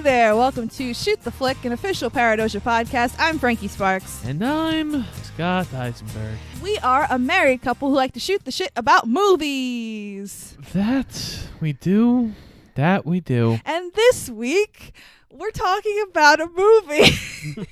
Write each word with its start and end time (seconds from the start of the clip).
Hey 0.00 0.04
there, 0.04 0.34
welcome 0.34 0.66
to 0.70 0.94
Shoot 0.94 1.20
the 1.24 1.30
Flick, 1.30 1.62
an 1.62 1.72
official 1.72 2.08
Paradoja 2.08 2.58
podcast. 2.60 3.14
I'm 3.18 3.38
Frankie 3.38 3.68
Sparks. 3.68 4.24
And 4.24 4.42
I'm 4.42 5.04
Scott 5.22 5.74
Eisenberg. 5.74 6.38
We 6.62 6.78
are 6.78 7.06
a 7.10 7.18
married 7.18 7.60
couple 7.60 7.90
who 7.90 7.96
like 7.96 8.14
to 8.14 8.18
shoot 8.18 8.42
the 8.46 8.50
shit 8.50 8.72
about 8.76 9.06
movies. 9.06 10.56
That 10.72 11.40
we 11.60 11.74
do. 11.74 12.32
That 12.76 13.04
we 13.04 13.20
do. 13.20 13.58
And 13.66 13.92
this 13.92 14.30
week, 14.30 14.94
we're 15.30 15.50
talking 15.50 16.02
about 16.08 16.40
a 16.40 16.46
movie. 16.46 17.14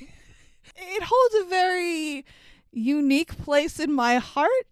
it 0.77 1.03
holds 1.03 1.35
a 1.35 1.49
very 1.49 2.27
unique 2.73 3.39
place 3.39 3.81
in 3.81 3.91
my 3.91 4.17
heart. 4.17 4.67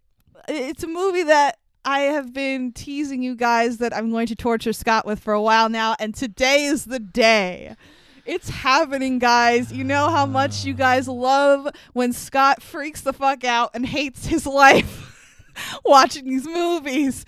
It's 0.46 0.84
a 0.84 0.88
movie 0.88 1.22
that 1.22 1.56
I 1.86 2.00
have 2.00 2.32
been 2.32 2.72
teasing 2.72 3.22
you 3.22 3.36
guys 3.36 3.78
that 3.78 3.96
I'm 3.96 4.10
going 4.10 4.26
to 4.26 4.34
torture 4.34 4.72
Scott 4.72 5.06
with 5.06 5.20
for 5.20 5.32
a 5.32 5.40
while 5.40 5.68
now, 5.68 5.94
and 6.00 6.12
today 6.12 6.64
is 6.64 6.86
the 6.86 6.98
day. 6.98 7.76
It's 8.24 8.48
happening, 8.48 9.20
guys. 9.20 9.72
You 9.72 9.84
know 9.84 10.08
how 10.08 10.26
much 10.26 10.64
you 10.64 10.74
guys 10.74 11.06
love 11.06 11.68
when 11.92 12.12
Scott 12.12 12.60
freaks 12.60 13.02
the 13.02 13.12
fuck 13.12 13.44
out 13.44 13.70
and 13.72 13.86
hates 13.86 14.26
his 14.26 14.46
life 14.48 15.46
watching 15.84 16.24
these 16.24 16.44
movies. 16.44 17.24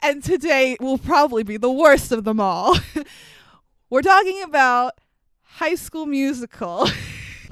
And 0.00 0.22
today 0.22 0.76
will 0.78 0.98
probably 0.98 1.42
be 1.42 1.56
the 1.56 1.72
worst 1.72 2.12
of 2.12 2.22
them 2.22 2.38
all. 2.38 2.76
We're 3.90 4.02
talking 4.02 4.44
about 4.44 4.92
High 5.42 5.74
School 5.74 6.06
Musical. 6.06 6.86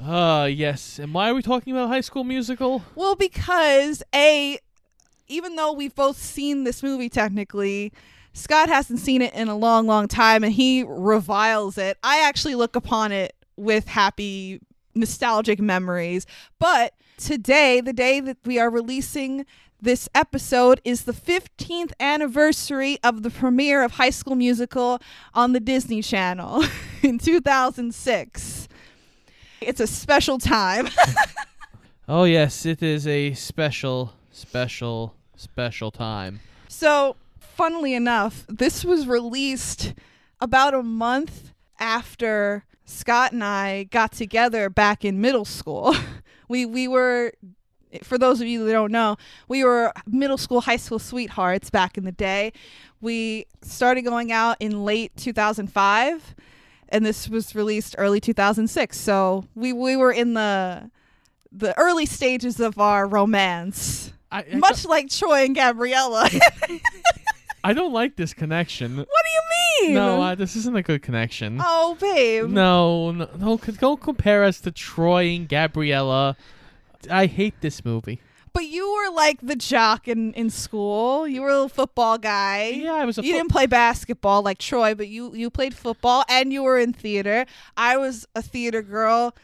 Uh 0.01 0.45
yes. 0.49 0.97
And 0.97 1.13
why 1.13 1.29
are 1.29 1.33
we 1.33 1.41
talking 1.41 1.73
about 1.73 1.89
High 1.89 1.99
School 1.99 2.23
Musical? 2.23 2.83
Well, 2.95 3.15
because 3.15 4.01
A, 4.15 4.59
even 5.27 5.55
though 5.55 5.71
we've 5.71 5.95
both 5.95 6.17
seen 6.17 6.63
this 6.63 6.81
movie 6.83 7.09
technically, 7.09 7.91
Scott 8.33 8.69
hasn't 8.69 8.99
seen 8.99 9.21
it 9.21 9.33
in 9.33 9.47
a 9.47 9.55
long, 9.55 9.87
long 9.87 10.07
time 10.07 10.43
and 10.43 10.53
he 10.53 10.83
reviles 10.87 11.77
it. 11.77 11.97
I 12.03 12.19
actually 12.21 12.55
look 12.55 12.75
upon 12.75 13.11
it 13.11 13.35
with 13.55 13.87
happy, 13.87 14.61
nostalgic 14.95 15.59
memories. 15.59 16.25
But 16.59 16.93
today, 17.17 17.81
the 17.81 17.93
day 17.93 18.19
that 18.19 18.37
we 18.45 18.59
are 18.59 18.69
releasing 18.69 19.45
this 19.79 20.09
episode, 20.15 20.81
is 20.83 21.03
the 21.03 21.13
15th 21.13 21.91
anniversary 21.99 22.97
of 23.03 23.21
the 23.21 23.29
premiere 23.29 23.83
of 23.83 23.91
High 23.91 24.09
School 24.09 24.35
Musical 24.35 24.99
on 25.35 25.53
the 25.53 25.59
Disney 25.59 26.01
Channel 26.01 26.63
in 27.03 27.19
2006. 27.19 28.67
It's 29.61 29.79
a 29.79 29.87
special 29.87 30.39
time. 30.39 30.89
Oh 32.09 32.23
yes, 32.23 32.65
it 32.65 32.81
is 32.81 33.05
a 33.05 33.33
special, 33.33 34.13
special, 34.31 35.13
special 35.37 35.91
time. 35.91 36.41
So, 36.67 37.15
funnily 37.39 37.93
enough, 37.93 38.45
this 38.49 38.83
was 38.83 39.07
released 39.07 39.93
about 40.41 40.73
a 40.73 40.83
month 40.83 41.53
after 41.79 42.65
Scott 42.85 43.31
and 43.31 43.43
I 43.43 43.83
got 43.83 44.11
together 44.11 44.69
back 44.69 45.05
in 45.05 45.21
middle 45.21 45.45
school. 45.45 45.95
We 46.49 46.65
we 46.65 46.87
were 46.87 47.33
for 48.03 48.17
those 48.17 48.39
of 48.39 48.47
you 48.47 48.63
that 48.65 48.71
don't 48.71 48.93
know, 48.93 49.17
we 49.49 49.65
were 49.65 49.91
middle 50.05 50.37
school, 50.37 50.61
high 50.61 50.77
school 50.77 50.97
sweethearts 50.97 51.69
back 51.69 51.97
in 51.97 52.05
the 52.05 52.13
day. 52.13 52.53
We 53.01 53.47
started 53.61 54.03
going 54.03 54.31
out 54.31 54.55
in 54.61 54.85
late 54.85 55.11
2005 55.17 56.35
and 56.87 57.05
this 57.05 57.27
was 57.27 57.53
released 57.53 57.95
early 57.97 58.21
2006. 58.21 58.97
So, 58.97 59.43
we 59.55 59.73
we 59.73 59.97
were 59.97 60.13
in 60.13 60.35
the 60.35 60.89
the 61.51 61.77
early 61.77 62.05
stages 62.05 62.61
of 62.61 62.79
our 62.79 63.05
romance. 63.05 64.13
I 64.31 64.39
I, 64.39 64.55
Much 64.55 64.85
like 64.85 65.09
Troy 65.09 65.45
and 65.45 65.55
Gabriella. 65.55 66.29
I 67.63 67.73
don't 67.73 67.91
like 67.93 68.15
this 68.15 68.33
connection. 68.33 68.97
What 68.97 69.07
do 69.07 69.31
you 69.31 69.87
mean? 69.87 69.95
No, 69.95 70.21
uh, 70.21 70.35
this 70.35 70.55
isn't 70.55 70.75
a 70.75 70.81
good 70.83 71.01
connection. 71.01 71.59
oh, 71.63 71.97
babe. 71.99 72.49
No, 72.49 73.11
no, 73.11 73.27
no, 73.37 73.57
don't 73.57 74.01
compare 74.01 74.43
us 74.43 74.61
to 74.61 74.71
Troy 74.71 75.25
and 75.35 75.49
Gabriella. 75.49 76.37
I 77.09 77.25
hate 77.25 77.55
this 77.61 77.83
movie. 77.83 78.21
But 78.53 78.65
you 78.65 78.91
were 78.91 79.13
like 79.13 79.39
the 79.41 79.55
jock 79.55 80.07
in, 80.07 80.33
in 80.33 80.49
school. 80.49 81.27
You 81.27 81.41
were 81.43 81.65
a 81.65 81.69
football 81.69 82.17
guy. 82.17 82.69
Yeah, 82.69 82.93
I 82.93 83.05
was 83.05 83.17
a 83.19 83.23
You 83.23 83.33
fo- 83.33 83.37
didn't 83.37 83.51
play 83.51 83.65
basketball 83.67 84.41
like 84.41 84.57
Troy, 84.57 84.95
but 84.95 85.07
you 85.09 85.31
you 85.35 85.51
played 85.51 85.75
football 85.75 86.23
and 86.27 86.51
you 86.51 86.63
were 86.63 86.79
in 86.79 86.91
theater. 86.91 87.45
I 87.75 87.97
was 87.97 88.27
a 88.33 88.41
theater 88.41 88.81
girl. 88.81 89.35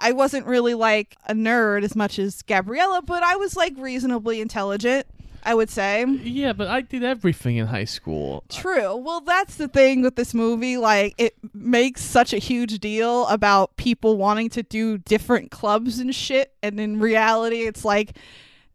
I 0.00 0.12
wasn't 0.12 0.46
really 0.46 0.74
like 0.74 1.16
a 1.26 1.34
nerd 1.34 1.84
as 1.84 1.94
much 1.94 2.18
as 2.18 2.42
Gabriella, 2.42 3.02
but 3.02 3.22
I 3.22 3.36
was 3.36 3.56
like 3.56 3.74
reasonably 3.76 4.40
intelligent, 4.40 5.06
I 5.44 5.54
would 5.54 5.68
say. 5.70 6.04
Yeah, 6.06 6.54
but 6.54 6.68
I 6.68 6.80
did 6.80 7.04
everything 7.04 7.56
in 7.56 7.66
high 7.66 7.84
school. 7.84 8.44
True. 8.48 8.96
Well, 8.96 9.20
that's 9.20 9.56
the 9.56 9.68
thing 9.68 10.02
with 10.02 10.16
this 10.16 10.32
movie. 10.32 10.76
Like, 10.78 11.14
it 11.18 11.34
makes 11.52 12.02
such 12.02 12.32
a 12.32 12.38
huge 12.38 12.78
deal 12.78 13.26
about 13.26 13.76
people 13.76 14.16
wanting 14.16 14.48
to 14.50 14.62
do 14.62 14.98
different 14.98 15.50
clubs 15.50 15.98
and 15.98 16.14
shit. 16.14 16.54
And 16.62 16.80
in 16.80 16.98
reality, 16.98 17.66
it's 17.66 17.84
like 17.84 18.16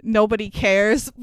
nobody 0.03 0.49
cares. 0.49 1.11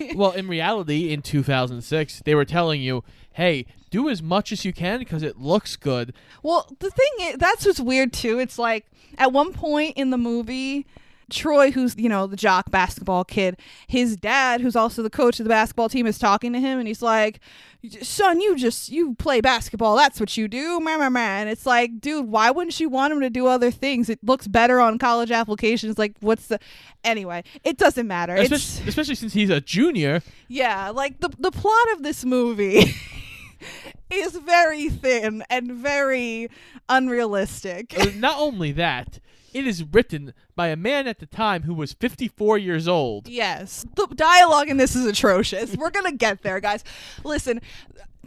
But 0.00 0.16
well, 0.16 0.30
in 0.32 0.48
reality, 0.48 1.12
in 1.12 1.22
2006, 1.22 2.22
they 2.24 2.34
were 2.34 2.46
telling 2.46 2.80
you, 2.80 3.04
"Hey, 3.32 3.66
do 3.90 4.08
as 4.08 4.22
much 4.22 4.52
as 4.52 4.64
you 4.64 4.72
can 4.72 4.98
because 4.98 5.22
it 5.22 5.38
looks 5.38 5.76
good." 5.76 6.12
well, 6.42 6.68
the 6.78 6.90
thing 6.90 7.10
is, 7.22 7.36
that's 7.38 7.66
what's 7.66 7.80
weird 7.80 8.12
too. 8.12 8.38
It's 8.38 8.58
like 8.58 8.86
at 9.18 9.32
one 9.32 9.52
point 9.52 9.96
in 9.96 10.10
the 10.10 10.18
movie, 10.18 10.86
Troy, 11.30 11.70
who's 11.70 11.96
you 11.96 12.08
know 12.08 12.26
the 12.26 12.36
jock 12.36 12.70
basketball 12.70 13.24
kid, 13.24 13.58
his 13.86 14.16
dad, 14.16 14.60
who's 14.60 14.76
also 14.76 15.02
the 15.02 15.10
coach 15.10 15.40
of 15.40 15.44
the 15.44 15.50
basketball 15.50 15.88
team, 15.88 16.06
is 16.06 16.18
talking 16.18 16.52
to 16.52 16.60
him, 16.60 16.78
and 16.78 16.86
he's 16.88 17.02
like, 17.02 17.40
"Son, 18.02 18.40
you 18.40 18.56
just 18.56 18.88
you 18.90 19.14
play 19.14 19.40
basketball. 19.40 19.96
That's 19.96 20.20
what 20.20 20.36
you 20.36 20.48
do." 20.48 20.80
And 20.86 21.48
it's 21.48 21.66
like, 21.66 22.00
dude, 22.00 22.26
why 22.26 22.50
wouldn't 22.50 22.78
you 22.80 22.88
want 22.88 23.12
him 23.12 23.20
to 23.20 23.30
do 23.30 23.46
other 23.46 23.70
things? 23.70 24.08
It 24.08 24.18
looks 24.22 24.46
better 24.46 24.80
on 24.80 24.98
college 24.98 25.30
applications. 25.30 25.98
Like, 25.98 26.14
what's 26.20 26.48
the? 26.48 26.58
Anyway, 27.04 27.44
it 27.64 27.78
doesn't 27.78 28.06
matter. 28.06 28.36
It's 28.36 28.52
Especially, 28.52 28.88
especially 28.88 29.14
since 29.14 29.32
he's 29.32 29.50
a 29.50 29.60
junior. 29.60 30.22
yeah, 30.48 30.90
like 30.90 31.20
the 31.20 31.30
the 31.38 31.50
plot 31.50 31.92
of 31.94 32.02
this 32.02 32.24
movie. 32.24 32.94
is 34.10 34.36
very 34.36 34.88
thin 34.88 35.44
and 35.50 35.70
very 35.70 36.48
unrealistic. 36.88 37.94
Uh, 37.98 38.06
Not 38.16 38.38
only 38.38 38.72
that, 38.72 39.20
it 39.52 39.66
is 39.66 39.84
written 39.84 40.32
by 40.54 40.68
a 40.68 40.76
man 40.76 41.06
at 41.06 41.18
the 41.18 41.26
time 41.26 41.62
who 41.62 41.74
was 41.74 41.92
54 41.92 42.58
years 42.58 42.86
old. 42.86 43.28
Yes. 43.28 43.84
The 43.96 44.06
dialogue 44.14 44.68
in 44.68 44.76
this 44.76 44.94
is 44.94 45.06
atrocious. 45.06 45.76
We're 45.76 45.90
going 45.90 46.10
to 46.10 46.16
get 46.16 46.42
there, 46.42 46.60
guys. 46.60 46.84
Listen, 47.24 47.60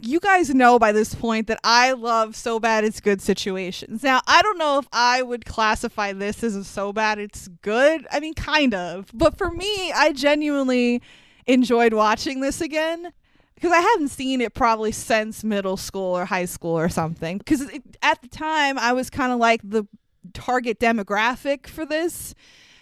you 0.00 0.20
guys 0.20 0.54
know 0.54 0.78
by 0.78 0.92
this 0.92 1.14
point 1.14 1.46
that 1.46 1.60
I 1.64 1.92
love 1.92 2.36
so 2.36 2.58
bad 2.58 2.84
it's 2.84 3.00
good 3.00 3.20
situations. 3.22 4.02
Now, 4.02 4.20
I 4.26 4.42
don't 4.42 4.58
know 4.58 4.78
if 4.78 4.88
I 4.92 5.22
would 5.22 5.44
classify 5.44 6.12
this 6.12 6.42
as 6.42 6.56
a 6.56 6.64
so 6.64 6.92
bad 6.92 7.18
it's 7.18 7.48
good. 7.62 8.06
I 8.10 8.20
mean, 8.20 8.34
kind 8.34 8.74
of. 8.74 9.10
But 9.14 9.38
for 9.38 9.50
me, 9.50 9.92
I 9.92 10.12
genuinely 10.12 11.02
enjoyed 11.46 11.92
watching 11.92 12.40
this 12.40 12.60
again 12.60 13.12
because 13.54 13.72
I 13.72 13.80
hadn't 13.80 14.08
seen 14.08 14.40
it 14.40 14.54
probably 14.54 14.92
since 14.92 15.44
middle 15.44 15.76
school 15.76 16.16
or 16.16 16.24
high 16.24 16.44
school 16.46 16.76
or 16.76 16.88
something. 16.88 17.38
Because 17.38 17.62
at 18.02 18.20
the 18.20 18.28
time, 18.28 18.78
I 18.78 18.92
was 18.92 19.10
kind 19.10 19.32
of 19.32 19.38
like 19.38 19.60
the 19.62 19.86
target 20.32 20.80
demographic 20.80 21.66
for 21.66 21.84
this. 21.84 22.34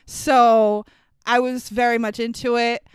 So 0.07 0.85
I 1.27 1.41
was 1.41 1.69
very 1.69 1.99
much 1.99 2.21
into 2.21 2.57
it. 2.57 2.87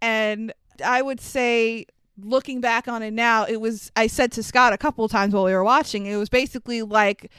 And 0.00 0.52
I 0.84 1.02
would 1.02 1.20
say, 1.20 1.86
looking 2.22 2.60
back 2.60 2.88
on 2.88 3.02
it 3.02 3.12
now, 3.12 3.44
it 3.44 3.60
was, 3.60 3.90
I 3.96 4.06
said 4.06 4.32
to 4.32 4.42
Scott 4.42 4.72
a 4.72 4.78
couple 4.78 5.04
of 5.04 5.10
times 5.10 5.34
while 5.34 5.44
we 5.44 5.52
were 5.52 5.64
watching, 5.64 6.06
it 6.06 6.16
was 6.16 6.28
basically 6.28 6.82
like 6.82 7.30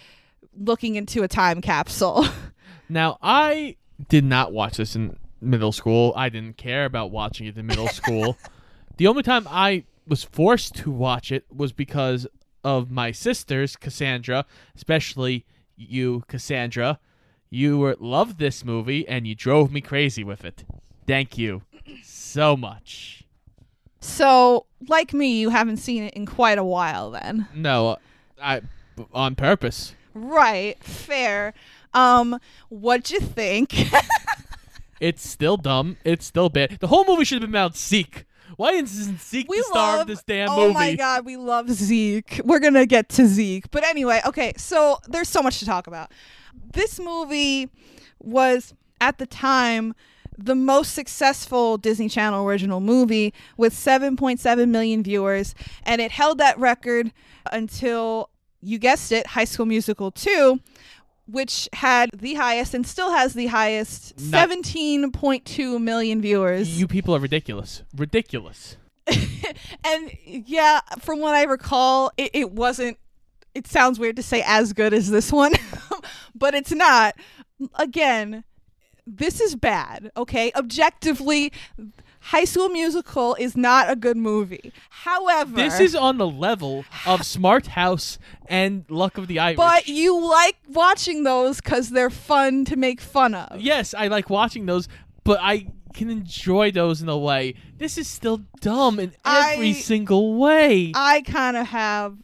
looking 0.58 0.96
into 0.96 1.24
a 1.24 1.28
time 1.28 1.62
capsule. 1.62 2.26
Now, 2.90 3.18
I 3.22 3.76
did 4.08 4.24
not 4.24 4.54
watch 4.54 4.78
this 4.78 4.96
in 4.96 5.18
middle 5.42 5.72
school. 5.72 6.14
I 6.16 6.30
didn't 6.30 6.58
care 6.58 6.86
about 6.86 7.12
watching 7.12 7.48
it 7.48 7.58
in 7.58 7.66
middle 7.66 7.88
school. 7.90 8.38
The 8.98 9.08
only 9.08 9.24
time 9.24 9.48
I 9.50 9.84
was 10.08 10.24
forced 10.24 10.76
to 10.76 10.92
watch 10.92 11.32
it 11.32 11.46
was 11.54 11.74
because 11.74 12.28
of 12.64 12.90
my 12.90 13.12
sisters, 13.12 13.76
Cassandra, 13.76 14.46
especially 14.76 15.46
you, 15.78 16.24
Cassandra. 16.28 17.00
You 17.50 17.78
were, 17.78 17.96
loved 18.00 18.40
this 18.40 18.66
movie 18.66 19.08
and 19.08 19.26
you 19.26 19.36
drove 19.36 19.72
me 19.72 19.80
crazy 19.80 20.24
with 20.24 20.44
it. 20.44 20.66
Thank 21.06 21.38
you 21.38 21.62
so 22.04 22.58
much. 22.58 23.24
so, 24.02 24.66
like 24.88 25.14
me, 25.14 25.40
you 25.40 25.50
haven't 25.50 25.78
seen 25.78 26.04
it 26.04 26.14
in 26.14 26.26
quite 26.26 26.58
a 26.58 26.64
while 26.64 27.12
then. 27.12 27.48
No, 27.56 27.98
I 28.42 28.62
on 29.14 29.36
purpose. 29.36 29.94
Right, 30.14 30.82
fair. 30.84 31.54
Um, 31.94 32.40
what'd 32.70 33.12
you 33.12 33.20
think? 33.20 33.74
It's 35.00 35.28
still 35.28 35.58
dumb. 35.58 35.98
It's 36.04 36.26
still 36.26 36.50
bad. 36.50 36.80
The 36.80 36.88
whole 36.88 37.06
movie 37.06 37.24
should 37.24 37.42
have 37.42 37.52
been 37.52 37.56
about 37.56 37.78
Zeke. 37.78 38.26
Why 38.58 38.72
isn't 38.72 39.22
Zeke 39.22 39.48
we 39.48 39.58
the 39.60 39.64
star 39.64 39.98
love 39.98 40.02
of 40.02 40.08
this 40.08 40.24
damn 40.24 40.50
oh 40.50 40.56
movie? 40.56 40.70
Oh 40.72 40.74
my 40.74 40.96
god, 40.96 41.26
we 41.26 41.38
love 41.38 41.70
Zeke. 41.70 42.42
We're 42.44 42.60
gonna 42.60 42.88
get 42.88 43.08
to 43.10 43.28
Zeke, 43.28 43.70
but 43.72 43.84
anyway, 43.86 44.20
okay. 44.26 44.54
So 44.58 44.98
there's 45.08 45.30
so 45.30 45.42
much 45.42 45.60
to 45.60 45.66
talk 45.66 45.88
about. 45.88 46.12
This 46.74 47.00
movie 47.00 47.70
was 48.20 48.74
at 49.00 49.20
the 49.20 49.28
time 49.28 49.94
the 50.38 50.56
most 50.56 50.94
successful 50.94 51.78
Disney 51.78 52.10
Channel 52.10 52.46
original 52.46 52.80
movie 52.80 53.34
with 53.58 53.74
7.7 53.74 54.70
million 54.70 55.04
viewers, 55.04 55.56
and 55.84 56.02
it 56.02 56.12
held 56.12 56.40
that 56.40 56.58
record 56.60 57.12
until 57.52 58.30
you 58.62 58.80
guessed 58.80 59.12
it, 59.12 59.28
High 59.28 59.46
School 59.46 59.66
Musical 59.68 60.12
2, 60.12 60.60
which 61.28 61.68
had 61.74 62.10
the 62.16 62.36
highest 62.36 62.74
and 62.74 62.88
still 62.88 63.12
has 63.12 63.34
the 63.34 63.48
highest 63.48 64.20
Not- 64.20 64.50
17.2 64.50 65.82
million 65.82 66.22
viewers. 66.22 66.80
You 66.80 66.88
people 66.88 67.16
are 67.16 67.20
ridiculous. 67.20 67.84
Ridiculous. 67.96 68.78
and 69.84 70.12
yeah, 70.24 70.82
from 71.00 71.20
what 71.20 71.36
I 71.36 71.44
recall, 71.44 72.12
it, 72.18 72.32
it 72.34 72.52
wasn't. 72.52 72.98
It 73.54 73.68
sounds 73.68 73.98
weird 73.98 74.16
to 74.18 74.24
say 74.24 74.44
as 74.46 74.74
good 74.74 74.94
as 74.94 75.10
this 75.10 75.32
one, 75.32 75.54
but 76.36 76.54
it's 76.54 76.72
not. 76.72 77.16
Again, 77.76 78.44
this 79.06 79.42
is 79.42 79.56
bad. 79.56 80.12
Okay, 80.16 80.52
objectively, 80.56 81.52
High 82.28 82.44
School 82.44 82.70
Musical 82.70 83.36
is 83.36 83.56
not 83.56 83.90
a 83.90 83.96
good 83.96 84.18
movie. 84.18 84.72
However, 84.90 85.56
This 85.56 85.80
is 85.80 85.96
on 85.96 86.18
the 86.18 86.28
level 86.28 86.84
of 87.06 87.26
Smart 87.26 87.68
House 87.68 88.20
and 88.48 88.84
Luck 88.90 89.18
of 89.18 89.28
the 89.28 89.40
Irish. 89.40 89.58
But 89.58 89.88
you 89.88 90.20
like 90.30 90.58
watching 90.68 91.24
those 91.24 91.62
because 91.62 91.90
they're 91.92 92.10
fun 92.10 92.66
to 92.66 92.76
make 92.76 93.00
fun 93.00 93.34
of. 93.34 93.62
yes, 93.62 93.94
I 93.94 94.08
like 94.08 94.30
watching 94.30 94.66
those, 94.66 94.90
but 95.24 95.40
I 95.42 95.68
can 95.94 96.10
enjoy 96.10 96.70
those 96.72 97.02
in 97.02 97.08
a 97.10 97.18
way. 97.18 97.56
This 97.78 97.98
is 97.98 98.08
still 98.10 98.42
dumb 98.60 99.00
in 99.00 99.14
every 99.26 99.70
I- 99.70 99.74
single 99.74 100.36
way. 100.36 100.92
I 100.96 101.22
kind 101.22 101.56
of 101.56 101.68
have 101.68 102.18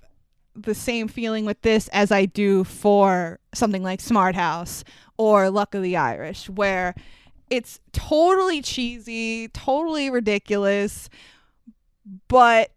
the 0.56 0.76
same 0.76 1.08
feeling 1.08 1.46
with 1.46 1.62
this 1.62 1.88
as 1.88 2.12
I 2.12 2.26
do 2.26 2.64
for 2.66 3.40
something 3.56 3.82
like 3.84 4.02
Smart 4.02 4.36
House 4.36 4.84
or 5.18 5.50
Luck 5.50 5.74
of 5.74 5.82
the 5.82 5.96
Irish, 5.96 6.50
where 6.50 6.94
it's 7.50 7.80
totally 7.92 8.62
cheesy, 8.62 9.48
totally 9.50 10.10
ridiculous, 10.10 11.10
but 12.28 12.72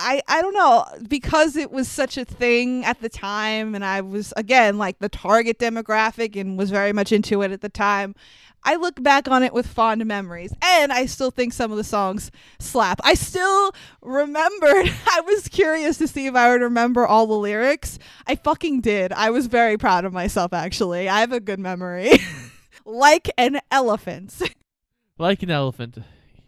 I 0.00 0.22
I 0.26 0.40
don't 0.40 0.54
know 0.54 0.84
because 1.08 1.56
it 1.56 1.70
was 1.70 1.88
such 1.88 2.16
a 2.16 2.24
thing 2.24 2.84
at 2.84 3.00
the 3.00 3.08
time 3.08 3.74
and 3.74 3.84
I 3.84 4.00
was 4.00 4.32
again 4.36 4.78
like 4.78 4.98
the 4.98 5.10
target 5.10 5.58
demographic 5.58 6.40
and 6.40 6.58
was 6.58 6.70
very 6.70 6.92
much 6.92 7.12
into 7.12 7.42
it 7.42 7.52
at 7.52 7.60
the 7.60 7.68
time. 7.68 8.14
I 8.62 8.76
look 8.76 9.02
back 9.02 9.26
on 9.28 9.42
it 9.42 9.54
with 9.54 9.66
fond 9.66 10.04
memories 10.04 10.52
and 10.62 10.92
I 10.92 11.06
still 11.06 11.30
think 11.30 11.52
some 11.52 11.70
of 11.70 11.76
the 11.78 11.84
songs 11.84 12.30
slap. 12.58 13.00
I 13.04 13.14
still 13.14 13.72
remembered 14.02 14.86
I 15.10 15.20
was 15.20 15.48
curious 15.48 15.98
to 15.98 16.08
see 16.08 16.26
if 16.26 16.34
I 16.34 16.50
would 16.50 16.62
remember 16.62 17.06
all 17.06 17.26
the 17.26 17.34
lyrics. 17.34 17.98
I 18.26 18.36
fucking 18.36 18.80
did. 18.80 19.12
I 19.12 19.30
was 19.30 19.46
very 19.46 19.76
proud 19.76 20.04
of 20.04 20.12
myself 20.12 20.52
actually. 20.54 21.08
I 21.08 21.20
have 21.20 21.32
a 21.32 21.40
good 21.40 21.60
memory. 21.60 22.12
like 22.84 23.30
an 23.36 23.60
elephant. 23.70 24.40
like 25.18 25.42
an 25.42 25.50
elephant. 25.50 25.98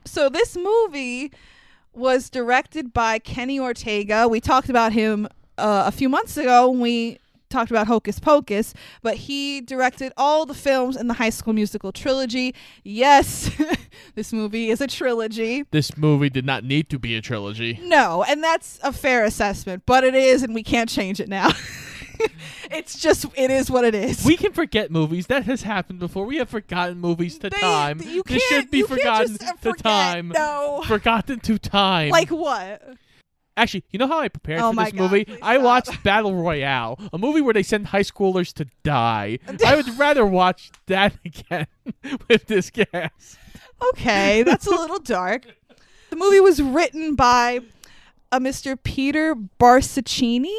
So 0.04 0.28
this 0.28 0.56
movie 0.56 1.32
was 1.92 2.30
directed 2.30 2.92
by 2.92 3.18
Kenny 3.18 3.60
Ortega. 3.60 4.26
We 4.28 4.40
talked 4.40 4.68
about 4.68 4.92
him 4.92 5.28
uh, 5.58 5.84
a 5.86 5.92
few 5.92 6.08
months 6.08 6.36
ago 6.36 6.70
when 6.70 6.80
we 6.80 7.18
talked 7.52 7.70
about 7.70 7.86
Hocus 7.86 8.18
Pocus, 8.18 8.74
but 9.02 9.14
he 9.14 9.60
directed 9.60 10.12
all 10.16 10.46
the 10.46 10.54
films 10.54 10.96
in 10.96 11.06
the 11.06 11.14
High 11.14 11.30
School 11.30 11.52
Musical 11.52 11.92
trilogy. 11.92 12.54
Yes, 12.82 13.50
this 14.14 14.32
movie 14.32 14.70
is 14.70 14.80
a 14.80 14.86
trilogy. 14.86 15.64
This 15.70 15.96
movie 15.96 16.30
did 16.30 16.46
not 16.46 16.64
need 16.64 16.88
to 16.88 16.98
be 16.98 17.14
a 17.14 17.20
trilogy. 17.20 17.78
No, 17.82 18.24
and 18.24 18.42
that's 18.42 18.80
a 18.82 18.92
fair 18.92 19.24
assessment, 19.24 19.84
but 19.86 20.02
it 20.02 20.14
is, 20.14 20.42
and 20.42 20.54
we 20.54 20.62
can't 20.62 20.88
change 20.88 21.20
it 21.20 21.28
now. 21.28 21.50
it's 22.70 22.98
just, 22.98 23.26
it 23.34 23.50
is 23.50 23.70
what 23.70 23.84
it 23.84 23.94
is. 23.94 24.24
We 24.24 24.36
can 24.36 24.52
forget 24.52 24.90
movies. 24.90 25.26
That 25.28 25.44
has 25.44 25.62
happened 25.62 25.98
before. 25.98 26.24
We 26.26 26.36
have 26.38 26.48
forgotten 26.48 26.98
movies 26.98 27.38
to 27.38 27.50
They- 27.50 27.58
time. 27.60 28.00
You 28.00 28.22
this 28.26 28.46
can't, 28.48 28.62
should 28.64 28.70
be 28.70 28.82
forgotten 28.82 29.38
to 29.38 29.54
forget. 29.60 29.78
time. 29.82 30.28
No. 30.34 30.82
Forgotten 30.86 31.40
to 31.40 31.58
time. 31.58 32.10
Like 32.10 32.30
what? 32.30 32.82
Actually, 33.54 33.84
you 33.90 33.98
know 33.98 34.06
how 34.06 34.18
I 34.20 34.28
prepared 34.28 34.60
Oh 34.62 34.72
for 34.72 34.82
this 34.82 34.92
God, 34.92 35.10
movie? 35.10 35.26
I 35.42 35.54
stop. 35.56 35.64
watched 35.64 36.02
Battle 36.02 36.34
Royale, 36.34 36.98
a 37.12 37.18
movie 37.18 37.42
where 37.42 37.52
they 37.52 37.62
send 37.62 37.88
high 37.88 38.00
schoolers 38.00 38.50
to 38.54 38.66
die. 38.82 39.38
I 39.66 39.76
would 39.76 39.88
rather 39.98 40.24
watch 40.24 40.70
that 40.86 41.14
again 41.24 41.66
with 42.28 42.46
this 42.46 42.70
cast. 42.70 43.38
Okay, 43.90 44.42
that's 44.42 44.66
a 44.66 44.70
little 44.70 45.00
dark. 45.00 45.44
The 46.08 46.16
movie 46.16 46.40
was 46.40 46.62
written 46.62 47.14
by 47.14 47.60
a 48.30 48.40
Mr. 48.40 48.78
Peter 48.82 49.34
Barsocchini, 49.60 50.56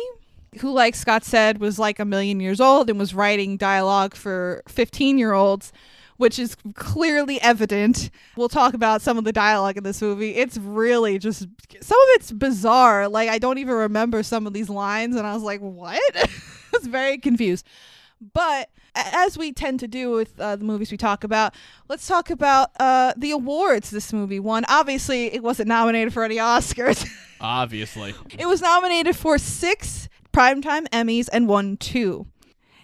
who, 0.59 0.71
like 0.71 0.95
Scott 0.95 1.23
said, 1.23 1.59
was 1.59 1.79
like 1.79 1.99
a 1.99 2.05
million 2.05 2.39
years 2.39 2.59
old 2.59 2.89
and 2.89 2.99
was 2.99 3.13
writing 3.13 3.57
dialogue 3.57 4.15
for 4.15 4.63
15 4.67 5.17
year 5.17 5.33
olds, 5.33 5.71
which 6.17 6.39
is 6.39 6.55
clearly 6.75 7.41
evident. 7.41 8.09
We'll 8.35 8.49
talk 8.49 8.73
about 8.73 9.01
some 9.01 9.17
of 9.17 9.23
the 9.23 9.33
dialogue 9.33 9.77
in 9.77 9.83
this 9.83 10.01
movie. 10.01 10.35
It's 10.35 10.57
really 10.57 11.17
just, 11.19 11.41
some 11.81 12.01
of 12.01 12.07
it's 12.11 12.31
bizarre. 12.31 13.07
Like, 13.07 13.29
I 13.29 13.39
don't 13.39 13.57
even 13.57 13.75
remember 13.75 14.23
some 14.23 14.47
of 14.47 14.53
these 14.53 14.69
lines, 14.69 15.15
and 15.15 15.25
I 15.25 15.33
was 15.33 15.43
like, 15.43 15.59
what? 15.59 16.01
I 16.15 16.29
was 16.73 16.87
very 16.87 17.17
confused. 17.17 17.65
But 18.33 18.69
as 18.95 19.37
we 19.37 19.51
tend 19.51 19.79
to 19.81 19.87
do 19.87 20.11
with 20.11 20.39
uh, 20.39 20.55
the 20.55 20.63
movies 20.63 20.91
we 20.91 20.97
talk 20.97 21.23
about, 21.23 21.53
let's 21.89 22.07
talk 22.07 22.29
about 22.29 22.71
uh, 22.79 23.13
the 23.17 23.31
awards 23.31 23.89
this 23.89 24.13
movie 24.13 24.39
won. 24.39 24.65
Obviously, 24.69 25.33
it 25.33 25.43
wasn't 25.43 25.67
nominated 25.67 26.13
for 26.13 26.23
any 26.23 26.37
Oscars. 26.37 27.07
Obviously. 27.41 28.13
it 28.37 28.47
was 28.47 28.61
nominated 28.61 29.15
for 29.15 29.37
six 29.37 30.07
Primetime 30.33 30.87
Emmys 30.89 31.29
and 31.31 31.47
won 31.47 31.77
two. 31.77 32.27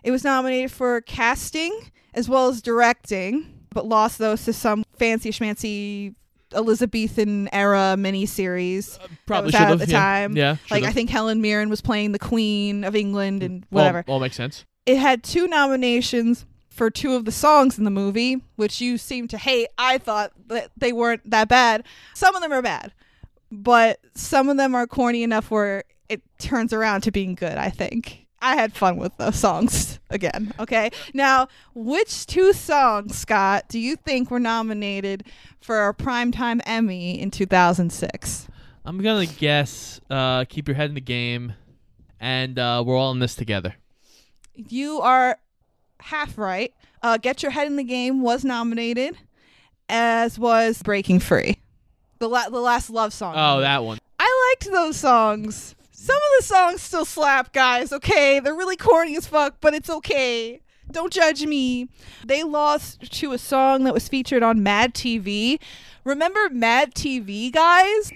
It 0.04 0.12
was 0.12 0.24
nominated 0.24 0.72
for 0.72 1.02
casting 1.02 1.78
as 2.14 2.30
well 2.30 2.48
as 2.48 2.62
directing, 2.62 3.66
but 3.74 3.86
lost 3.86 4.18
those 4.18 4.46
to 4.46 4.54
some 4.54 4.84
fancy 4.98 5.32
schmancy 5.32 6.16
Elizabethan 6.54 7.50
era 7.54 7.96
miniseries. 7.98 8.96
Uh, 8.98 9.04
that 9.04 9.10
Probably 9.26 9.46
was 9.48 9.54
should 9.54 9.62
out 9.62 9.70
have 9.70 9.82
at 9.82 9.88
the 9.88 9.94
yeah. 9.94 10.00
time. 10.00 10.38
Yeah. 10.38 10.56
Like 10.72 10.84
I 10.84 10.92
think 10.92 11.10
Helen 11.10 11.42
Mirren 11.42 11.70
was 11.70 11.82
playing 11.82 12.12
the 12.12 12.20
Queen 12.20 12.84
of 12.84 12.96
England 12.96 13.44
and 13.44 13.66
whatever 13.70 14.04
all 14.08 14.20
makes 14.20 14.36
sense. 14.36 14.66
it 14.86 14.98
had 14.98 15.24
two 15.24 15.48
nominations 15.48 16.46
for 16.70 16.90
two 16.90 17.14
of 17.14 17.26
the 17.26 17.32
songs 17.32 17.78
in 17.78 17.84
the 17.84 17.92
movie, 17.92 18.42
which 18.56 18.80
you 18.80 18.98
seem 18.98 19.28
to 19.28 19.38
hate. 19.38 19.68
I 19.78 19.98
thought 19.98 20.32
that 20.48 20.72
they 20.78 20.94
weren't 20.94 21.30
that 21.30 21.50
bad. 21.50 21.84
Some 22.14 22.36
of 22.36 22.42
them 22.42 22.52
are 22.54 22.62
bad, 22.62 22.94
but 23.52 24.00
some 24.16 24.50
of 24.50 24.58
them 24.58 24.74
are 24.74 24.88
corny 24.88 25.22
enough 25.24 25.52
where 25.52 25.84
it 26.10 26.22
turns 26.40 26.74
around 26.74 27.02
to 27.02 27.12
being 27.12 27.36
good, 27.36 27.58
I 27.58 27.70
think. 27.70 28.26
I 28.42 28.56
had 28.56 28.74
fun 28.74 28.98
with 28.98 29.16
the 29.18 29.32
songs 29.32 30.00
again. 30.10 30.54
Okay. 30.60 30.92
Now, 31.14 31.48
which 31.76 32.26
two 32.26 32.54
songs, 32.54 33.18
Scott, 33.18 33.66
do 33.70 33.78
you 33.80 33.96
think 33.96 34.32
were 34.32 34.40
nominated 34.40 35.26
for 35.62 35.88
a 35.90 35.94
Primetime 35.94 36.62
Emmy 36.66 37.20
in 37.20 37.32
2006? 37.32 38.48
I'm 38.86 39.02
gonna 39.02 39.26
guess. 39.26 40.00
Uh, 40.10 40.46
keep 40.46 40.68
your 40.68 40.76
head 40.76 40.90
in 40.90 40.96
the 40.96 41.02
game, 41.02 41.54
and 42.20 42.58
uh, 42.58 42.82
we're 42.86 42.96
all 42.98 43.12
in 43.12 43.20
this 43.20 43.36
together. 43.36 43.76
You 44.56 45.02
are 45.02 45.38
half 46.00 46.38
right. 46.38 46.74
Uh, 47.04 47.18
Get 47.18 47.44
Your 47.44 47.52
Head 47.52 47.68
in 47.68 47.76
the 47.76 47.84
Game 47.84 48.22
was 48.22 48.44
nominated, 48.44 49.18
as 49.90 50.40
was 50.40 50.82
Breaking 50.82 51.20
Free, 51.20 51.60
the 52.20 52.28
la- 52.28 52.50
the 52.50 52.60
last 52.60 52.90
love 52.90 53.14
song. 53.14 53.36
Oh, 53.38 53.60
that 53.62 53.84
one. 53.84 54.00
I 54.20 54.54
liked 54.56 54.72
those 54.74 54.98
songs. 54.98 55.76
Some 56.02 56.16
of 56.16 56.32
the 56.40 56.46
songs 56.46 56.82
still 56.82 57.04
slap, 57.04 57.52
guys. 57.52 57.92
Okay, 57.92 58.40
they're 58.40 58.56
really 58.56 58.78
corny 58.78 59.18
as 59.18 59.28
fuck, 59.28 59.56
but 59.60 59.74
it's 59.74 59.90
okay. 59.90 60.62
Don't 60.90 61.12
judge 61.12 61.46
me. 61.46 61.90
They 62.26 62.42
lost 62.42 63.12
to 63.20 63.34
a 63.34 63.38
song 63.38 63.84
that 63.84 63.94
was 63.94 64.08
featured 64.08 64.42
on 64.42 64.64
Mad 64.64 64.94
TV. 64.94 65.60
Remember 66.06 66.48
Mad 66.52 66.96
TV, 66.96 67.52
guys? 67.52 68.14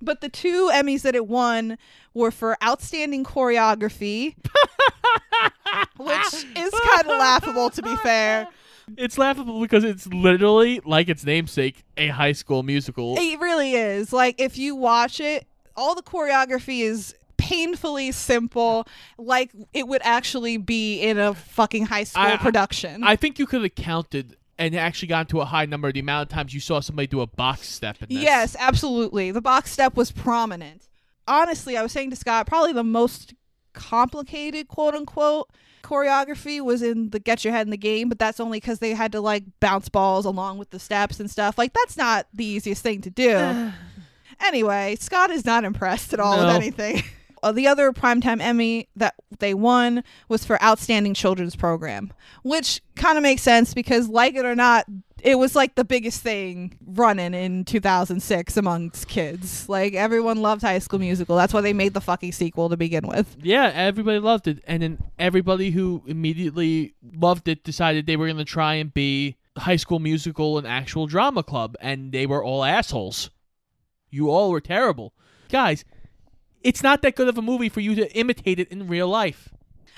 But 0.00 0.22
the 0.22 0.30
two 0.30 0.70
Emmys 0.72 1.02
that 1.02 1.14
it 1.14 1.26
won 1.26 1.76
were 2.14 2.30
for 2.30 2.56
outstanding 2.64 3.22
choreography, 3.22 4.34
which 5.98 6.34
is 6.56 6.72
kind 6.72 7.02
of 7.02 7.18
laughable 7.18 7.68
to 7.68 7.82
be 7.82 7.94
fair. 7.96 8.48
It's 8.96 9.18
laughable 9.18 9.60
because 9.60 9.84
it's 9.84 10.06
literally 10.06 10.80
like 10.86 11.10
its 11.10 11.22
namesake, 11.26 11.84
a 11.98 12.08
high 12.08 12.32
school 12.32 12.62
musical. 12.62 13.16
It 13.18 13.38
really 13.40 13.74
is. 13.74 14.10
Like 14.10 14.40
if 14.40 14.56
you 14.56 14.74
watch 14.74 15.20
it, 15.20 15.46
all 15.76 15.94
the 15.94 16.02
choreography 16.02 16.80
is 16.80 17.14
painfully 17.36 18.12
simple, 18.12 18.86
like 19.18 19.50
it 19.72 19.86
would 19.86 20.00
actually 20.04 20.56
be 20.56 21.00
in 21.00 21.18
a 21.18 21.34
fucking 21.34 21.86
high 21.86 22.04
school 22.04 22.24
I- 22.24 22.36
production. 22.36 23.04
I 23.04 23.16
think 23.16 23.38
you 23.38 23.46
could 23.46 23.62
have 23.62 23.74
counted 23.74 24.36
and 24.58 24.74
actually 24.74 25.08
gotten 25.08 25.26
to 25.26 25.40
a 25.40 25.44
high 25.44 25.66
number 25.66 25.92
the 25.92 26.00
amount 26.00 26.30
of 26.30 26.34
times 26.34 26.54
you 26.54 26.60
saw 26.60 26.80
somebody 26.80 27.06
do 27.06 27.20
a 27.20 27.26
box 27.26 27.68
step 27.68 27.98
in 28.00 28.08
this. 28.08 28.22
yes, 28.22 28.56
absolutely. 28.58 29.30
The 29.30 29.42
box 29.42 29.70
step 29.70 29.96
was 29.96 30.10
prominent. 30.10 30.88
Honestly, 31.28 31.76
I 31.76 31.82
was 31.82 31.92
saying 31.92 32.10
to 32.10 32.16
Scott, 32.16 32.46
probably 32.46 32.72
the 32.72 32.84
most 32.84 33.34
complicated 33.74 34.68
quote 34.68 34.94
unquote 34.94 35.50
choreography 35.82 36.60
was 36.60 36.82
in 36.82 37.10
the 37.10 37.20
get 37.20 37.44
your 37.44 37.52
head 37.52 37.66
in 37.66 37.70
the 37.70 37.76
game, 37.76 38.08
but 38.08 38.18
that's 38.18 38.40
only 38.40 38.58
because 38.58 38.78
they 38.78 38.94
had 38.94 39.12
to 39.12 39.20
like 39.20 39.44
bounce 39.60 39.88
balls 39.88 40.24
along 40.24 40.58
with 40.58 40.70
the 40.70 40.78
steps 40.78 41.20
and 41.20 41.30
stuff. 41.30 41.58
Like 41.58 41.72
that's 41.74 41.96
not 41.96 42.26
the 42.32 42.44
easiest 42.44 42.82
thing 42.82 43.02
to 43.02 43.10
do. 43.10 43.72
Anyway, 44.40 44.96
Scott 45.00 45.30
is 45.30 45.44
not 45.44 45.64
impressed 45.64 46.12
at 46.12 46.20
all 46.20 46.38
with 46.38 46.54
anything. 46.54 47.02
uh, 47.42 47.52
the 47.52 47.66
other 47.66 47.92
primetime 47.92 48.40
Emmy 48.40 48.88
that 48.96 49.14
they 49.38 49.54
won 49.54 50.02
was 50.28 50.44
for 50.44 50.62
Outstanding 50.62 51.14
Children's 51.14 51.56
Program, 51.56 52.12
which 52.42 52.82
kind 52.94 53.16
of 53.16 53.22
makes 53.22 53.42
sense 53.42 53.74
because, 53.74 54.08
like 54.08 54.34
it 54.34 54.44
or 54.44 54.54
not, 54.54 54.86
it 55.22 55.38
was 55.38 55.56
like 55.56 55.74
the 55.74 55.84
biggest 55.84 56.22
thing 56.22 56.76
running 56.86 57.34
in 57.34 57.64
2006 57.64 58.56
amongst 58.56 59.08
kids. 59.08 59.68
Like 59.68 59.94
everyone 59.94 60.42
loved 60.42 60.62
High 60.62 60.78
School 60.78 60.98
Musical. 60.98 61.36
That's 61.36 61.54
why 61.54 61.62
they 61.62 61.72
made 61.72 61.94
the 61.94 62.00
fucking 62.00 62.32
sequel 62.32 62.68
to 62.68 62.76
begin 62.76 63.06
with. 63.06 63.36
Yeah, 63.42 63.70
everybody 63.74 64.18
loved 64.18 64.48
it, 64.48 64.62
and 64.66 64.82
then 64.82 64.98
everybody 65.18 65.70
who 65.70 66.02
immediately 66.06 66.94
loved 67.14 67.48
it 67.48 67.64
decided 67.64 68.06
they 68.06 68.16
were 68.16 68.26
going 68.26 68.38
to 68.38 68.44
try 68.44 68.74
and 68.74 68.92
be 68.92 69.36
High 69.56 69.76
School 69.76 69.98
Musical 69.98 70.58
and 70.58 70.66
actual 70.66 71.06
drama 71.06 71.42
club, 71.42 71.76
and 71.80 72.12
they 72.12 72.26
were 72.26 72.44
all 72.44 72.64
assholes. 72.64 73.30
You 74.10 74.30
all 74.30 74.50
were 74.50 74.60
terrible, 74.60 75.12
guys. 75.50 75.84
It's 76.62 76.82
not 76.82 77.02
that 77.02 77.14
good 77.16 77.28
of 77.28 77.38
a 77.38 77.42
movie 77.42 77.68
for 77.68 77.80
you 77.80 77.94
to 77.94 78.10
imitate 78.16 78.58
it 78.58 78.68
in 78.70 78.88
real 78.88 79.08
life. 79.08 79.48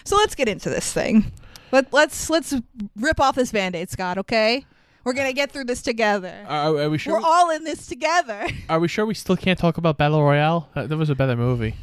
So 0.04 0.16
let's 0.16 0.34
get 0.34 0.48
into 0.48 0.70
this 0.70 0.92
thing. 0.92 1.32
Let 1.72 1.92
let's 1.92 2.30
let's 2.30 2.54
rip 2.96 3.20
off 3.20 3.34
this 3.36 3.52
band-aid, 3.52 3.90
Scott, 3.90 4.18
okay? 4.18 4.64
We're 5.04 5.12
going 5.14 5.28
to 5.28 5.32
get 5.34 5.50
through 5.52 5.64
this 5.64 5.80
together. 5.80 6.44
Are, 6.46 6.76
are 6.78 6.90
we 6.90 6.98
sure? 6.98 7.14
We're 7.14 7.26
all 7.26 7.50
in 7.50 7.64
this 7.64 7.86
together. 7.86 8.46
Are 8.68 8.78
we 8.78 8.88
sure 8.88 9.06
we 9.06 9.14
still 9.14 9.36
can't 9.36 9.58
talk 9.58 9.78
about 9.78 9.96
Battle 9.96 10.22
Royale? 10.22 10.68
That, 10.74 10.90
that 10.90 10.96
was 10.98 11.08
a 11.08 11.14
better 11.14 11.36
movie. 11.36 11.74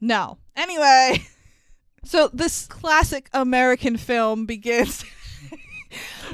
No. 0.00 0.36
Anyway, 0.54 1.22
so 2.04 2.28
this 2.34 2.66
classic 2.66 3.30
American 3.32 3.96
film 3.96 4.46
begins. 4.46 5.04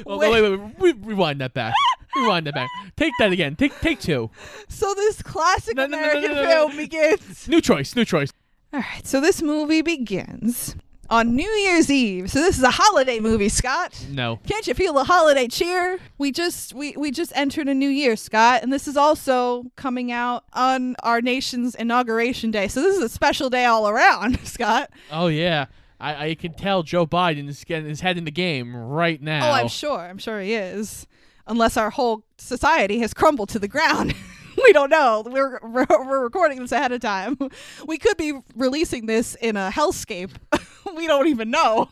Well, 0.05 0.17
with- 0.19 0.31
wait, 0.31 0.41
wait, 0.41 0.57
wait, 0.57 0.95
re- 0.95 1.01
rewind 1.07 1.41
that 1.41 1.53
back. 1.53 1.73
Rewind 2.21 2.47
that 2.47 2.55
back. 2.55 2.69
Take 2.95 3.13
that 3.19 3.31
again. 3.31 3.55
Take 3.55 3.79
take 3.81 3.99
two. 3.99 4.29
so 4.67 4.93
this 4.93 5.21
classic 5.21 5.75
No, 5.75 5.85
no, 5.87 5.97
no, 5.97 5.97
no, 5.97 6.09
American 6.11 6.35
no, 6.35 6.43
no, 6.43 6.49
film 6.49 6.77
begins. 6.77 7.47
New 7.47 7.61
choice. 7.61 7.95
New 7.95 8.05
choice. 8.05 8.31
All 8.71 8.79
right, 8.81 9.05
so 9.05 9.19
this 9.19 9.41
movie 9.41 9.81
begins 9.81 10.75
on 11.09 11.35
New 11.35 11.49
Year's 11.49 11.89
Eve. 11.89 12.29
So 12.29 12.39
this 12.39 12.57
is 12.57 12.63
a 12.63 12.69
holiday 12.71 13.19
movie, 13.19 13.49
Scott. 13.49 14.05
No. 14.11 14.39
Can't 14.47 14.67
you 14.67 14.73
feel 14.75 14.93
the 14.93 15.03
holiday 15.05 15.47
cheer? 15.47 15.99
We 16.17 16.31
just 16.31 16.73
we 16.73 16.95
we 16.95 17.11
just 17.11 17.31
entered 17.35 17.67
a 17.67 17.73
new 17.73 17.89
year, 17.89 18.15
Scott, 18.15 18.61
and 18.61 18.71
this 18.71 18.87
is 18.87 18.95
also 18.95 19.71
coming 19.75 20.11
out 20.11 20.43
on 20.53 20.95
our 21.03 21.21
nation's 21.21 21.75
inauguration 21.75 22.51
day. 22.51 22.67
So 22.67 22.81
this 22.81 22.95
is 22.97 23.03
a 23.03 23.09
special 23.09 23.49
day 23.49 23.65
all 23.65 23.89
around, 23.89 24.39
Scott. 24.45 24.91
Oh 25.11 25.27
yeah. 25.27 25.65
I, 26.01 26.27
I 26.27 26.35
can 26.35 26.53
tell 26.53 26.81
Joe 26.83 27.05
Biden 27.05 27.49
is 27.49 27.65
getting 27.65 27.89
his 27.89 27.99
head 27.99 28.17
in 28.17 28.23
the 28.23 28.31
game 28.31 28.73
right 28.73 29.21
now. 29.21 29.49
Oh, 29.49 29.51
I'm 29.51 29.67
sure. 29.67 29.99
I'm 29.99 30.17
sure 30.17 30.39
he 30.39 30.53
is. 30.53 31.05
Unless 31.49 31.75
our 31.75 31.89
whole 31.89 32.23
society 32.37 32.99
has 32.99 33.13
crumbled 33.13 33.49
to 33.49 33.59
the 33.59 33.67
ground. 33.67 34.13
we 34.63 34.71
don't 34.71 34.89
know. 34.89 35.23
We're, 35.25 35.59
we're 35.63 36.23
recording 36.23 36.59
this 36.59 36.71
ahead 36.71 36.91
of 36.91 37.01
time. 37.01 37.37
We 37.85 37.97
could 37.97 38.17
be 38.17 38.33
releasing 38.55 39.07
this 39.07 39.35
in 39.35 39.57
a 39.57 39.71
hellscape. 39.73 40.31
we 40.95 41.07
don't 41.07 41.27
even 41.27 41.49
know. 41.49 41.89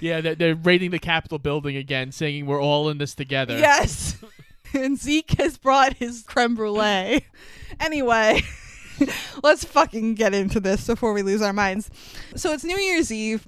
yeah, 0.00 0.20
they're, 0.20 0.34
they're 0.34 0.54
raiding 0.54 0.92
the 0.92 0.98
Capitol 0.98 1.38
building 1.38 1.76
again, 1.76 2.12
saying 2.12 2.46
we're 2.46 2.62
all 2.62 2.88
in 2.88 2.98
this 2.98 3.14
together. 3.14 3.58
yes. 3.58 4.16
And 4.74 4.98
Zeke 4.98 5.32
has 5.32 5.58
brought 5.58 5.94
his 5.94 6.22
creme 6.22 6.54
brulee. 6.54 7.26
Anyway, 7.80 8.42
let's 9.42 9.64
fucking 9.64 10.14
get 10.14 10.34
into 10.34 10.60
this 10.60 10.86
before 10.86 11.12
we 11.12 11.22
lose 11.22 11.42
our 11.42 11.52
minds. 11.52 11.90
So 12.36 12.52
it's 12.52 12.64
New 12.64 12.78
Year's 12.78 13.12
Eve, 13.12 13.46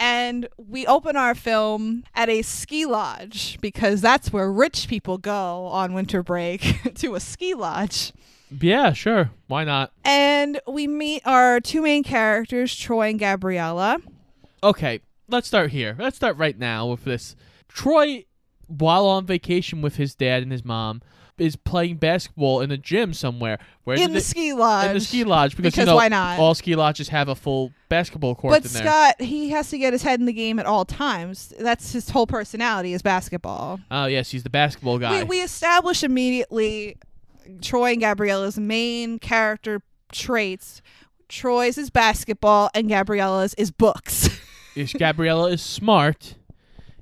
and 0.00 0.48
we 0.56 0.86
open 0.86 1.14
our 1.14 1.34
film 1.34 2.04
at 2.14 2.30
a 2.30 2.40
ski 2.40 2.86
lodge 2.86 3.58
because 3.60 4.00
that's 4.00 4.32
where 4.32 4.50
rich 4.50 4.88
people 4.88 5.18
go 5.18 5.66
on 5.66 5.92
winter 5.92 6.22
break 6.22 6.80
to 6.96 7.14
a 7.14 7.20
ski 7.20 7.52
lodge. 7.54 8.12
Yeah, 8.50 8.94
sure. 8.94 9.30
Why 9.46 9.64
not? 9.64 9.92
And 10.02 10.60
we 10.66 10.88
meet 10.88 11.22
our 11.26 11.60
two 11.60 11.82
main 11.82 12.02
characters, 12.02 12.74
Troy 12.74 13.10
and 13.10 13.18
Gabriella. 13.18 13.98
Okay, 14.62 15.00
let's 15.28 15.46
start 15.46 15.70
here. 15.70 15.94
Let's 15.98 16.16
start 16.16 16.36
right 16.36 16.58
now 16.58 16.86
with 16.86 17.04
this. 17.04 17.36
Troy, 17.68 18.24
while 18.66 19.06
on 19.06 19.26
vacation 19.26 19.82
with 19.82 19.96
his 19.96 20.14
dad 20.14 20.42
and 20.42 20.50
his 20.50 20.64
mom, 20.64 21.02
is 21.40 21.56
playing 21.56 21.96
basketball 21.96 22.60
in 22.60 22.70
a 22.70 22.76
gym 22.76 23.14
somewhere. 23.14 23.58
Where 23.84 23.96
In 23.96 24.08
did 24.08 24.16
the 24.16 24.20
ski 24.20 24.52
lodge. 24.52 24.86
in 24.88 24.94
the 24.94 25.00
ski 25.00 25.24
lodge 25.24 25.56
because, 25.56 25.76
you 25.76 25.84
know, 25.86 25.96
why 25.96 26.08
not? 26.08 26.38
all 26.38 26.54
ski 26.54 26.76
lodges 26.76 27.08
have 27.08 27.28
a 27.28 27.34
full 27.34 27.72
basketball 27.88 28.34
court 28.34 28.52
But 28.52 28.66
in 28.66 28.72
there. 28.72 28.82
Scott, 28.84 29.20
he 29.20 29.48
has 29.50 29.70
to 29.70 29.78
get 29.78 29.92
his 29.92 30.02
head 30.02 30.20
in 30.20 30.26
the 30.26 30.32
game 30.32 30.58
at 30.58 30.66
all 30.66 30.84
times. 30.84 31.52
That's 31.58 31.92
his 31.92 32.10
whole 32.10 32.26
personality 32.26 32.92
is 32.92 33.02
basketball. 33.02 33.80
oh 33.90 34.06
yes, 34.06 34.30
he's 34.30 34.42
the 34.42 34.50
basketball 34.50 34.98
guy. 34.98 35.22
We, 35.22 35.24
we 35.24 35.40
establish 35.42 36.04
immediately 36.04 36.96
Troy 37.62 37.92
and 37.92 38.00
Gabriella's 38.02 38.58
main 38.58 39.18
character 39.18 39.82
traits. 40.12 40.82
Troy's 41.28 41.78
is 41.78 41.90
basketball 41.90 42.70
and 42.74 42.88
Gabriella's 42.88 43.54
is 43.54 43.70
books. 43.70 44.28
is 44.76 44.92
Gabriella 44.92 45.50
is 45.50 45.62
smart, 45.62 46.34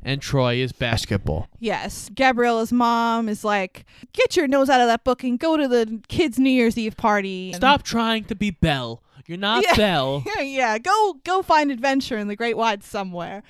and 0.09 0.23
Troy 0.23 0.57
is 0.57 0.73
basketball. 0.73 1.49
yes. 1.61 2.09
Gabriella's 2.15 2.73
mom 2.73 3.29
is 3.29 3.45
like, 3.45 3.85
get 4.13 4.37
your 4.37 4.49
nose 4.49 4.69
out 4.71 4.81
of 4.81 4.87
that 4.89 5.05
book 5.05 5.23
and 5.23 5.39
go 5.39 5.57
to 5.57 5.69
the 5.69 6.01
kids' 6.09 6.39
New 6.39 6.51
Year's 6.51 6.79
Eve 6.79 6.97
party. 6.97 7.53
Stop 7.53 7.83
trying 7.83 8.25
to 8.25 8.35
be 8.35 8.51
Belle. 8.51 9.03
You're 9.27 9.37
not 9.39 9.63
Yeah. 9.63 9.75
Belle. 9.77 10.25
yeah, 10.37 10.43
yeah, 10.43 10.79
go 10.79 11.15
go 11.25 11.43
find 11.43 11.71
adventure 11.71 12.17
in 12.17 12.29
the 12.29 12.37
great 12.37 12.57
wide 12.57 12.83
somewhere. 12.83 13.43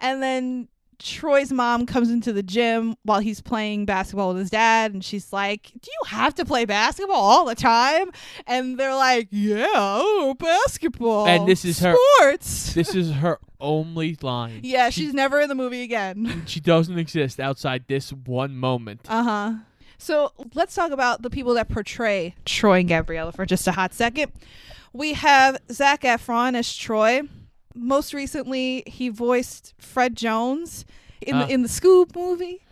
And 0.00 0.20
then 0.20 0.66
Troy's 1.04 1.52
mom 1.52 1.86
comes 1.86 2.10
into 2.10 2.32
the 2.32 2.42
gym 2.42 2.96
while 3.02 3.20
he's 3.20 3.40
playing 3.40 3.84
basketball 3.86 4.28
with 4.28 4.38
his 4.38 4.50
dad 4.50 4.92
and 4.94 5.04
she's 5.04 5.32
like, 5.32 5.70
"Do 5.80 5.90
you 5.90 6.06
have 6.08 6.34
to 6.36 6.44
play 6.44 6.64
basketball 6.64 7.16
all 7.16 7.44
the 7.44 7.54
time?" 7.54 8.10
And 8.46 8.78
they're 8.78 8.94
like, 8.94 9.28
"Yeah, 9.30 9.66
oh, 9.74 10.34
basketball." 10.38 11.26
And 11.26 11.46
this 11.48 11.64
is 11.64 11.80
her- 11.80 11.96
sports. 12.18 12.74
This 12.74 12.94
is 12.94 13.10
her 13.24 13.38
only 13.60 14.16
line. 14.22 14.60
yeah, 14.62 14.90
She- 14.90 15.02
she's 15.02 15.14
never 15.14 15.40
in 15.40 15.48
the 15.48 15.54
movie 15.54 15.82
again. 15.82 16.42
She 16.46 16.60
doesn't 16.60 16.98
exist 16.98 17.38
outside 17.40 17.84
this 17.88 18.12
one 18.12 18.56
moment. 18.56 19.00
Uh-huh. 19.08 19.54
So, 19.98 20.32
let's 20.54 20.74
talk 20.74 20.90
about 20.90 21.22
the 21.22 21.30
people 21.30 21.54
that 21.54 21.68
portray 21.68 22.34
Troy 22.44 22.80
and 22.80 22.88
Gabriella 22.88 23.30
for 23.32 23.46
just 23.46 23.66
a 23.68 23.72
hot 23.72 23.94
second. 23.94 24.32
We 24.92 25.12
have 25.14 25.58
Zac 25.70 26.02
Efron 26.02 26.54
as 26.56 26.74
Troy. 26.76 27.22
Most 27.74 28.12
recently, 28.14 28.82
he 28.86 29.08
voiced 29.08 29.74
Fred 29.78 30.16
Jones 30.16 30.84
in 31.20 31.34
Ah. 31.36 31.46
the 31.46 31.52
in 31.52 31.62
the 31.62 31.68
Scoob 31.68 32.14
movie. 32.16 32.62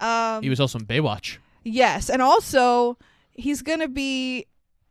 Um, 0.00 0.42
He 0.42 0.48
was 0.50 0.60
also 0.60 0.78
in 0.78 0.84
Baywatch. 0.86 1.38
yes, 1.64 2.10
and 2.10 2.20
also 2.22 2.98
he's 3.34 3.62
gonna 3.62 3.88
be 3.88 4.46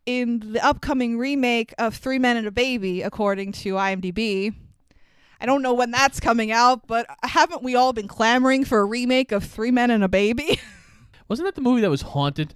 in 0.05 0.39
the 0.53 0.63
upcoming 0.63 1.17
remake 1.17 1.73
of 1.77 1.95
Three 1.95 2.19
Men 2.19 2.37
and 2.37 2.47
a 2.47 2.51
Baby, 2.51 3.01
according 3.01 3.51
to 3.53 3.73
IMDb. 3.77 4.53
I 5.41 5.45
don't 5.45 5.61
know 5.61 5.73
when 5.73 5.91
that's 5.91 6.19
coming 6.19 6.51
out, 6.51 6.87
but 6.87 7.05
haven't 7.23 7.61
we 7.63 7.75
all 7.75 7.91
been 7.91 8.07
clamoring 8.07 8.63
for 8.65 8.79
a 8.79 8.85
remake 8.85 9.31
of 9.31 9.43
Three 9.43 9.71
Men 9.71 9.91
and 9.91 10.03
a 10.03 10.07
Baby? 10.07 10.59
Wasn't 11.27 11.45
that 11.47 11.55
the 11.55 11.61
movie 11.61 11.81
that 11.81 11.89
was 11.89 12.03
haunted? 12.03 12.53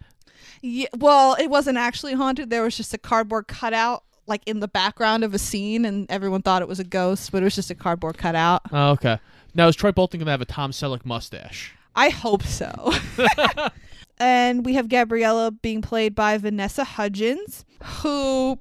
Yeah, 0.61 0.87
well, 0.97 1.35
it 1.39 1.49
wasn't 1.49 1.77
actually 1.77 2.13
haunted. 2.13 2.49
There 2.49 2.63
was 2.63 2.75
just 2.77 2.93
a 2.93 2.97
cardboard 2.97 3.47
cutout, 3.47 4.03
like 4.29 4.41
in 4.45 4.59
the 4.59 4.67
background 4.67 5.23
of 5.23 5.33
a 5.33 5.39
scene, 5.39 5.85
and 5.85 6.09
everyone 6.09 6.41
thought 6.41 6.61
it 6.61 6.67
was 6.67 6.79
a 6.79 6.83
ghost, 6.83 7.31
but 7.31 7.41
it 7.41 7.45
was 7.45 7.55
just 7.55 7.71
a 7.71 7.75
cardboard 7.75 8.17
cutout. 8.17 8.61
Oh, 8.71 8.91
okay. 8.91 9.19
Now 9.55 9.67
is 9.67 9.75
Troy 9.75 9.91
Bolton 9.91 10.19
gonna 10.19 10.31
have 10.31 10.41
a 10.41 10.45
Tom 10.45 10.71
Selleck 10.71 11.05
mustache? 11.05 11.73
I 11.95 12.09
hope 12.09 12.43
so. 12.43 12.93
and 14.19 14.65
we 14.65 14.75
have 14.75 14.87
Gabriella 14.87 15.51
being 15.51 15.81
played 15.81 16.15
by 16.15 16.37
Vanessa 16.37 16.83
Hudgens, 16.83 17.65
who 17.83 18.59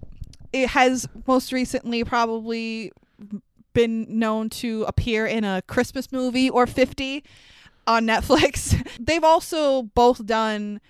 it 0.53 0.71
has 0.71 1.07
most 1.27 1.53
recently 1.53 2.05
probably 2.05 2.93
been 3.75 4.07
known 4.09 4.51
to 4.51 4.85
appear 4.89 5.27
in 5.27 5.45
a 5.45 5.63
Christmas 5.63 6.11
movie 6.11 6.51
or 6.51 6.67
50 6.67 7.23
on 7.87 8.07
Netflix. 8.07 8.85
They've 9.01 9.23
also 9.23 9.83
both 9.83 10.25
done 10.27 10.81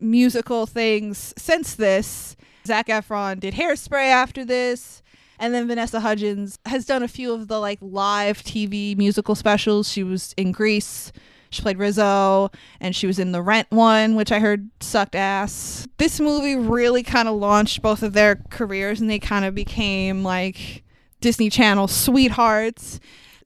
musical 0.00 0.66
things 0.66 1.32
since 1.36 1.74
this. 1.74 2.36
Zac 2.68 2.88
Efron 2.88 3.40
did 3.40 3.54
Hairspray 3.54 4.10
after 4.10 4.44
this. 4.44 5.02
And 5.38 5.54
then 5.54 5.66
Vanessa 5.68 6.00
Hudgens 6.00 6.58
has 6.66 6.84
done 6.84 7.02
a 7.02 7.08
few 7.08 7.32
of 7.32 7.48
the 7.48 7.58
like 7.58 7.78
live 7.80 8.42
TV 8.42 8.94
musical 8.94 9.34
specials. 9.34 9.88
She 9.90 10.02
was 10.02 10.34
in 10.36 10.52
Grease. 10.52 11.10
She 11.48 11.62
played 11.62 11.78
Rizzo 11.78 12.50
and 12.78 12.94
she 12.94 13.06
was 13.06 13.18
in 13.18 13.32
the 13.32 13.40
Rent 13.40 13.70
one, 13.70 14.16
which 14.16 14.30
I 14.30 14.38
heard 14.38 14.68
sucked 14.80 15.14
ass. 15.14 15.88
This 15.96 16.20
movie 16.20 16.56
really 16.56 17.02
kind 17.02 17.26
of 17.26 17.36
launched 17.36 17.80
both 17.80 18.02
of 18.02 18.12
their 18.12 18.36
careers 18.50 19.00
and 19.00 19.08
they 19.08 19.18
kind 19.18 19.46
of 19.46 19.54
became 19.54 20.22
like 20.22 20.84
Disney 21.22 21.48
Channel 21.48 21.88
sweethearts. 21.88 23.00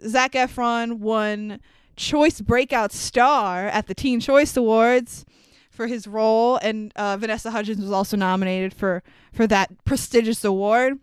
Zac 0.04 0.32
Efron 0.32 0.94
won 0.94 1.60
Choice 1.94 2.40
Breakout 2.40 2.90
Star 2.90 3.66
at 3.68 3.86
the 3.86 3.94
Teen 3.94 4.18
Choice 4.18 4.56
Awards 4.56 5.24
for 5.82 5.88
his 5.88 6.06
role, 6.06 6.58
and 6.62 6.92
uh, 6.94 7.16
Vanessa 7.16 7.50
Hudgens 7.50 7.80
was 7.80 7.90
also 7.90 8.16
nominated 8.16 8.72
for 8.72 9.02
for 9.32 9.48
that 9.48 9.84
prestigious 9.84 10.44
award. 10.44 10.94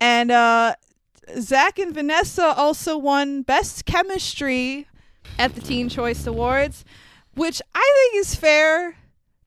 And 0.00 0.30
uh, 0.30 0.76
Zac 1.40 1.80
and 1.80 1.92
Vanessa 1.92 2.54
also 2.56 2.96
won 2.96 3.42
Best 3.42 3.84
Chemistry 3.84 4.86
at 5.40 5.56
the 5.56 5.60
Teen 5.60 5.88
Choice 5.88 6.24
Awards, 6.24 6.84
which 7.34 7.60
I 7.74 8.08
think 8.12 8.20
is 8.24 8.34
fair 8.36 8.96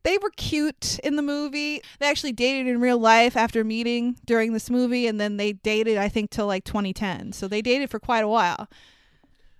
they 0.03 0.19
were 0.19 0.29
cute 0.37 0.99
in 0.99 1.15
the 1.15 1.23
movie. 1.23 1.81
They 1.97 2.07
actually 2.07 2.33
dated 2.33 2.67
in 2.67 2.79
real 2.79 2.99
life 2.99 3.35
after 3.35 3.63
meeting 3.63 4.17
during 4.25 4.53
this 4.53 4.69
movie, 4.69 5.07
and 5.07 5.19
then 5.19 5.37
they 5.37 5.53
dated, 5.53 5.97
I 5.97 6.09
think, 6.09 6.29
till 6.29 6.45
like 6.45 6.63
2010. 6.63 7.31
So 7.31 7.47
they 7.47 7.63
dated 7.63 7.89
for 7.89 7.99
quite 7.99 8.23
a 8.23 8.27
while. 8.27 8.67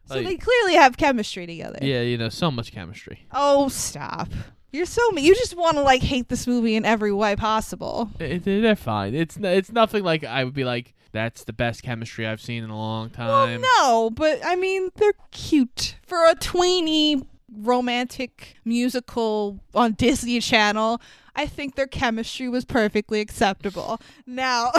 So 0.08 0.16
Like- 0.18 0.26
they 0.28 0.38
clearly 0.38 0.76
have 0.76 0.98
chemistry 0.98 1.48
together. 1.48 1.80
Yeah, 1.82 2.02
you 2.02 2.20
know, 2.20 2.30
so 2.30 2.52
much 2.52 2.72
chemistry. 2.72 3.26
Oh, 3.32 3.70
stop. 3.70 4.30
You're 4.72 4.86
so 4.86 5.02
mean. 5.12 5.26
You 5.26 5.36
just 5.36 5.56
want 5.56 5.78
to 5.78 5.82
like 5.82 6.02
hate 6.02 6.28
this 6.28 6.48
movie 6.48 6.76
in 6.76 6.86
every 6.86 7.14
way 7.14 7.36
possible. 7.36 8.10
It, 8.20 8.44
they're 8.44 8.76
fine. 8.76 9.16
It's 9.16 9.38
it's 9.38 9.72
nothing 9.72 10.04
like 10.04 10.24
I 10.24 10.44
would 10.44 10.54
be 10.54 10.66
like 10.66 10.94
that's 11.12 11.46
the 11.46 11.54
best 11.54 11.82
chemistry 11.82 12.28
I've 12.28 12.42
seen 12.42 12.64
in 12.64 12.70
a 12.70 12.78
long 12.78 13.10
time. 13.10 13.28
Well, 13.28 13.60
no, 13.78 14.10
but 14.10 14.40
I 14.46 14.56
mean, 14.58 14.90
they're 14.96 15.14
cute 15.32 15.96
for 16.06 16.26
a 16.28 16.36
tweeny 16.36 17.24
romantic 17.58 18.58
musical 18.66 19.62
on 19.74 19.94
Disney 19.94 20.40
Channel. 20.42 21.02
I 21.38 21.46
think 21.48 21.76
their 21.76 21.88
chemistry 21.88 22.48
was 22.48 22.64
perfectly 22.66 23.20
acceptable. 23.20 24.00
Now, 24.26 24.72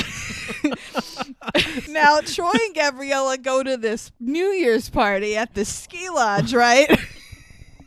now 1.88 2.20
Troy 2.20 2.52
and 2.52 2.74
Gabriella 2.74 3.36
go 3.36 3.62
to 3.62 3.76
this 3.76 4.10
New 4.18 4.46
Year's 4.46 4.88
party 4.88 5.36
at 5.36 5.54
the 5.54 5.64
ski 5.64 6.08
lodge, 6.08 6.54
right? 6.54 6.90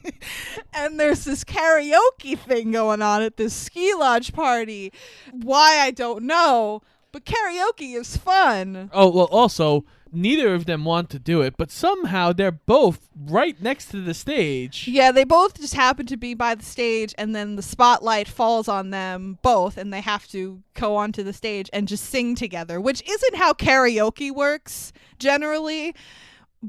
and 0.73 0.99
there's 0.99 1.25
this 1.25 1.43
karaoke 1.43 2.37
thing 2.37 2.71
going 2.71 3.01
on 3.01 3.21
at 3.21 3.37
this 3.37 3.53
ski 3.53 3.93
lodge 3.93 4.33
party. 4.33 4.91
Why 5.31 5.79
I 5.79 5.91
don't 5.91 6.23
know, 6.23 6.81
but 7.11 7.25
karaoke 7.25 7.95
is 7.95 8.17
fun. 8.17 8.89
Oh 8.93 9.09
well, 9.09 9.27
also 9.31 9.85
neither 10.11 10.53
of 10.53 10.65
them 10.65 10.85
want 10.85 11.09
to 11.11 11.19
do 11.19 11.41
it, 11.41 11.55
but 11.57 11.71
somehow 11.71 12.33
they're 12.33 12.51
both 12.51 13.09
right 13.15 13.61
next 13.61 13.87
to 13.87 14.01
the 14.01 14.13
stage. 14.13 14.87
Yeah, 14.87 15.11
they 15.11 15.23
both 15.23 15.59
just 15.59 15.73
happen 15.73 16.05
to 16.07 16.17
be 16.17 16.33
by 16.33 16.55
the 16.55 16.65
stage, 16.65 17.13
and 17.17 17.35
then 17.35 17.55
the 17.55 17.61
spotlight 17.61 18.27
falls 18.27 18.67
on 18.67 18.89
them 18.89 19.37
both, 19.41 19.77
and 19.77 19.93
they 19.93 20.01
have 20.01 20.27
to 20.29 20.61
go 20.73 20.95
onto 20.95 21.23
the 21.23 21.33
stage 21.33 21.69
and 21.73 21.87
just 21.87 22.05
sing 22.05 22.35
together, 22.35 22.79
which 22.79 23.07
isn't 23.07 23.35
how 23.35 23.53
karaoke 23.53 24.31
works 24.31 24.93
generally, 25.17 25.95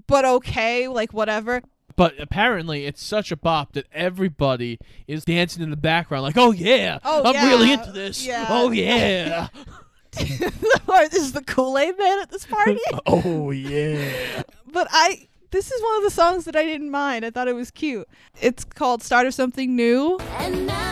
but 0.06 0.24
okay, 0.24 0.88
like 0.88 1.12
whatever. 1.12 1.62
But 2.00 2.18
apparently, 2.18 2.86
it's 2.86 3.04
such 3.04 3.30
a 3.30 3.36
bop 3.36 3.74
that 3.74 3.84
everybody 3.92 4.78
is 5.06 5.26
dancing 5.26 5.62
in 5.62 5.68
the 5.68 5.76
background, 5.76 6.22
like, 6.22 6.38
"Oh 6.38 6.50
yeah, 6.50 6.98
Oh, 7.04 7.24
I'm 7.26 7.34
yeah. 7.34 7.46
really 7.46 7.72
into 7.74 7.92
this. 7.92 8.26
Yeah. 8.26 8.46
Oh 8.48 8.70
yeah, 8.70 9.48
this 10.12 11.12
is 11.12 11.32
the 11.32 11.44
Kool 11.46 11.76
Aid 11.76 11.98
Man 11.98 12.20
at 12.20 12.30
this 12.30 12.46
party. 12.46 12.80
oh 13.06 13.50
yeah." 13.50 14.42
but 14.72 14.88
I. 14.90 15.28
This 15.50 15.70
is 15.70 15.82
one 15.82 15.98
of 15.98 16.04
the 16.04 16.10
songs 16.10 16.46
that 16.46 16.56
I 16.56 16.64
didn't 16.64 16.90
mind. 16.90 17.26
I 17.26 17.30
thought 17.30 17.48
it 17.48 17.54
was 17.54 17.70
cute. 17.70 18.08
It's 18.40 18.64
called 18.64 19.02
Start 19.02 19.26
of 19.26 19.34
Something 19.34 19.76
New. 19.76 20.16
And 20.38 20.66
now 20.66 20.90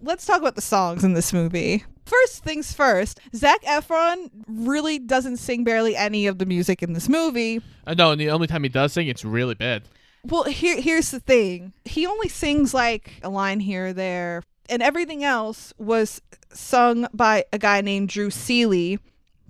looking 0.00 0.06
in 0.06 0.06
your 0.06 0.06
eyes, 0.06 0.06
I 0.06 0.06
feel 0.06 0.06
in 0.06 0.06
my 0.06 0.06
heart 0.06 0.06
the 0.06 0.06
start 0.06 0.06
of 0.06 0.06
something 0.06 0.06
new. 0.06 0.06
Now, 0.06 0.10
let's 0.10 0.26
talk 0.26 0.40
about 0.40 0.54
the 0.54 0.60
songs 0.60 1.04
in 1.04 1.14
this 1.14 1.32
movie. 1.32 1.84
First 2.06 2.44
things 2.44 2.72
first, 2.72 3.20
Zac 3.34 3.62
Efron 3.64 4.30
really 4.46 4.98
doesn't 4.98 5.36
sing 5.36 5.64
barely 5.64 5.94
any 5.94 6.26
of 6.26 6.38
the 6.38 6.46
music 6.46 6.82
in 6.82 6.92
this 6.92 7.08
movie. 7.08 7.60
Uh, 7.86 7.94
no, 7.94 8.12
and 8.12 8.20
the 8.20 8.30
only 8.30 8.46
time 8.46 8.62
he 8.62 8.68
does 8.68 8.92
sing, 8.92 9.08
it's 9.08 9.24
really 9.24 9.54
bad. 9.54 9.82
Well, 10.24 10.44
here 10.44 10.80
here's 10.80 11.10
the 11.10 11.20
thing. 11.20 11.72
He 11.84 12.06
only 12.06 12.28
sings 12.28 12.74
like 12.74 13.12
a 13.22 13.28
line 13.28 13.60
here 13.60 13.88
or 13.88 13.92
there, 13.92 14.42
and 14.68 14.82
everything 14.82 15.22
else 15.22 15.72
was 15.78 16.20
sung 16.52 17.06
by 17.14 17.44
a 17.52 17.58
guy 17.58 17.80
named 17.80 18.08
Drew 18.08 18.30
Seeley. 18.30 18.98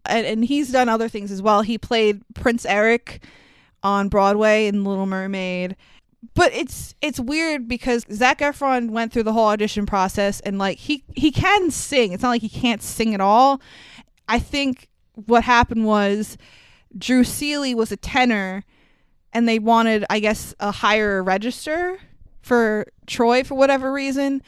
And, 0.04 0.26
and 0.26 0.44
he's 0.44 0.72
done 0.72 0.88
other 0.88 1.08
things 1.08 1.30
as 1.30 1.42
well. 1.42 1.62
He 1.62 1.78
played 1.78 2.22
Prince 2.34 2.64
Eric 2.64 3.24
on 3.82 4.08
Broadway 4.08 4.66
in 4.66 4.84
Little 4.84 5.06
Mermaid. 5.06 5.76
But 6.34 6.52
it's 6.52 6.94
it's 7.00 7.20
weird 7.20 7.68
because 7.68 8.04
Zac 8.12 8.40
Efron 8.40 8.90
went 8.90 9.12
through 9.12 9.22
the 9.22 9.32
whole 9.32 9.48
audition 9.48 9.86
process 9.86 10.40
and 10.40 10.58
like 10.58 10.78
he 10.78 11.04
he 11.14 11.30
can 11.30 11.70
sing. 11.70 12.12
It's 12.12 12.22
not 12.22 12.30
like 12.30 12.42
he 12.42 12.48
can't 12.48 12.82
sing 12.82 13.14
at 13.14 13.20
all. 13.20 13.60
I 14.28 14.38
think 14.38 14.88
what 15.14 15.44
happened 15.44 15.84
was 15.84 16.36
Drew 16.96 17.22
Seeley 17.24 17.74
was 17.74 17.92
a 17.92 17.96
tenor 17.96 18.64
and 19.32 19.48
they 19.48 19.58
wanted, 19.58 20.04
I 20.10 20.20
guess, 20.20 20.54
a 20.58 20.72
higher 20.72 21.22
register 21.22 21.98
for 22.40 22.86
Troy 23.06 23.44
for 23.44 23.54
whatever 23.54 23.92
reason. 23.92 24.42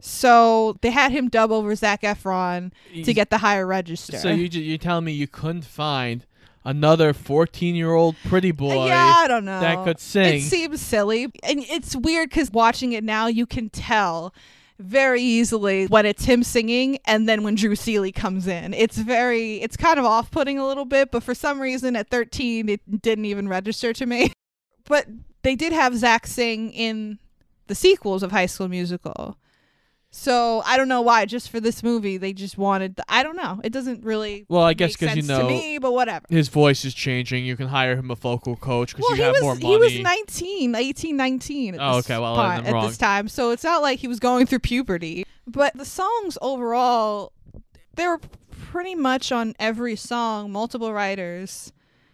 So 0.00 0.78
they 0.82 0.90
had 0.90 1.12
him 1.12 1.28
dub 1.28 1.52
over 1.52 1.74
Zac 1.76 2.02
Efron 2.02 2.72
to 3.04 3.14
get 3.14 3.30
the 3.30 3.38
higher 3.38 3.66
register. 3.66 4.16
So 4.16 4.30
you 4.30 4.48
you're 4.48 4.78
telling 4.78 5.04
me 5.04 5.12
you 5.12 5.28
couldn't 5.28 5.64
find 5.64 6.26
another 6.64 7.12
14 7.12 7.74
year 7.74 7.92
old 7.92 8.16
pretty 8.26 8.50
uh, 8.50 8.54
boy? 8.54 8.86
yeah, 8.86 9.14
I 9.18 9.28
don't 9.28 9.44
know. 9.44 9.60
that 9.60 9.84
could 9.84 10.00
sing. 10.00 10.36
It 10.36 10.42
seems 10.42 10.80
silly, 10.80 11.24
and 11.24 11.64
it's 11.68 11.96
weird 11.96 12.30
because 12.30 12.50
watching 12.50 12.92
it 12.92 13.04
now, 13.04 13.26
you 13.26 13.46
can 13.46 13.70
tell 13.70 14.34
very 14.78 15.22
easily 15.22 15.86
when 15.86 16.04
it's 16.06 16.24
him 16.24 16.42
singing 16.42 16.98
and 17.04 17.28
then 17.28 17.42
when 17.44 17.54
Drew 17.54 17.76
Seeley 17.76 18.12
comes 18.12 18.46
in. 18.46 18.74
It's 18.74 18.98
very, 18.98 19.56
it's 19.56 19.76
kind 19.76 19.98
of 19.98 20.04
off-putting 20.04 20.58
a 20.58 20.66
little 20.66 20.84
bit, 20.84 21.10
but 21.10 21.22
for 21.22 21.34
some 21.34 21.60
reason 21.60 21.94
at 21.94 22.10
13, 22.10 22.68
it 22.68 23.02
didn't 23.02 23.24
even 23.26 23.48
register 23.48 23.92
to 23.92 24.06
me. 24.06 24.32
But 24.84 25.06
they 25.42 25.54
did 25.54 25.72
have 25.72 25.96
Zac 25.96 26.26
sing 26.26 26.72
in 26.72 27.20
the 27.68 27.74
sequels 27.74 28.24
of 28.24 28.32
High 28.32 28.46
School 28.46 28.66
Musical. 28.66 29.38
So 30.14 30.62
I 30.66 30.76
don't 30.76 30.88
know 30.88 31.00
why. 31.00 31.24
Just 31.24 31.48
for 31.48 31.58
this 31.58 31.82
movie, 31.82 32.18
they 32.18 32.34
just 32.34 32.58
wanted. 32.58 32.96
The, 32.96 33.04
I 33.08 33.22
don't 33.22 33.34
know. 33.34 33.60
It 33.64 33.72
doesn't 33.72 34.04
really. 34.04 34.44
Well, 34.46 34.62
I 34.62 34.74
guess 34.74 34.92
because 34.92 35.16
you 35.16 35.22
sense 35.22 35.38
to 35.38 35.42
know 35.44 35.48
me, 35.48 35.78
but 35.78 35.92
whatever. 35.94 36.26
his 36.28 36.48
voice 36.48 36.84
is 36.84 36.92
changing. 36.92 37.46
You 37.46 37.56
can 37.56 37.66
hire 37.68 37.96
him 37.96 38.10
a 38.10 38.14
vocal 38.14 38.54
coach 38.56 38.94
because 38.94 39.04
Well, 39.08 39.16
you 39.16 39.22
he 39.22 39.26
have 39.26 39.32
was 39.32 39.42
more 39.42 39.54
money. 39.54 39.66
he 39.66 39.76
was 39.78 39.98
19, 40.04 40.74
18, 40.74 41.16
19 41.16 41.74
at 41.74 41.80
Oh, 41.80 41.98
okay, 41.98 42.18
well, 42.18 42.34
part- 42.34 42.66
at 42.66 42.72
wrong. 42.74 42.86
this 42.88 42.98
time. 42.98 43.26
So 43.26 43.52
it's 43.52 43.64
not 43.64 43.80
like 43.80 44.00
he 44.00 44.06
was 44.08 44.20
going 44.20 44.44
through 44.44 44.58
puberty. 44.58 45.24
But 45.46 45.74
the 45.78 45.86
songs 45.86 46.36
overall, 46.42 47.32
they 47.94 48.06
were 48.06 48.20
pretty 48.70 48.94
much 48.94 49.32
on 49.32 49.54
every 49.58 49.96
song, 49.96 50.52
multiple 50.52 50.92
writers, 50.92 51.72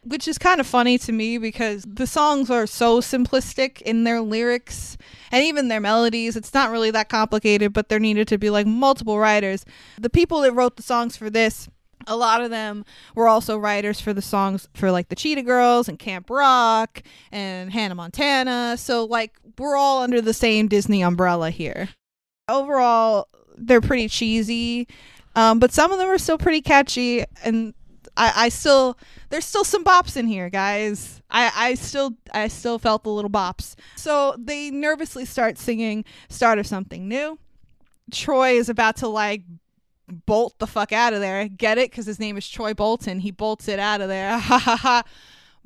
which 0.09 0.27
is 0.27 0.39
kind 0.39 0.61
of 0.61 0.67
funny 0.67 0.99
to 0.99 1.13
me 1.13 1.39
because 1.39 1.85
the 1.87 2.07
songs 2.07 2.51
are 2.51 2.67
so 2.67 3.01
simplistic 3.01 3.81
in 3.83 4.05
their 4.05 4.21
lyrics 4.21 4.97
and 5.31 5.45
even 5.45 5.69
their 5.69 5.81
melodies. 5.81 6.37
It's 6.37 6.55
not 6.55 6.71
really 6.71 6.91
that 6.91 7.09
complicated, 7.09 7.73
but 7.73 7.89
there 7.89 7.99
needed 7.99 8.29
to 8.29 8.39
be 8.39 8.51
like 8.51 8.67
multiple 8.67 9.19
writers. 9.19 9.65
The 9.99 10.11
people 10.11 10.41
that 10.41 10.53
wrote 10.53 10.77
the 10.77 10.83
songs 10.83 11.17
for 11.17 11.31
this 11.31 11.69
a 12.07 12.17
lot 12.17 12.41
of 12.41 12.51
them 12.51 12.85
were 13.15 13.29
also 13.29 13.59
writers 13.59 14.01
for 14.01 14.15
the 14.15 14.23
songs 14.23 14.69
for 14.73 14.91
like 14.91 15.09
the 15.09 15.17
Cheetah 15.17 15.43
Girls 15.43 15.89
and 15.89 15.99
Camp 15.99 16.31
Rock 16.31 17.03
and 17.31 17.71
Hannah 17.71 17.95
Montana. 17.95 18.77
So 18.79 19.05
like 19.05 19.37
we're 19.59 19.77
all 19.77 20.03
under 20.03 20.21
the 20.21 20.33
same 20.33 20.69
Disney 20.69 21.03
umbrella 21.03 21.51
here. 21.51 21.91
Overall, 22.49 23.29
they're 23.57 23.83
pretty 23.83 24.09
cheesy, 24.09 24.89
um, 25.37 25.59
but 25.59 25.73
some 25.73 25.93
of 25.93 25.99
them 25.99 26.09
are 26.09 26.19
still 26.19 26.39
pretty 26.39 26.63
catchy, 26.63 27.25
and 27.45 27.75
I, 28.19 28.33
I 28.37 28.49
still 28.51 28.99
there's 29.31 29.45
still 29.45 29.65
some 29.65 29.85
bops 29.85 30.17
in 30.17 30.27
here, 30.27 30.51
guys. 30.51 31.23
I, 31.31 31.53
I 31.55 31.75
still 31.75 32.17
I 32.35 32.49
still 32.49 32.79
felt 32.79 33.05
the 33.05 33.11
little 33.11 33.31
bops. 33.31 33.75
So 33.97 34.35
they 34.39 34.71
nervously 34.71 35.25
start 35.25 35.57
singing 35.57 36.05
"Start 36.29 36.59
of 36.59 36.67
Something 36.67 37.09
New." 37.09 37.39
Troy 38.11 38.53
is 38.53 38.69
about 38.69 38.97
to 38.97 39.09
like 39.09 39.43
bolt 40.27 40.59
the 40.59 40.67
fuck 40.67 40.93
out 40.93 41.13
of 41.13 41.21
there. 41.21 41.47
Get 41.49 41.79
it? 41.79 41.91
Because 41.91 42.07
his 42.07 42.19
name 42.19 42.37
is 42.37 42.49
Troy 42.49 42.75
Bolton. 42.75 43.21
He 43.21 43.31
bolts 43.31 43.69
it 43.69 43.79
out 43.79 44.01
of 44.01 44.09
there. 44.09 44.39
Ha 44.39 44.59
ha 44.59 44.77
ha. 44.77 45.03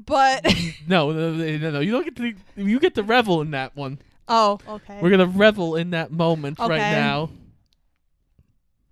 But 0.05 0.45
no, 0.87 1.11
no, 1.12 1.33
no, 1.33 1.71
no, 1.71 1.81
you 1.81 1.93
don't 1.93 2.05
get 2.05 2.17
to. 2.17 2.35
You 2.57 2.81
get 2.81 2.95
to 2.97 3.03
revel 3.03 3.41
in 3.41 3.53
that 3.53 3.77
one. 3.77 3.99
oh, 4.29 4.59
okay. 4.69 4.99
We're 5.01 5.11
gonna 5.11 5.27
revel 5.27 5.77
in 5.77 5.91
that 5.91 6.11
moment 6.12 6.59
right 6.59 6.79
now. 6.79 7.31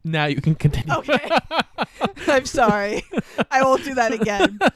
Now 0.04 0.26
you 0.26 0.40
can 0.40 0.54
continue. 0.54 0.94
Okay. 0.94 1.28
I'm 2.26 2.46
sorry. 2.46 3.04
I 3.50 3.62
won't 3.62 3.84
do 3.84 3.94
that 3.94 4.12
again. 4.12 4.58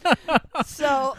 So, 0.67 1.17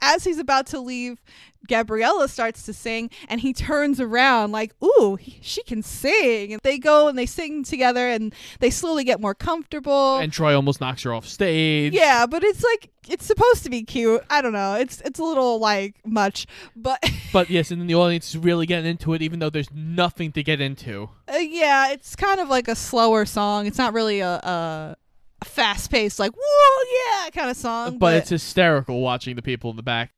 as 0.00 0.24
he's 0.24 0.38
about 0.38 0.66
to 0.68 0.80
leave, 0.80 1.20
Gabriella 1.66 2.28
starts 2.28 2.62
to 2.64 2.72
sing 2.72 3.10
and 3.28 3.40
he 3.40 3.52
turns 3.52 4.00
around 4.00 4.52
like, 4.52 4.72
"Ooh, 4.82 5.18
she 5.42 5.62
can 5.64 5.82
sing." 5.82 6.52
And 6.52 6.60
they 6.62 6.78
go 6.78 7.08
and 7.08 7.18
they 7.18 7.26
sing 7.26 7.62
together 7.64 8.08
and 8.08 8.34
they 8.60 8.70
slowly 8.70 9.04
get 9.04 9.20
more 9.20 9.34
comfortable. 9.34 10.16
and 10.18 10.32
Troy 10.32 10.54
almost 10.54 10.80
knocks 10.80 11.02
her 11.02 11.12
off 11.12 11.26
stage. 11.26 11.92
yeah, 11.92 12.26
but 12.26 12.42
it's 12.44 12.62
like 12.64 12.90
it's 13.08 13.26
supposed 13.26 13.64
to 13.64 13.70
be 13.70 13.82
cute. 13.82 14.22
I 14.30 14.40
don't 14.40 14.52
know. 14.52 14.74
It's 14.74 15.00
it's 15.02 15.18
a 15.18 15.24
little 15.24 15.58
like 15.58 15.96
much, 16.06 16.46
but 16.76 17.02
But 17.32 17.50
yes, 17.50 17.70
and 17.70 17.80
then 17.80 17.86
the 17.88 17.94
audience 17.94 18.30
is 18.30 18.38
really 18.38 18.64
getting 18.64 18.86
into 18.88 19.12
it, 19.12 19.20
even 19.20 19.38
though 19.40 19.50
there's 19.50 19.70
nothing 19.74 20.32
to 20.32 20.42
get 20.42 20.60
into. 20.62 21.10
Uh, 21.30 21.36
yeah, 21.38 21.90
it's 21.92 22.16
kind 22.16 22.40
of 22.40 22.48
like 22.48 22.68
a 22.68 22.74
slower 22.74 23.26
song. 23.26 23.66
It's 23.66 23.76
not 23.78 23.92
really 23.92 24.20
a, 24.20 24.36
a, 24.36 24.96
a 24.96 24.96
fast 25.44 25.90
paced, 25.90 26.18
like, 26.18 26.32
whoa, 26.36 26.84
yeah, 27.24 27.30
kind 27.30 27.50
of 27.50 27.56
song. 27.56 27.98
But 27.98 28.14
it's 28.14 28.30
hysterical 28.30 29.00
watching 29.00 29.36
the 29.36 29.42
people 29.42 29.70
in 29.70 29.76
the 29.76 29.82
back. 29.82 30.12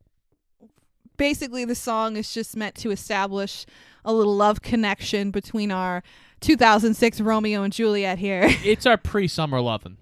basically, 1.16 1.64
the 1.64 1.74
song 1.74 2.16
is 2.16 2.32
just 2.32 2.56
meant 2.56 2.74
to 2.76 2.90
establish 2.90 3.66
a 4.04 4.12
little 4.12 4.34
love 4.34 4.62
connection 4.62 5.30
between 5.30 5.70
our 5.70 6.02
2006 6.40 7.20
Romeo 7.20 7.62
and 7.62 7.72
Juliet 7.72 8.18
here. 8.18 8.48
It's 8.64 8.86
our 8.86 8.96
pre-summer 8.96 9.60
loving. 9.60 9.98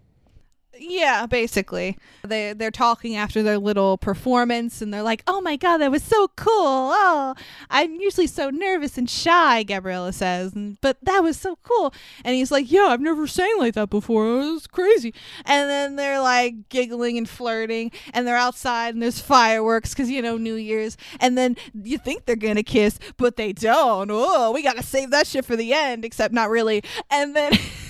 Yeah, 0.81 1.27
basically. 1.27 1.99
They 2.25 2.53
they're 2.53 2.71
talking 2.71 3.17
after 3.17 3.43
their 3.43 3.59
little 3.59 3.99
performance 3.99 4.81
and 4.81 4.93
they're 4.93 5.03
like, 5.03 5.23
"Oh 5.27 5.41
my 5.41 5.57
god, 5.57 5.79
that 5.79 5.91
was 5.91 6.03
so 6.03 6.29
cool. 6.37 6.93
Oh, 6.95 7.35
I'm 7.71 7.97
usually 8.01 8.27
so 8.27 8.51
nervous 8.51 8.97
and 8.99 9.09
shy," 9.09 9.63
Gabriella 9.65 10.13
says, 10.13 10.53
"but 10.81 10.99
that 11.03 11.23
was 11.23 11.39
so 11.39 11.59
cool." 11.63 11.93
And 12.25 12.35
he's 12.35 12.51
like, 12.51 12.71
"Yeah, 12.71 12.87
I've 12.87 13.01
never 13.01 13.27
sang 13.27 13.55
like 13.59 13.75
that 13.75 13.91
before. 13.91 14.27
It 14.27 14.53
was 14.53 14.67
crazy." 14.67 15.15
And 15.45 15.69
then 15.69 15.97
they're 15.97 16.21
like 16.21 16.69
giggling 16.69 17.19
and 17.19 17.29
flirting 17.29 17.91
and 18.13 18.27
they're 18.27 18.37
outside 18.37 18.95
and 18.95 19.03
there's 19.03 19.21
fireworks 19.21 19.95
cuz 19.95 20.11
you 20.11 20.23
know 20.23 20.37
New 20.37 20.55
Year's. 20.55 20.97
And 21.21 21.37
then 21.37 21.57
you 21.75 21.99
think 21.99 22.27
they're 22.27 22.37
going 22.37 22.57
to 22.57 22.63
kiss, 22.63 22.99
but 23.17 23.37
they 23.37 23.53
don't. 23.53 24.11
Oh, 24.13 24.53
we 24.53 24.63
got 24.63 24.77
to 24.77 24.83
save 24.83 25.11
that 25.11 25.27
shit 25.27 25.45
for 25.45 25.57
the 25.57 25.73
end, 25.73 26.05
except 26.05 26.33
not 26.35 26.51
really. 26.51 26.83
And 27.11 27.35
then 27.35 27.53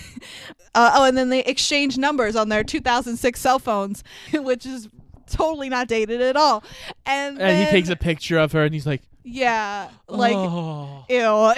Uh, 0.74 0.92
oh, 0.94 1.04
and 1.04 1.16
then 1.16 1.28
they 1.28 1.44
exchange 1.44 1.98
numbers 1.98 2.36
on 2.36 2.48
their 2.48 2.64
2006 2.64 3.40
cell 3.40 3.58
phones, 3.58 4.04
which 4.32 4.66
is 4.66 4.88
totally 5.30 5.68
not 5.68 5.88
dated 5.88 6.20
at 6.20 6.36
all. 6.36 6.62
And, 7.06 7.40
And 7.40 7.64
he 7.64 7.70
takes 7.70 7.88
a 7.88 7.96
picture 7.96 8.38
of 8.38 8.52
her 8.52 8.64
and 8.64 8.72
he's 8.74 8.86
like, 8.86 9.02
yeah, 9.24 9.90
like 10.08 10.34
oh. 10.36 11.04
ew. 11.08 11.52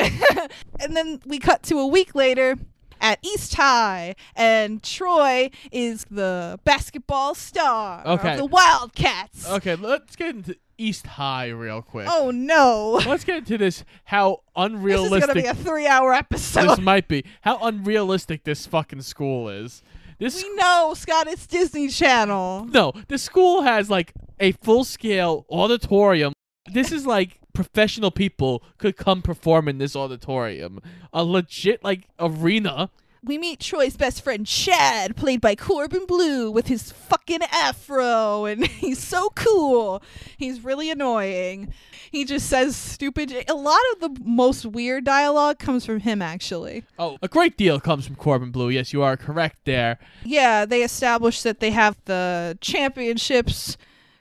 and 0.80 0.96
then 0.96 1.20
we 1.24 1.38
cut 1.38 1.62
to 1.64 1.78
a 1.78 1.86
week 1.86 2.14
later 2.14 2.56
at 3.00 3.18
East 3.22 3.54
High, 3.54 4.14
and 4.36 4.82
Troy 4.82 5.50
is 5.72 6.04
the 6.10 6.58
basketball 6.64 7.34
star 7.34 8.02
Okay. 8.06 8.32
of 8.32 8.38
the 8.38 8.44
Wildcats. 8.46 9.48
Okay, 9.48 9.76
let's 9.76 10.16
get 10.16 10.34
into 10.34 10.56
East 10.80 11.06
High 11.06 11.48
real 11.48 11.82
quick. 11.82 12.06
Oh 12.10 12.30
no, 12.30 13.00
Let's 13.06 13.24
get 13.24 13.38
into 13.38 13.58
this. 13.58 13.84
How 14.04 14.30
this 14.30 14.36
is 14.36 14.74
unrealistic 14.74 15.20
gonna 15.20 15.34
be 15.42 15.46
a 15.46 15.54
three-hour 15.54 16.14
episode. 16.14 16.68
this 16.68 16.80
might 16.80 17.06
be. 17.08 17.24
How 17.42 17.58
unrealistic 17.62 18.44
this 18.44 18.66
fucking 18.66 19.02
school 19.02 19.48
is. 19.48 19.82
This 20.18 20.42
we 20.42 20.54
know, 20.54 20.94
Scott. 20.96 21.28
It's 21.28 21.46
Disney 21.46 21.88
Channel. 21.88 22.66
no, 22.66 22.92
the 23.08 23.18
school 23.18 23.62
has 23.62 23.88
like 23.90 24.12
a 24.38 24.52
full 24.52 24.84
scale 24.84 25.46
auditorium. 25.50 26.32
This 26.72 26.92
is 26.92 27.06
like 27.06 27.38
professional 27.52 28.10
people 28.10 28.62
could 28.78 28.96
come 28.96 29.22
perform 29.22 29.68
in 29.68 29.78
this 29.78 29.96
auditorium. 29.96 30.80
A 31.12 31.24
legit 31.24 31.82
like 31.84 32.06
arena. 32.18 32.90
We 33.22 33.36
meet 33.36 33.60
Troy's 33.60 33.98
best 33.98 34.24
friend 34.24 34.46
Chad, 34.46 35.14
played 35.14 35.42
by 35.42 35.54
Corbin 35.54 36.06
Bleu, 36.06 36.50
with 36.50 36.68
his 36.68 36.90
fucking 36.90 37.42
afro, 37.52 38.46
and 38.46 38.66
he's 38.66 38.98
so 38.98 39.28
cool. 39.34 40.02
He's 40.38 40.64
really 40.64 40.90
annoying. 40.90 41.74
He 42.10 42.24
just 42.24 42.48
says 42.48 42.76
stupid. 42.76 43.44
A 43.46 43.54
lot 43.54 43.80
of 43.92 44.00
the 44.00 44.20
most 44.24 44.64
weird 44.64 45.04
dialogue 45.04 45.58
comes 45.58 45.84
from 45.84 46.00
him, 46.00 46.22
actually. 46.22 46.84
Oh, 46.98 47.18
a 47.20 47.28
great 47.28 47.58
deal 47.58 47.78
comes 47.78 48.06
from 48.06 48.16
Corbin 48.16 48.50
Bleu. 48.50 48.70
Yes, 48.70 48.92
you 48.92 49.02
are 49.02 49.18
correct 49.18 49.58
there. 49.64 49.98
Yeah, 50.24 50.64
they 50.64 50.82
establish 50.82 51.42
that 51.42 51.60
they 51.60 51.72
have 51.72 51.98
the 52.06 52.56
championships 52.62 53.76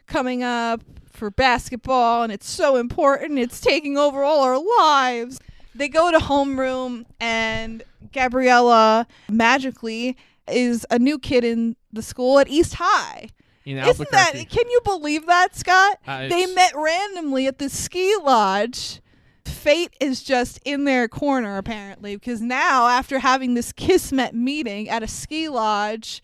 coming 0.07 0.43
up 0.43 0.81
for 1.09 1.31
basketball, 1.31 2.23
and 2.23 2.33
it's 2.33 2.49
so 2.49 2.75
important. 2.75 3.39
It's 3.39 3.61
taking 3.61 3.97
over 3.97 4.23
all 4.23 4.41
our 4.43 4.61
lives. 4.79 5.39
They 5.79 5.87
go 5.87 6.11
to 6.11 6.17
homeroom, 6.17 7.05
and 7.21 7.83
Gabriella 8.11 9.07
magically 9.29 10.17
is 10.45 10.85
a 10.91 10.99
new 10.99 11.17
kid 11.17 11.45
in 11.45 11.77
the 11.93 12.01
school 12.01 12.37
at 12.37 12.49
East 12.49 12.75
High. 12.75 13.29
Isn't 13.65 14.11
that? 14.11 14.33
Can 14.49 14.69
you 14.69 14.81
believe 14.83 15.25
that, 15.27 15.55
Scott? 15.55 15.97
Uh, 16.05 16.27
they 16.27 16.47
met 16.47 16.73
randomly 16.75 17.47
at 17.47 17.59
the 17.59 17.69
ski 17.69 18.13
lodge. 18.21 18.99
Fate 19.45 19.93
is 20.01 20.21
just 20.21 20.59
in 20.65 20.83
their 20.83 21.07
corner, 21.07 21.57
apparently, 21.57 22.17
because 22.17 22.41
now, 22.41 22.87
after 22.87 23.19
having 23.19 23.53
this 23.53 23.71
kismet 23.71 24.33
meeting 24.33 24.89
at 24.89 25.01
a 25.01 25.07
ski 25.07 25.47
lodge 25.47 26.21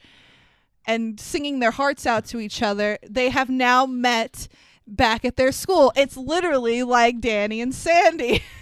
and 0.86 1.18
singing 1.18 1.60
their 1.60 1.72
hearts 1.72 2.06
out 2.06 2.26
to 2.26 2.41
each 2.41 2.62
other, 2.62 2.98
they 3.08 3.30
have 3.30 3.50
now 3.50 3.86
met 3.86 4.50
back 4.86 5.24
at 5.24 5.38
their 5.38 5.54
school. 5.54 5.94
It's 5.96 6.18
literally 6.18 6.84
like 6.84 7.22
Danny 7.22 7.62
and 7.62 7.74
Sandy. 7.74 8.44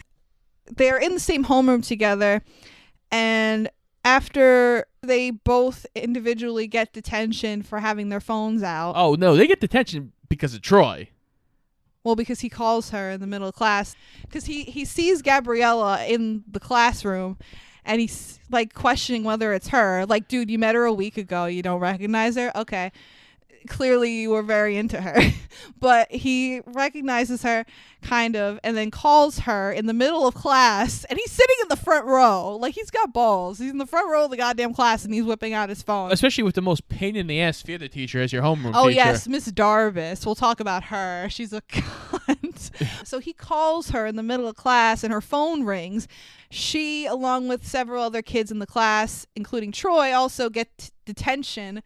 They're 0.66 0.98
in 0.98 1.14
the 1.14 1.20
same 1.20 1.46
homeroom 1.46 1.86
together, 1.86 2.42
and 3.12 3.70
after 4.06 4.86
they 5.02 5.32
both 5.32 5.86
individually 5.96 6.68
get 6.68 6.94
detention 6.94 7.62
for 7.64 7.80
having 7.80 8.10
their 8.10 8.20
phones 8.22 8.64
out, 8.64 8.94
Oh 8.96 9.16
no, 9.16 9.36
they 9.36 9.48
get 9.48 9.60
detention 9.60 10.12
because 10.30 10.54
of 10.54 10.62
Troy. 10.62 11.10
well, 12.04 12.16
because 12.16 12.40
he 12.42 12.50
calls 12.50 12.90
her 12.92 13.12
in 13.12 13.22
the 13.22 13.28
middle 13.28 13.48
of 13.48 13.56
class, 13.56 13.96
because 14.24 14.46
he 14.46 14.64
he 14.64 14.86
sees 14.86 15.22
Gabriella 15.22 16.04
in 16.06 16.44
the 16.50 16.60
classroom, 16.60 17.38
and 17.86 18.00
he's 18.02 18.40
like 18.50 18.74
questioning 18.74 19.24
whether 19.24 19.54
it's 19.54 19.68
her. 19.70 20.06
Like, 20.06 20.28
dude, 20.28 20.50
you 20.50 20.58
met 20.60 20.76
her 20.76 20.86
a 20.86 20.94
week 20.94 21.18
ago. 21.18 21.46
You 21.46 21.62
don't 21.62 21.80
recognize 21.80 22.36
her? 22.38 22.52
Okay, 22.58 22.92
clearly 23.68 24.12
you 24.22 24.30
were 24.32 24.44
very 24.44 24.78
into 24.78 25.02
her, 25.02 25.20
but 25.80 26.12
he 26.12 26.62
recognizes 26.66 27.44
her 27.44 27.66
kind 28.02 28.36
of, 28.36 28.60
and 28.64 28.76
then 28.76 28.92
calls 28.92 29.40
her 29.40 29.72
in 29.72 29.86
the 29.86 29.94
middle 29.94 30.28
of 30.28 30.34
class, 30.36 31.06
and 31.06 31.18
he's 31.18 31.32
sitting 31.32 31.56
in 31.62 31.68
the 31.70 31.76
front 31.78 32.06
row. 32.06 32.56
Like 32.58 32.74
he's 32.76 32.90
got 32.92 33.14
balls. 33.14 33.60
He's 33.60 33.72
in 33.72 33.78
the 33.78 33.86
front 33.86 34.10
row 34.12 34.26
of 34.26 34.32
the 34.32 34.38
goddamn 34.38 34.74
class, 34.74 35.06
and 35.06 35.14
he's 35.14 35.24
whipping 35.24 35.54
out 35.54 35.70
his 35.70 35.82
phone. 35.82 36.12
Especially 36.12 36.44
with 36.44 36.56
the 36.56 36.62
most 36.62 36.88
pain 36.90 37.16
in 37.16 37.28
the 37.28 37.40
ass 37.42 37.62
theater 37.62 37.88
teacher 37.88 38.22
as 38.22 38.34
your 38.34 38.42
homeroom 38.44 38.72
Oh 38.76 38.88
teacher. 38.88 38.96
yes, 38.96 39.28
Miss 39.28 39.50
Darbus. 39.52 40.26
We'll 40.26 40.36
talk 40.36 40.60
about 40.60 40.86
her. 40.86 41.28
She's 41.30 41.54
a 41.54 41.62
cunt. 41.70 42.72
so 43.08 43.20
he 43.20 43.34
calls 43.34 43.90
her 43.92 44.06
in 44.06 44.16
the 44.16 44.24
middle 44.24 44.48
of 44.48 44.56
class, 44.56 45.04
and 45.04 45.14
her 45.14 45.22
phone 45.22 45.64
rings. 45.64 46.08
She, 46.50 47.06
along 47.08 47.48
with 47.48 47.66
several 47.66 48.04
other 48.04 48.22
kids 48.22 48.52
in 48.52 48.60
the 48.60 48.68
class, 48.68 49.26
including 49.36 49.72
Troy, 49.72 50.14
also 50.14 50.50
get 50.50 50.78
t- 50.78 50.90
detention. 51.06 51.82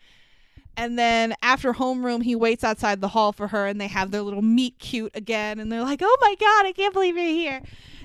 And 0.78 0.98
then 0.98 1.34
after 1.42 1.74
homeroom, 1.74 2.24
he 2.24 2.36
waits 2.36 2.64
outside 2.64 3.02
the 3.02 3.08
hall 3.10 3.34
for 3.34 3.48
her, 3.48 3.66
and 3.66 3.82
they 3.82 3.88
have 3.88 4.12
their 4.12 4.22
little 4.22 4.44
meet 4.44 4.78
cute 4.78 5.12
again. 5.16 5.60
And 5.60 5.72
they're 5.72 5.82
like, 5.82 6.02
"Oh 6.04 6.18
my 6.22 6.36
god, 6.40 6.68
I 6.68 6.72
can't 6.72 6.94
believe 6.94 7.18
you're 7.18 7.26
here!" 7.26 7.62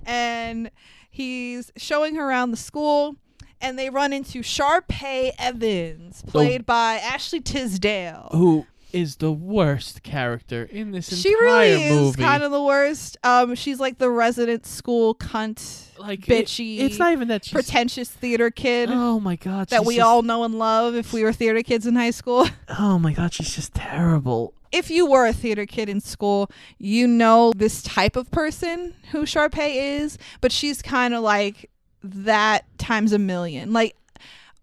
And 0.06 0.70
he's 1.10 1.70
showing 1.76 2.14
her 2.14 2.26
around 2.26 2.50
the 2.50 2.56
school, 2.56 3.16
and 3.60 3.78
they 3.78 3.90
run 3.90 4.14
into 4.14 4.40
Sharpay 4.40 5.32
Evans, 5.38 6.22
played 6.26 6.64
by 6.64 6.94
Ashley 6.94 7.40
Tisdale. 7.40 8.30
Who 8.32 8.66
is 8.92 9.16
the 9.16 9.32
worst 9.32 10.02
character 10.02 10.64
in 10.64 10.90
this 10.92 11.08
she 11.20 11.30
entire 11.32 11.44
really 11.44 11.82
is 11.84 11.92
movie? 11.92 12.22
kind 12.22 12.42
of 12.42 12.50
the 12.52 12.62
worst. 12.62 13.16
Um, 13.24 13.54
she's 13.54 13.80
like 13.80 13.98
the 13.98 14.10
resident 14.10 14.66
school 14.66 15.14
cunt, 15.14 15.86
like 15.98 16.28
it- 16.28 16.46
bitchy, 16.46 16.78
it's 16.80 16.98
not 16.98 17.12
even 17.12 17.28
that 17.28 17.44
she's. 17.44 17.52
pretentious 17.54 18.08
theater 18.10 18.50
kid 18.50 18.88
oh 18.92 19.18
my 19.20 19.36
god, 19.36 19.68
that 19.68 19.84
we 19.84 19.96
just- 19.96 20.06
all 20.06 20.22
know 20.22 20.44
and 20.44 20.58
love 20.58 20.94
if 20.94 21.12
we 21.12 21.22
were 21.24 21.32
theater 21.32 21.62
kids 21.62 21.86
in 21.86 21.94
high 21.96 22.10
school. 22.10 22.46
Oh 22.78 22.98
my 22.98 23.12
god, 23.12 23.32
she's 23.34 23.54
just 23.54 23.74
terrible. 23.74 24.54
if 24.72 24.90
you 24.90 25.04
were 25.06 25.26
a 25.26 25.32
theater 25.32 25.66
kid 25.66 25.88
in 25.88 26.00
school, 26.00 26.50
you 26.78 27.06
know 27.06 27.52
this 27.54 27.82
type 27.82 28.16
of 28.16 28.30
person 28.30 28.94
who 29.10 29.22
Sharpay 29.24 29.98
is, 30.00 30.16
but 30.40 30.50
she's 30.52 30.80
kind 30.82 31.12
of 31.14 31.22
like 31.22 31.70
that 32.02 32.64
times 32.78 33.12
a 33.12 33.18
million. 33.18 33.72
Like 33.72 33.94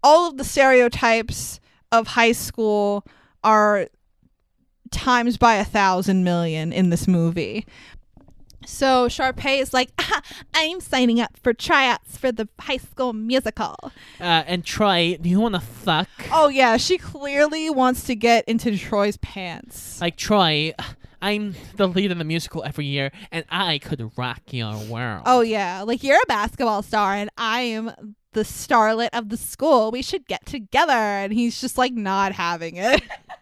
all 0.02 0.28
of 0.28 0.36
the 0.38 0.44
stereotypes 0.44 1.60
of 1.92 2.08
high 2.08 2.32
school 2.32 3.04
are 3.44 3.88
times 4.90 5.36
by 5.36 5.56
a 5.56 5.64
thousand 5.64 6.24
million 6.24 6.72
in 6.72 6.90
this 6.90 7.06
movie. 7.06 7.66
So 8.66 9.08
Sharpay 9.08 9.60
is 9.60 9.72
like, 9.72 9.90
ah, 9.98 10.22
I'm 10.54 10.80
signing 10.80 11.20
up 11.20 11.36
for 11.42 11.54
tryouts 11.54 12.16
for 12.16 12.30
the 12.30 12.48
high 12.60 12.76
school 12.76 13.12
musical. 13.12 13.76
Uh, 14.20 14.44
and 14.46 14.64
Troy, 14.64 15.16
do 15.20 15.28
you 15.28 15.40
want 15.40 15.54
to 15.54 15.60
fuck? 15.60 16.08
Oh 16.30 16.48
yeah, 16.48 16.76
she 16.76 16.98
clearly 16.98 17.70
wants 17.70 18.04
to 18.04 18.14
get 18.14 18.44
into 18.46 18.76
Troy's 18.76 19.16
pants. 19.16 20.00
Like 20.00 20.16
Troy, 20.16 20.74
I'm 21.22 21.54
the 21.76 21.88
lead 21.88 22.10
in 22.10 22.18
the 22.18 22.24
musical 22.24 22.62
every 22.64 22.86
year, 22.86 23.12
and 23.32 23.44
I 23.50 23.78
could 23.78 24.10
rock 24.16 24.42
your 24.50 24.76
world. 24.76 25.22
Oh 25.26 25.40
yeah, 25.40 25.82
like 25.82 26.02
you're 26.02 26.16
a 26.22 26.26
basketball 26.28 26.82
star 26.82 27.14
and 27.14 27.30
I 27.38 27.62
am 27.62 28.16
the 28.32 28.42
starlet 28.42 29.10
of 29.12 29.28
the 29.28 29.36
school. 29.36 29.90
We 29.90 30.02
should 30.02 30.26
get 30.26 30.46
together. 30.46 30.92
And 30.92 31.32
he's 31.32 31.60
just 31.60 31.76
like 31.76 31.92
not 31.92 32.32
having 32.32 32.76
it. 32.76 33.02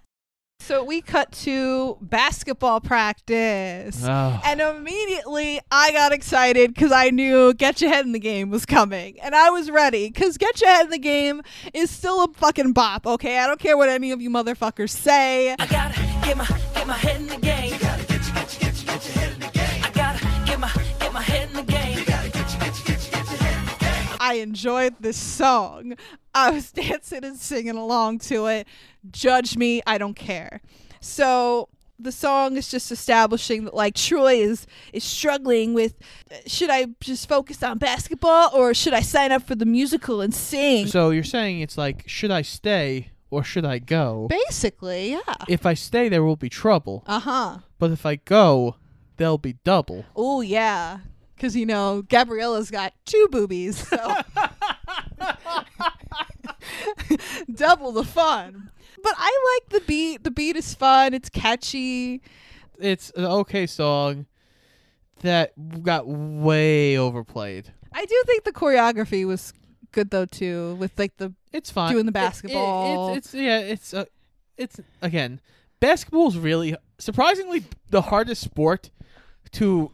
so 0.68 0.84
we 0.84 1.00
cut 1.00 1.32
to 1.32 1.96
basketball 2.02 2.78
practice. 2.78 4.04
Oh. 4.04 4.40
And 4.44 4.60
immediately 4.60 5.60
I 5.72 5.92
got 5.92 6.12
excited 6.12 6.74
because 6.74 6.92
I 6.92 7.08
knew 7.08 7.54
Get 7.54 7.80
Your 7.80 7.90
Head 7.90 8.04
in 8.04 8.12
the 8.12 8.18
Game 8.18 8.50
was 8.50 8.66
coming. 8.66 9.18
And 9.20 9.34
I 9.34 9.48
was 9.48 9.70
ready 9.70 10.10
because 10.10 10.36
Get 10.36 10.60
Your 10.60 10.68
Head 10.68 10.84
in 10.84 10.90
the 10.90 10.98
Game 10.98 11.40
is 11.72 11.90
still 11.90 12.22
a 12.22 12.28
fucking 12.34 12.74
bop, 12.74 13.06
okay? 13.06 13.38
I 13.38 13.46
don't 13.46 13.58
care 13.58 13.78
what 13.78 13.88
any 13.88 14.10
of 14.10 14.20
you 14.20 14.28
motherfuckers 14.28 14.90
say. 14.90 15.56
I 15.58 15.66
gotta 15.68 15.98
get 16.22 16.36
my 16.36 16.46
get 16.74 16.86
my 16.86 16.92
head 16.92 17.18
in 17.18 17.28
the 17.28 17.38
game. 17.38 17.72
You 17.72 17.78
gotta 17.78 18.04
get 18.04 18.26
your, 18.26 18.34
get 18.34 18.60
your, 18.60 18.60
get 18.60 18.67
I 24.28 24.34
enjoyed 24.34 24.96
this 25.00 25.16
song. 25.16 25.94
I 26.34 26.50
was 26.50 26.70
dancing 26.84 27.24
and 27.24 27.38
singing 27.38 27.78
along 27.78 28.18
to 28.30 28.44
it. 28.46 28.68
Judge 29.10 29.56
me, 29.56 29.80
I 29.86 29.96
don't 29.96 30.12
care. 30.12 30.60
So 31.00 31.70
the 31.98 32.12
song 32.12 32.58
is 32.58 32.70
just 32.70 32.92
establishing 32.92 33.64
that 33.64 33.72
like 33.72 33.94
Troy 33.94 34.34
is 34.34 34.66
is 34.92 35.02
struggling 35.02 35.72
with 35.72 35.94
uh, 36.30 36.34
should 36.46 36.68
I 36.68 36.88
just 37.00 37.26
focus 37.26 37.62
on 37.62 37.78
basketball 37.78 38.50
or 38.54 38.74
should 38.74 38.92
I 38.92 39.00
sign 39.00 39.32
up 39.32 39.44
for 39.44 39.54
the 39.54 39.64
musical 39.64 40.20
and 40.20 40.34
sing? 40.34 40.88
So 40.88 41.08
you're 41.08 41.24
saying 41.24 41.60
it's 41.60 41.78
like, 41.78 42.06
should 42.06 42.30
I 42.30 42.42
stay 42.42 43.12
or 43.30 43.42
should 43.42 43.64
I 43.64 43.78
go? 43.78 44.26
Basically, 44.28 45.12
yeah. 45.12 45.34
If 45.48 45.64
I 45.64 45.72
stay, 45.72 46.10
there 46.10 46.22
will 46.22 46.36
be 46.36 46.50
trouble. 46.50 47.02
Uh 47.06 47.20
huh. 47.20 47.58
But 47.78 47.92
if 47.92 48.04
I 48.04 48.16
go, 48.16 48.76
there'll 49.16 49.38
be 49.38 49.54
double. 49.64 50.04
Oh 50.14 50.42
yeah, 50.42 50.98
because 51.38 51.56
you 51.56 51.64
know 51.64 52.02
Gabriella's 52.08 52.70
got 52.70 52.92
two 53.06 53.28
boobies, 53.30 53.88
so 53.88 53.96
double 57.54 57.92
the 57.92 58.04
fun. 58.04 58.70
But 59.02 59.12
I 59.16 59.54
like 59.54 59.70
the 59.70 59.80
beat. 59.86 60.24
The 60.24 60.30
beat 60.30 60.56
is 60.56 60.74
fun. 60.74 61.14
It's 61.14 61.28
catchy. 61.28 62.20
It's 62.78 63.10
an 63.10 63.24
okay 63.24 63.66
song 63.66 64.26
that 65.22 65.52
got 65.82 66.06
way 66.06 66.96
overplayed. 66.98 67.72
I 67.92 68.04
do 68.04 68.22
think 68.26 68.44
the 68.44 68.52
choreography 68.52 69.26
was 69.26 69.52
good 69.92 70.10
though 70.10 70.26
too, 70.26 70.74
with 70.76 70.98
like 70.98 71.16
the 71.16 71.32
It's 71.52 71.70
fine. 71.70 71.92
Doing 71.92 72.06
the 72.06 72.10
It- 72.10 72.10
it- 72.10 72.26
basketball. 72.26 73.14
it's, 73.14 73.28
it's 73.28 73.34
yeah. 73.34 73.58
It's 73.60 73.94
uh, 73.94 74.04
it's 74.56 74.80
again, 75.00 75.40
basketball's 75.80 76.36
really 76.36 76.76
surprisingly 76.98 77.64
the 77.90 78.02
hardest 78.02 78.42
sport 78.42 78.90
to 79.52 79.92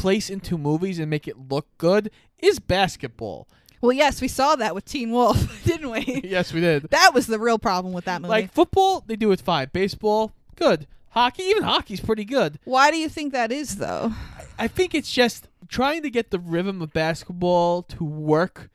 place 0.00 0.30
into 0.30 0.56
movies 0.56 0.98
and 0.98 1.10
make 1.10 1.28
it 1.28 1.36
look 1.50 1.66
good 1.78 2.10
is 2.38 2.58
basketball. 2.58 3.46
well, 3.82 3.92
yes, 3.92 4.20
we 4.20 4.28
saw 4.28 4.56
that 4.56 4.74
with 4.74 4.84
Teen 4.84 5.10
Wolf, 5.10 5.62
didn't 5.64 5.90
we? 5.90 6.22
yes, 6.24 6.52
we 6.52 6.60
did. 6.60 6.84
That 6.90 7.12
was 7.12 7.26
the 7.26 7.38
real 7.38 7.58
problem 7.58 7.92
with 7.92 8.06
that 8.06 8.22
movie. 8.22 8.30
Like 8.30 8.52
football, 8.52 9.04
they 9.06 9.16
do 9.16 9.30
it 9.32 9.40
fine. 9.40 9.68
Baseball, 9.72 10.32
good. 10.56 10.86
Hockey, 11.10 11.42
even 11.42 11.64
hockey's 11.64 12.00
pretty 12.00 12.24
good. 12.24 12.58
Why 12.64 12.90
do 12.90 12.96
you 12.96 13.08
think 13.08 13.32
that 13.32 13.50
is 13.52 13.76
though? 13.76 14.12
I 14.58 14.68
think 14.68 14.94
it's 14.94 15.12
just 15.12 15.48
trying 15.68 16.02
to 16.02 16.10
get 16.10 16.30
the 16.30 16.38
rhythm 16.38 16.80
of 16.80 16.92
basketball 16.92 17.82
to 17.82 18.04
work 18.04 18.70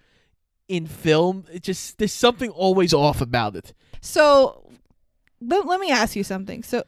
in 0.68 0.86
film. 0.86 1.46
It 1.52 1.64
just 1.64 1.98
there's 1.98 2.12
something 2.12 2.50
always 2.52 2.94
off 2.94 3.22
about 3.22 3.56
it. 3.56 3.74
So 4.02 4.70
let, 5.42 5.66
let 5.66 5.80
me 5.80 5.92
ask 5.92 6.16
you 6.16 6.24
something. 6.24 6.62
So 6.64 6.84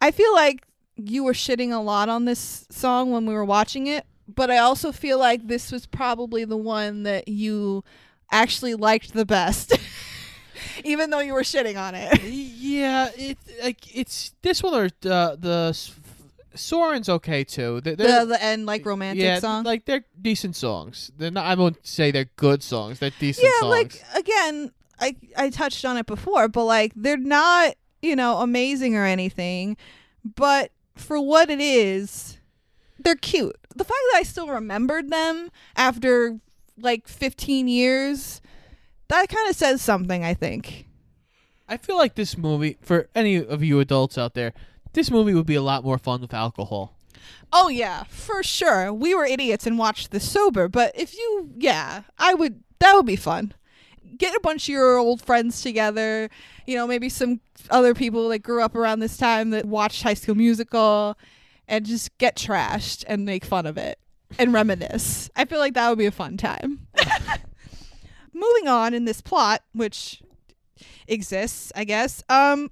I 0.00 0.10
feel 0.12 0.32
like 0.34 0.64
you 0.96 1.24
were 1.24 1.32
shitting 1.32 1.72
a 1.72 1.78
lot 1.80 2.08
on 2.08 2.24
this 2.24 2.66
song 2.70 3.10
when 3.10 3.26
we 3.26 3.34
were 3.34 3.44
watching 3.44 3.86
it, 3.86 4.06
but 4.32 4.50
I 4.50 4.58
also 4.58 4.92
feel 4.92 5.18
like 5.18 5.46
this 5.48 5.70
was 5.72 5.86
probably 5.86 6.44
the 6.44 6.56
one 6.56 7.02
that 7.04 7.28
you 7.28 7.84
actually 8.30 8.74
liked 8.74 9.12
the 9.12 9.24
best. 9.26 9.76
Even 10.84 11.10
though 11.10 11.20
you 11.20 11.34
were 11.34 11.42
shitting 11.42 11.78
on 11.80 11.94
it. 11.94 12.22
Yeah, 12.24 13.10
it 13.16 13.38
like 13.62 13.94
it's 13.96 14.34
this 14.42 14.62
one 14.62 14.74
or 14.74 14.84
uh, 15.10 15.36
the 15.36 15.78
Soren's 16.54 17.08
okay 17.08 17.44
too. 17.44 17.80
They're- 17.80 17.96
The 17.96 18.24
the 18.26 18.42
end 18.42 18.66
like 18.66 18.86
romantic 18.86 19.22
yeah, 19.22 19.38
song. 19.40 19.64
like 19.64 19.84
they're 19.84 20.04
decent 20.20 20.56
songs. 20.56 21.10
They're 21.16 21.30
not. 21.30 21.44
I 21.44 21.54
won't 21.54 21.84
say 21.86 22.10
they're 22.10 22.30
good 22.36 22.62
songs. 22.62 22.98
They're 22.98 23.12
decent 23.18 23.44
yeah, 23.46 23.60
songs. 23.60 23.70
like 23.70 24.02
again, 24.14 24.72
I 25.00 25.16
I 25.36 25.50
touched 25.50 25.84
on 25.84 25.96
it 25.96 26.06
before, 26.06 26.48
but 26.48 26.64
like 26.64 26.92
they're 26.96 27.16
not, 27.16 27.74
you 28.02 28.16
know, 28.16 28.38
amazing 28.38 28.96
or 28.96 29.04
anything, 29.04 29.76
but 30.36 30.70
for 30.94 31.20
what 31.20 31.50
it 31.50 31.60
is, 31.60 32.38
they're 32.98 33.14
cute. 33.16 33.56
The 33.74 33.84
fact 33.84 33.98
that 34.12 34.18
I 34.18 34.22
still 34.22 34.48
remembered 34.48 35.10
them 35.10 35.50
after 35.76 36.38
like 36.78 37.08
15 37.08 37.68
years, 37.68 38.40
that 39.08 39.28
kind 39.28 39.48
of 39.48 39.56
says 39.56 39.82
something, 39.82 40.24
I 40.24 40.34
think. 40.34 40.86
I 41.68 41.76
feel 41.76 41.96
like 41.96 42.14
this 42.14 42.36
movie 42.36 42.76
for 42.80 43.08
any 43.14 43.36
of 43.36 43.62
you 43.62 43.80
adults 43.80 44.18
out 44.18 44.34
there, 44.34 44.52
this 44.92 45.10
movie 45.10 45.34
would 45.34 45.46
be 45.46 45.54
a 45.54 45.62
lot 45.62 45.84
more 45.84 45.98
fun 45.98 46.20
with 46.20 46.34
alcohol. 46.34 46.96
Oh 47.52 47.68
yeah, 47.68 48.04
for 48.04 48.42
sure. 48.42 48.92
We 48.92 49.14
were 49.14 49.24
idiots 49.24 49.66
and 49.66 49.78
watched 49.78 50.10
this 50.10 50.28
sober, 50.28 50.68
but 50.68 50.92
if 50.94 51.14
you 51.14 51.50
yeah, 51.56 52.02
I 52.18 52.34
would 52.34 52.62
that 52.80 52.94
would 52.94 53.06
be 53.06 53.16
fun. 53.16 53.54
Get 54.16 54.34
a 54.34 54.40
bunch 54.40 54.68
of 54.68 54.72
your 54.72 54.96
old 54.96 55.22
friends 55.22 55.62
together, 55.62 56.28
you 56.66 56.76
know, 56.76 56.86
maybe 56.86 57.08
some 57.08 57.40
other 57.70 57.94
people 57.94 58.28
that 58.30 58.40
grew 58.40 58.62
up 58.62 58.74
around 58.74 59.00
this 59.00 59.16
time 59.16 59.50
that 59.50 59.64
watched 59.64 60.02
High 60.02 60.14
School 60.14 60.34
Musical 60.34 61.16
and 61.68 61.84
just 61.84 62.16
get 62.18 62.36
trashed 62.36 63.04
and 63.06 63.24
make 63.24 63.44
fun 63.44 63.66
of 63.66 63.76
it 63.76 63.98
and 64.38 64.52
reminisce. 64.52 65.30
I 65.36 65.44
feel 65.44 65.58
like 65.58 65.74
that 65.74 65.88
would 65.88 65.98
be 65.98 66.06
a 66.06 66.10
fun 66.10 66.36
time. 66.36 66.86
Moving 68.32 68.68
on 68.68 68.94
in 68.94 69.04
this 69.04 69.20
plot, 69.20 69.62
which 69.72 70.22
exists, 71.06 71.72
I 71.74 71.84
guess. 71.84 72.22
Um 72.28 72.70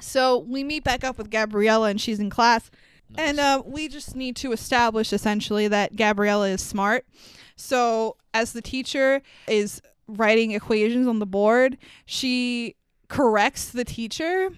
so 0.00 0.38
we 0.38 0.64
meet 0.64 0.84
back 0.84 1.04
up 1.04 1.18
with 1.18 1.30
Gabriella 1.30 1.88
and 1.88 2.00
she's 2.00 2.20
in 2.20 2.30
class. 2.30 2.70
And 3.16 3.38
uh, 3.38 3.62
we 3.64 3.88
just 3.88 4.16
need 4.16 4.34
to 4.36 4.52
establish 4.52 5.12
essentially 5.12 5.68
that 5.68 5.94
Gabriella 5.94 6.48
is 6.48 6.62
smart. 6.62 7.06
So, 7.54 8.16
as 8.32 8.52
the 8.52 8.62
teacher 8.62 9.22
is 9.46 9.80
writing 10.08 10.50
equations 10.50 11.06
on 11.06 11.20
the 11.20 11.26
board, 11.26 11.78
she 12.06 12.74
corrects 13.08 13.66
the 13.70 13.84
teacher, 13.84 14.50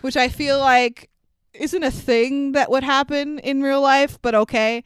which 0.00 0.16
I 0.16 0.28
feel 0.28 0.58
like 0.58 1.10
isn't 1.52 1.82
a 1.82 1.90
thing 1.90 2.52
that 2.52 2.70
would 2.70 2.82
happen 2.84 3.38
in 3.38 3.62
real 3.62 3.80
life, 3.80 4.18
but 4.22 4.34
okay. 4.34 4.82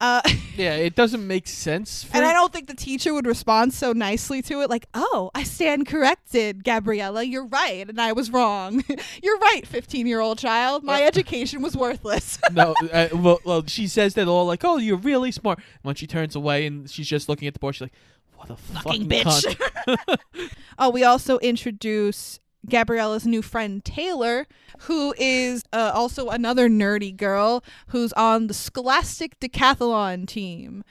Uh, 0.00 0.22
Yeah, 0.56 0.74
it 0.74 0.96
doesn't 0.96 1.24
make 1.24 1.46
sense. 1.46 2.02
For 2.02 2.16
and 2.16 2.26
I 2.26 2.32
don't 2.32 2.52
think 2.52 2.66
the 2.66 2.74
teacher 2.74 3.14
would 3.14 3.26
respond 3.26 3.72
so 3.72 3.92
nicely 3.92 4.42
to 4.42 4.60
it, 4.62 4.68
like, 4.68 4.86
"Oh, 4.92 5.30
I 5.32 5.44
stand 5.44 5.86
corrected, 5.86 6.64
Gabriella. 6.64 7.22
You're 7.22 7.46
right, 7.46 7.88
and 7.88 8.00
I 8.00 8.12
was 8.12 8.30
wrong. 8.32 8.82
You're 9.22 9.38
right, 9.38 9.62
15 9.64 10.04
year 10.08 10.18
old 10.18 10.38
child. 10.38 10.82
My 10.82 11.02
Uh, 11.04 11.06
education 11.06 11.62
was 11.62 11.76
worthless." 11.76 12.40
no, 12.52 12.74
uh, 12.92 13.06
well, 13.14 13.38
well, 13.44 13.62
she 13.68 13.86
says 13.86 14.14
that 14.14 14.26
all 14.26 14.46
like, 14.46 14.64
"Oh, 14.64 14.78
you're 14.78 14.96
really 14.96 15.30
smart." 15.30 15.60
When 15.82 15.94
she 15.94 16.08
turns 16.08 16.34
away 16.34 16.66
and 16.66 16.90
she's 16.90 17.06
just 17.06 17.28
looking 17.28 17.46
at 17.46 17.54
the 17.54 17.60
board, 17.60 17.76
she's 17.76 17.82
like, 17.82 17.92
"What 18.38 18.50
a 18.50 18.56
fucking, 18.56 19.08
cunt." 19.08 20.18
Oh, 20.78 20.90
we 20.90 21.02
also 21.02 21.38
introduce 21.38 22.38
Gabriella's 22.68 23.26
new 23.26 23.42
friend 23.42 23.84
Taylor, 23.84 24.46
who 24.80 25.12
is 25.18 25.64
uh, 25.72 25.90
also 25.92 26.28
another 26.28 26.68
nerdy 26.68 27.16
girl 27.16 27.64
who's 27.88 28.12
on 28.12 28.46
the 28.46 28.54
Scholastic 28.54 29.40
Decathlon 29.40 30.26
team. 30.26 30.84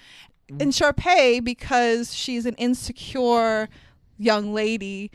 And 0.49 0.71
Sharpay, 0.71 1.43
because 1.43 2.13
she's 2.13 2.45
an 2.45 2.55
insecure 2.55 3.69
young 4.17 4.53
lady, 4.53 5.11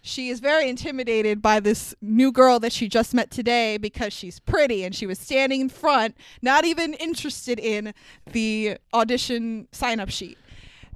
she 0.00 0.28
is 0.28 0.40
very 0.40 0.68
intimidated 0.68 1.40
by 1.40 1.60
this 1.60 1.94
new 2.02 2.32
girl 2.32 2.58
that 2.58 2.72
she 2.72 2.88
just 2.88 3.14
met 3.14 3.30
today 3.30 3.76
because 3.76 4.12
she's 4.12 4.40
pretty 4.40 4.84
and 4.84 4.94
she 4.94 5.06
was 5.06 5.18
standing 5.18 5.60
in 5.60 5.68
front, 5.68 6.16
not 6.42 6.64
even 6.64 6.94
interested 6.94 7.60
in 7.60 7.94
the 8.32 8.76
audition 8.92 9.68
sign 9.70 10.00
up 10.00 10.10
sheet. 10.10 10.36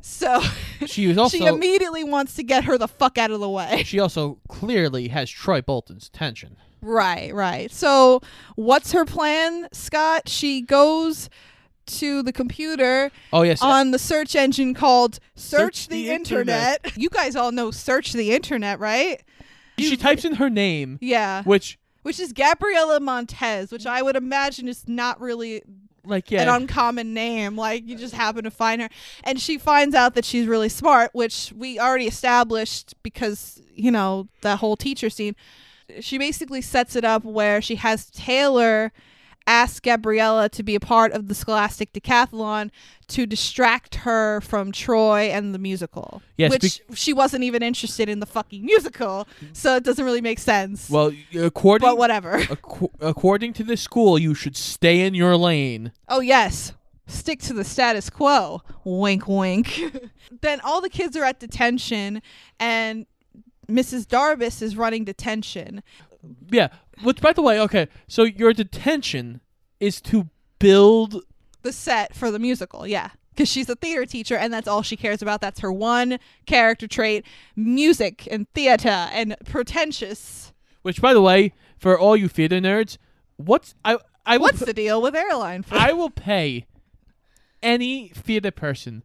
So 0.08 0.40
She 0.86 1.08
was 1.08 1.18
also 1.18 1.36
she 1.36 1.44
immediately 1.46 2.04
wants 2.04 2.34
to 2.36 2.42
get 2.44 2.64
her 2.64 2.78
the 2.78 2.86
fuck 2.88 3.18
out 3.18 3.30
of 3.32 3.40
the 3.40 3.48
way. 3.50 3.82
she 3.84 3.98
also 3.98 4.38
clearly 4.48 5.08
has 5.08 5.28
Troy 5.28 5.60
Bolton's 5.60 6.06
attention. 6.06 6.56
Right, 6.80 7.34
right. 7.34 7.70
So, 7.72 8.20
what's 8.54 8.92
her 8.92 9.04
plan, 9.04 9.66
Scott? 9.72 10.28
She 10.28 10.60
goes 10.60 11.28
to 11.86 12.22
the 12.22 12.32
computer 12.32 13.10
Oh 13.32 13.42
yes, 13.42 13.60
on 13.62 13.90
the 13.90 13.98
search 13.98 14.36
engine 14.36 14.74
called 14.74 15.18
Search, 15.34 15.74
Search 15.76 15.88
the, 15.88 16.04
the 16.06 16.10
internet. 16.12 16.76
Internet. 16.84 16.96
You 16.98 17.08
guys 17.10 17.34
all 17.34 17.50
know 17.50 17.70
Search 17.72 18.12
the 18.12 18.32
Internet, 18.32 18.78
right? 18.78 19.22
she 19.78 19.96
types 19.96 20.24
in 20.24 20.34
her 20.36 20.48
name, 20.48 20.98
Yeah. 21.02 21.42
which 21.42 21.78
Which 22.02 22.20
is 22.20 22.32
Gabriella 22.32 23.00
Montez, 23.00 23.72
which 23.72 23.86
I 23.86 24.02
would 24.02 24.14
imagine 24.16 24.68
is 24.68 24.86
not 24.86 25.20
really 25.20 25.62
like 26.06 26.30
yeah, 26.30 26.42
an 26.42 26.48
uncommon 26.48 27.12
name. 27.14 27.56
Like 27.56 27.86
you 27.86 27.96
just 27.96 28.14
happen 28.14 28.44
to 28.44 28.50
find 28.50 28.82
her, 28.82 28.88
and 29.24 29.40
she 29.40 29.58
finds 29.58 29.94
out 29.94 30.14
that 30.14 30.24
she's 30.24 30.46
really 30.46 30.68
smart, 30.68 31.10
which 31.12 31.52
we 31.56 31.78
already 31.78 32.06
established 32.06 32.94
because 33.02 33.60
you 33.74 33.90
know 33.90 34.28
the 34.40 34.56
whole 34.56 34.76
teacher 34.76 35.10
scene. 35.10 35.36
She 36.00 36.18
basically 36.18 36.62
sets 36.62 36.96
it 36.96 37.04
up 37.04 37.24
where 37.24 37.62
she 37.62 37.76
has 37.76 38.10
Taylor 38.10 38.92
ask 39.46 39.82
Gabriella 39.82 40.48
to 40.50 40.62
be 40.62 40.74
a 40.74 40.80
part 40.80 41.12
of 41.12 41.28
the 41.28 41.34
Scholastic 41.34 41.92
Decathlon 41.92 42.70
to 43.08 43.26
distract 43.26 43.96
her 43.96 44.40
from 44.40 44.72
Troy 44.72 45.30
and 45.30 45.54
the 45.54 45.58
musical. 45.58 46.22
Yes, 46.36 46.50
which 46.50 46.82
she 46.94 47.12
wasn't 47.12 47.44
even 47.44 47.62
interested 47.62 48.08
in 48.08 48.20
the 48.20 48.26
fucking 48.26 48.64
musical, 48.64 49.28
so 49.52 49.76
it 49.76 49.84
doesn't 49.84 50.04
really 50.04 50.20
make 50.20 50.38
sense. 50.38 50.90
well, 50.90 51.12
according 51.38 51.86
but 51.86 51.96
whatever. 51.98 52.36
Ac- 52.38 52.88
according 53.00 53.52
to 53.54 53.64
the 53.64 53.76
school, 53.76 54.18
you 54.18 54.34
should 54.34 54.56
stay 54.56 55.00
in 55.00 55.14
your 55.14 55.36
lane. 55.36 55.92
Oh, 56.08 56.20
yes. 56.20 56.72
Stick 57.06 57.40
to 57.42 57.52
the 57.52 57.62
status 57.62 58.10
quo. 58.10 58.62
Wink, 58.84 59.28
wink. 59.28 59.80
then 60.40 60.60
all 60.62 60.80
the 60.80 60.90
kids 60.90 61.16
are 61.16 61.22
at 61.22 61.38
detention, 61.38 62.20
and 62.58 63.06
Mrs. 63.68 64.06
Darbus 64.06 64.60
is 64.60 64.76
running 64.76 65.04
detention. 65.04 65.82
Yeah. 66.50 66.68
Which, 67.02 67.20
by 67.20 67.32
the 67.32 67.42
way, 67.42 67.60
okay. 67.60 67.88
So 68.08 68.24
your 68.24 68.52
detention 68.52 69.40
is 69.80 70.00
to 70.02 70.28
build. 70.58 71.22
The 71.62 71.72
set 71.72 72.14
for 72.14 72.30
the 72.30 72.38
musical, 72.38 72.86
yeah. 72.86 73.10
Because 73.30 73.48
she's 73.50 73.68
a 73.68 73.74
theater 73.76 74.06
teacher, 74.06 74.36
and 74.36 74.52
that's 74.52 74.66
all 74.66 74.82
she 74.82 74.96
cares 74.96 75.20
about. 75.20 75.40
That's 75.42 75.60
her 75.60 75.70
one 75.72 76.18
character 76.46 76.86
trait 76.86 77.26
music 77.54 78.26
and 78.30 78.48
theater 78.54 78.88
and 78.88 79.36
pretentious. 79.44 80.52
Which, 80.82 81.02
by 81.02 81.12
the 81.12 81.20
way, 81.20 81.52
for 81.76 81.98
all 81.98 82.16
you 82.16 82.28
theater 82.28 82.60
nerds, 82.60 82.96
what's 83.36 83.74
I 83.84 83.98
I 84.24 84.38
What's 84.38 84.60
p- 84.60 84.64
the 84.64 84.72
deal 84.72 85.02
with 85.02 85.14
airline 85.14 85.62
food? 85.62 85.78
I 85.78 85.92
will 85.92 86.10
pay 86.10 86.66
any 87.62 88.08
theater 88.08 88.50
person 88.50 89.02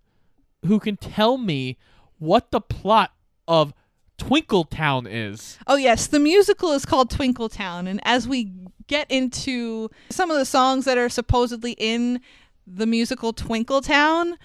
who 0.66 0.80
can 0.80 0.96
tell 0.96 1.38
me 1.38 1.78
what 2.18 2.52
the 2.52 2.62
plot 2.62 3.12
of 3.48 3.74
Twinkletown 4.22 5.08
is. 5.10 5.58
Oh 5.68 5.76
yes, 5.76 6.08
the 6.08 6.20
musical 6.20 6.72
is 6.74 6.86
called 6.86 7.10
Twinkletown, 7.10 7.88
and 7.88 8.00
as 8.04 8.28
we 8.28 8.52
get 8.88 9.10
into 9.10 9.90
some 10.10 10.30
of 10.30 10.38
the 10.38 10.46
songs 10.46 10.86
that 10.86 10.98
are 10.98 11.10
supposedly 11.10 11.72
in 11.74 12.22
the 12.68 12.86
musical 12.86 13.34
Twinkletown, 13.34 14.36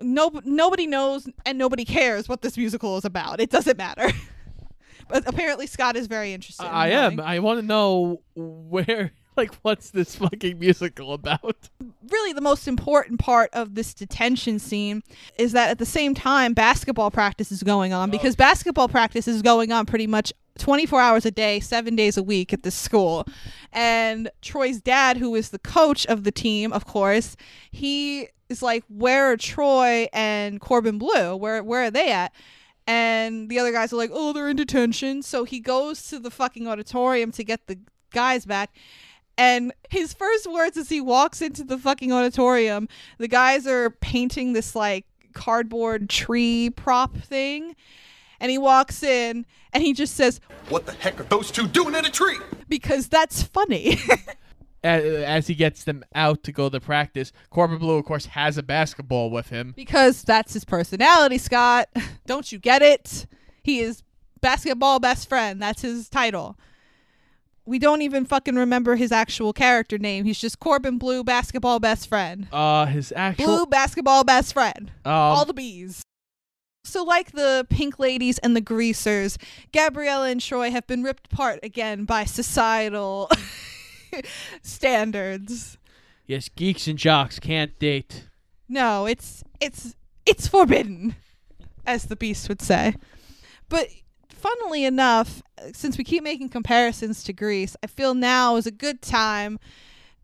no 0.00 0.40
nobody 0.44 0.86
knows 0.86 1.28
and 1.44 1.58
nobody 1.58 1.84
cares 1.84 2.28
what 2.28 2.42
this 2.42 2.56
musical 2.56 2.96
is 2.98 3.04
about. 3.04 3.40
It 3.40 3.50
doesn't 3.50 3.76
matter. 3.76 4.08
but 5.08 5.26
apparently 5.26 5.66
Scott 5.66 5.96
is 5.96 6.06
very 6.06 6.32
interested. 6.32 6.64
in 6.64 6.70
I 6.70 6.88
am. 6.90 7.20
I 7.20 7.40
want 7.40 7.60
to 7.60 7.66
know 7.66 8.22
where, 8.34 9.12
like, 9.42 9.54
what's 9.56 9.90
this 9.90 10.16
fucking 10.16 10.58
musical 10.58 11.12
about? 11.12 11.68
really 12.10 12.32
the 12.32 12.40
most 12.40 12.68
important 12.68 13.18
part 13.18 13.50
of 13.52 13.74
this 13.74 13.92
detention 13.92 14.58
scene 14.58 15.02
is 15.38 15.52
that 15.52 15.70
at 15.70 15.78
the 15.78 15.86
same 15.86 16.14
time 16.14 16.54
basketball 16.54 17.10
practice 17.10 17.50
is 17.50 17.62
going 17.64 17.92
on 17.92 18.10
because 18.10 18.34
oh. 18.34 18.38
basketball 18.38 18.88
practice 18.88 19.26
is 19.26 19.42
going 19.42 19.72
on 19.72 19.86
pretty 19.86 20.06
much 20.06 20.32
24 20.58 21.00
hours 21.00 21.26
a 21.26 21.30
day, 21.30 21.60
7 21.60 21.96
days 21.96 22.16
a 22.16 22.22
week 22.22 22.52
at 22.52 22.62
this 22.62 22.74
school. 22.74 23.26
And 23.72 24.30
Troy's 24.40 24.80
dad 24.80 25.16
who 25.16 25.34
is 25.34 25.50
the 25.50 25.58
coach 25.58 26.06
of 26.06 26.24
the 26.24 26.32
team, 26.32 26.72
of 26.72 26.86
course, 26.86 27.36
he 27.70 28.28
is 28.48 28.62
like 28.62 28.84
where 28.88 29.32
are 29.32 29.36
Troy 29.36 30.08
and 30.12 30.60
Corbin 30.60 30.98
Bleu? 30.98 31.36
Where 31.36 31.62
where 31.62 31.84
are 31.84 31.90
they 31.90 32.12
at? 32.12 32.32
And 32.86 33.48
the 33.48 33.58
other 33.58 33.72
guys 33.72 33.92
are 33.92 33.96
like, 33.96 34.10
"Oh, 34.12 34.32
they're 34.32 34.48
in 34.48 34.56
detention." 34.56 35.22
So 35.22 35.42
he 35.42 35.58
goes 35.58 36.08
to 36.08 36.20
the 36.20 36.30
fucking 36.30 36.68
auditorium 36.68 37.32
to 37.32 37.42
get 37.42 37.66
the 37.66 37.80
guys 38.12 38.46
back. 38.46 38.70
And 39.38 39.72
his 39.90 40.12
first 40.14 40.50
words 40.50 40.76
as 40.76 40.88
he 40.88 41.00
walks 41.00 41.42
into 41.42 41.62
the 41.64 41.76
fucking 41.78 42.12
auditorium, 42.12 42.88
the 43.18 43.28
guys 43.28 43.66
are 43.66 43.90
painting 43.90 44.52
this 44.54 44.74
like 44.74 45.04
cardboard 45.34 46.08
tree 46.08 46.70
prop 46.70 47.16
thing. 47.16 47.76
And 48.40 48.50
he 48.50 48.58
walks 48.58 49.02
in 49.02 49.46
and 49.72 49.82
he 49.82 49.92
just 49.94 50.14
says, 50.14 50.40
What 50.68 50.86
the 50.86 50.92
heck 50.92 51.18
are 51.20 51.24
those 51.24 51.50
two 51.50 51.66
doing 51.66 51.94
in 51.94 52.04
a 52.04 52.10
tree? 52.10 52.38
because 52.68 53.08
that's 53.08 53.42
funny. 53.42 53.98
As, 54.84 55.02
as 55.04 55.46
he 55.48 55.54
gets 55.56 55.82
them 55.82 56.04
out 56.14 56.44
to 56.44 56.52
go 56.52 56.68
to 56.68 56.78
practice, 56.78 57.32
Corbin 57.50 57.78
Bleu, 57.78 57.96
of 57.96 58.04
course, 58.04 58.26
has 58.26 58.56
a 58.56 58.62
basketball 58.62 59.30
with 59.30 59.48
him. 59.48 59.72
because 59.74 60.22
that's 60.22 60.52
his 60.52 60.64
personality, 60.64 61.38
Scott. 61.38 61.88
Don't 62.26 62.52
you 62.52 62.60
get 62.60 62.82
it? 62.82 63.26
He 63.64 63.80
is 63.80 64.04
basketball 64.42 65.00
best 65.00 65.28
friend. 65.28 65.60
That's 65.60 65.82
his 65.82 66.08
title. 66.08 66.56
We 67.66 67.78
don't 67.80 68.00
even 68.02 68.24
fucking 68.24 68.54
remember 68.54 68.94
his 68.96 69.10
actual 69.10 69.52
character 69.52 69.98
name. 69.98 70.24
He's 70.24 70.38
just 70.38 70.60
Corbin 70.60 70.98
Bleu, 70.98 71.24
basketball 71.24 71.80
best 71.80 72.08
friend. 72.08 72.46
Uh, 72.52 72.86
his 72.86 73.12
actual 73.16 73.44
Blue, 73.46 73.66
basketball 73.66 74.22
best 74.24 74.52
friend. 74.52 74.92
um, 75.04 75.12
all 75.12 75.44
the 75.44 75.52
bees. 75.54 76.02
So, 76.84 77.02
like 77.02 77.32
the 77.32 77.66
Pink 77.68 77.98
Ladies 77.98 78.38
and 78.38 78.54
the 78.54 78.60
Greasers, 78.60 79.36
Gabriella 79.72 80.28
and 80.28 80.40
Troy 80.40 80.70
have 80.70 80.86
been 80.86 81.02
ripped 81.02 81.32
apart 81.32 81.58
again 81.64 82.04
by 82.04 82.24
societal 82.24 83.28
standards. 84.62 85.78
yes, 86.26 86.48
geeks 86.48 86.86
and 86.86 86.98
jocks 86.98 87.38
can't 87.38 87.76
date. 87.78 88.28
No, 88.68 89.06
it's 89.06 89.42
it's 89.60 89.94
it's 90.24 90.46
forbidden, 90.46 91.16
as 91.86 92.04
the 92.06 92.16
Beast 92.16 92.48
would 92.48 92.62
say. 92.62 92.94
But 93.68 93.88
funnily 94.36 94.84
enough, 94.84 95.42
since 95.72 95.98
we 95.98 96.04
keep 96.04 96.22
making 96.22 96.50
comparisons 96.50 97.24
to 97.24 97.32
Grease, 97.32 97.76
I 97.82 97.86
feel 97.86 98.14
now 98.14 98.56
is 98.56 98.66
a 98.66 98.70
good 98.70 99.02
time 99.02 99.58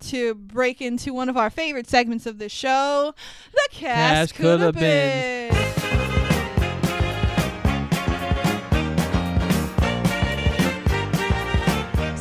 to 0.01 0.35
break 0.35 0.81
into 0.81 1.15
one 1.15 1.29
of 1.29 1.37
our 1.37 1.51
favorite 1.51 1.89
segments 1.89 2.27
of 2.27 2.39
this 2.39 2.53
show, 2.53 3.15
the 3.53 3.69
cast 3.71 4.33
Cast 4.33 4.35
could 4.35 4.61
have 4.61 4.75
Coulda 4.75 4.81
been. 4.81 5.53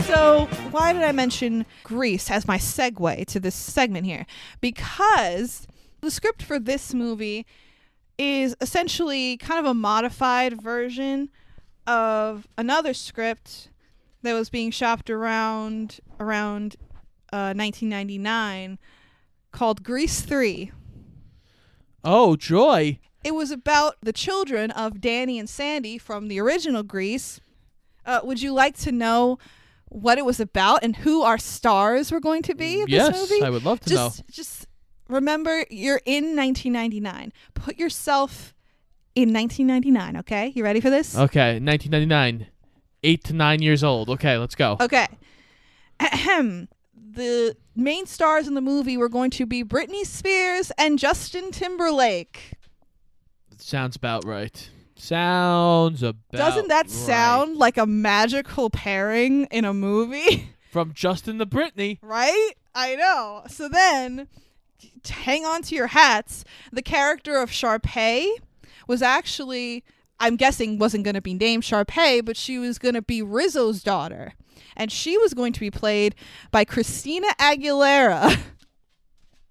So, 0.05 0.45
why 0.69 0.93
did 0.93 1.03
I 1.03 1.11
mention 1.11 1.65
Grease 1.83 2.29
as 2.29 2.47
my 2.47 2.57
segue 2.57 3.25
to 3.27 3.39
this 3.39 3.55
segment 3.55 4.05
here? 4.05 4.25
Because 4.59 5.65
the 6.01 6.11
script 6.11 6.43
for 6.43 6.59
this 6.59 6.93
movie 6.93 7.45
is 8.17 8.55
essentially 8.61 9.37
kind 9.37 9.59
of 9.59 9.65
a 9.65 9.73
modified 9.73 10.61
version 10.61 11.29
of 11.87 12.47
another 12.57 12.93
script 12.93 13.69
that 14.21 14.33
was 14.33 14.49
being 14.49 14.71
shopped 14.71 15.09
around 15.09 15.99
around 16.19 16.75
uh, 17.33 17.53
1999 17.55 18.77
called 19.51 19.83
Grease 19.83 20.21
3. 20.21 20.71
Oh, 22.03 22.35
joy! 22.35 22.99
It 23.23 23.35
was 23.35 23.51
about 23.51 23.95
the 24.01 24.13
children 24.13 24.71
of 24.71 24.99
Danny 24.99 25.37
and 25.37 25.49
Sandy 25.49 25.97
from 25.97 26.27
the 26.27 26.39
original 26.39 26.83
Grease. 26.83 27.39
Uh, 28.05 28.19
would 28.23 28.41
you 28.41 28.51
like 28.51 28.75
to 28.79 28.91
know 28.91 29.37
what 29.89 30.17
it 30.17 30.25
was 30.25 30.39
about 30.39 30.83
and 30.83 30.95
who 30.95 31.21
our 31.21 31.37
stars 31.37 32.11
were 32.11 32.19
going 32.19 32.41
to 32.43 32.55
be? 32.55 32.83
yes, 32.87 33.11
this 33.11 33.29
movie? 33.29 33.43
I 33.43 33.49
would 33.51 33.63
love 33.63 33.79
to 33.81 33.89
just, 33.89 34.19
know. 34.19 34.25
Just 34.31 34.67
remember, 35.07 35.65
you're 35.69 36.01
in 36.05 36.35
1999. 36.35 37.31
Put 37.53 37.77
yourself 37.77 38.55
in 39.15 39.33
1999. 39.33 40.17
Okay, 40.21 40.51
you 40.55 40.63
ready 40.63 40.79
for 40.79 40.89
this? 40.89 41.15
Okay, 41.15 41.59
1999, 41.59 42.47
eight 43.03 43.23
to 43.25 43.33
nine 43.33 43.61
years 43.61 43.83
old. 43.83 44.09
Okay, 44.09 44.37
let's 44.37 44.55
go. 44.55 44.77
Okay. 44.79 45.07
Ahem. 45.99 46.67
The 46.93 47.57
main 47.75 48.05
stars 48.05 48.47
in 48.47 48.53
the 48.53 48.61
movie 48.61 48.95
were 48.95 49.09
going 49.09 49.31
to 49.31 49.45
be 49.45 49.63
Britney 49.63 50.05
Spears 50.05 50.71
and 50.77 50.97
Justin 50.97 51.51
Timberlake. 51.51 52.53
Sounds 53.57 53.97
about 53.97 54.23
right. 54.23 54.69
Sounds 54.95 56.03
about. 56.03 56.31
Doesn't 56.31 56.69
that 56.69 56.83
right. 56.83 56.89
sound 56.89 57.57
like 57.57 57.77
a 57.77 57.85
magical 57.85 58.69
pairing 58.69 59.45
in 59.45 59.65
a 59.65 59.73
movie? 59.73 60.49
from 60.71 60.93
Justin 60.93 61.37
to 61.39 61.45
Britney? 61.45 61.99
right? 62.01 62.51
I 62.73 62.95
know. 62.95 63.43
So 63.47 63.67
then, 63.67 64.27
hang 65.07 65.45
on 65.45 65.61
to 65.63 65.75
your 65.75 65.87
hats. 65.87 66.45
The 66.71 66.81
character 66.81 67.37
of 67.37 67.51
Sharpay 67.51 68.37
was 68.91 69.01
actually, 69.01 69.85
I'm 70.19 70.35
guessing, 70.35 70.77
wasn't 70.77 71.05
going 71.05 71.15
to 71.15 71.21
be 71.21 71.33
named 71.33 71.63
Sharpay, 71.63 72.23
but 72.25 72.35
she 72.35 72.59
was 72.59 72.77
going 72.77 72.93
to 72.93 73.01
be 73.01 73.21
Rizzo's 73.21 73.81
daughter. 73.81 74.33
And 74.75 74.91
she 74.91 75.17
was 75.17 75.33
going 75.33 75.53
to 75.53 75.59
be 75.61 75.71
played 75.71 76.13
by 76.51 76.65
Christina 76.65 77.27
Aguilera. 77.39 78.37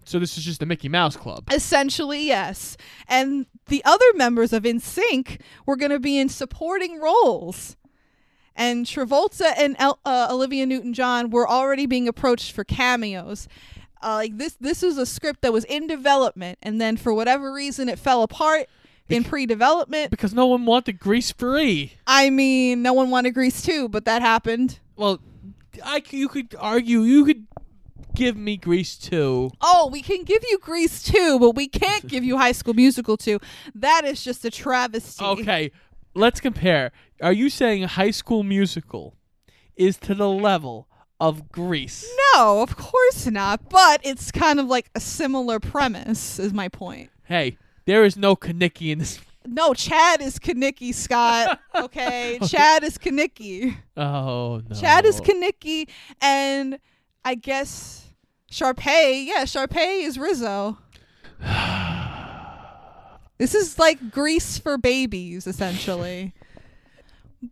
So 0.07 0.19
this 0.19 0.37
is 0.37 0.43
just 0.43 0.59
the 0.59 0.67
Mickey 0.67 0.89
Mouse 0.89 1.17
Club. 1.17 1.45
Essentially, 1.53 2.27
yes. 2.27 2.77
And 3.07 3.47
the 3.67 3.81
other 3.85 4.07
members 4.15 4.53
of 4.53 4.65
NSYNC 4.65 5.41
were 5.67 5.77
going 5.77 5.93
to 5.93 6.01
be 6.01 6.19
in 6.19 6.29
supporting 6.29 6.99
roles. 6.99 7.77
And 8.57 8.87
Travolta 8.87 9.53
and 9.57 9.77
El- 9.79 10.01
uh, 10.05 10.27
Olivia 10.29 10.67
Newton-John 10.67 11.31
were 11.31 11.49
already 11.49 11.87
being 11.87 12.09
approached 12.09 12.51
for 12.51 12.65
cameos. 12.65 13.47
Uh, 14.03 14.15
like 14.15 14.37
this, 14.37 14.57
this 14.59 14.83
was 14.83 14.99
a 14.99 15.07
script 15.07 15.43
that 15.43 15.53
was 15.53 15.65
in 15.67 15.87
development, 15.87 16.59
and 16.61 16.81
then 16.81 16.97
for 16.97 17.15
whatever 17.15 17.53
reason, 17.53 17.89
it 17.89 17.99
fell 17.99 18.25
apart 18.25 18.69
in 19.11 19.25
pre-development. 19.25 20.11
Because 20.11 20.35
no 20.35 20.47
one 20.47 20.67
wanted 20.67 20.99
Grease 20.99 21.31
free. 21.33 21.95
I 22.07 22.31
mean, 22.31 22.83
no 22.83 22.93
one 22.93 23.11
wanted 23.11 23.33
Grease 23.33 23.63
too, 23.63 23.89
but 23.89 24.05
that 24.05 24.23
happened. 24.23 24.79
Well, 24.97 25.21
I 25.85 26.03
you 26.11 26.29
could 26.29 26.55
argue 26.59 27.01
you 27.01 27.25
could 27.25 27.47
give 28.15 28.37
me 28.37 28.57
Grease 28.57 28.97
too. 28.97 29.51
Oh, 29.61 29.89
we 29.91 30.03
can 30.03 30.25
give 30.25 30.45
you 30.49 30.59
Grease 30.59 31.03
too, 31.03 31.39
but 31.39 31.55
we 31.55 31.69
can't 31.69 32.07
give 32.07 32.25
you 32.25 32.39
High 32.39 32.53
School 32.53 32.75
Musical 32.75 33.17
too. 33.17 33.39
That 33.75 34.05
is 34.05 34.23
just 34.23 34.45
a 34.45 34.51
travesty. 34.51 35.25
Okay, 35.25 35.73
let's 36.15 36.41
compare. 36.41 36.93
Are 37.23 37.33
you 37.33 37.51
saying 37.51 37.85
High 37.85 38.11
School 38.11 38.43
Musical 38.43 39.15
is 39.77 39.97
to 39.99 40.15
the 40.15 40.29
level 40.29 40.89
of 41.21 41.51
Grease? 41.51 42.11
No, 42.35 42.63
of 42.63 42.77
course 42.77 43.27
not. 43.27 43.69
But 43.69 44.01
it's 44.05 44.31
kind 44.31 44.59
of 44.59 44.67
like 44.67 44.91
a 44.95 45.01
similar 45.01 45.61
premise, 45.61 46.39
is 46.39 46.53
my 46.53 46.69
point. 46.69 47.11
Hey, 47.25 47.59
there 47.91 48.05
is 48.05 48.17
no 48.17 48.37
Kenickie 48.37 48.93
in 48.93 49.01
this. 49.01 49.19
No, 49.47 49.73
Chad 49.73 50.21
is 50.21 50.39
Kenickie, 50.39 50.95
Scott. 50.95 51.59
Okay, 51.75 52.39
Chad 52.47 52.85
is 52.85 52.99
Kenickie. 52.99 53.75
Oh 53.97 54.61
no. 54.69 54.77
Chad 54.77 55.07
is 55.07 55.19
Kenickie, 55.19 55.89
and 56.21 56.79
I 57.25 57.37
guess 57.37 58.05
Sharpay. 58.53 59.25
Yeah, 59.25 59.45
Sharpay 59.45 60.05
is 60.05 60.19
Rizzo. 60.19 60.77
this 63.39 63.55
is 63.55 63.79
like 63.79 64.11
Grease 64.11 64.59
for 64.59 64.77
babies, 64.77 65.47
essentially. 65.47 66.35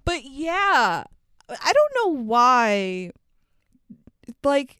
But 0.05 0.25
yeah, 0.25 1.05
I 1.49 1.73
don't 1.73 1.93
know 1.97 2.23
why. 2.23 3.13
Like, 4.45 4.79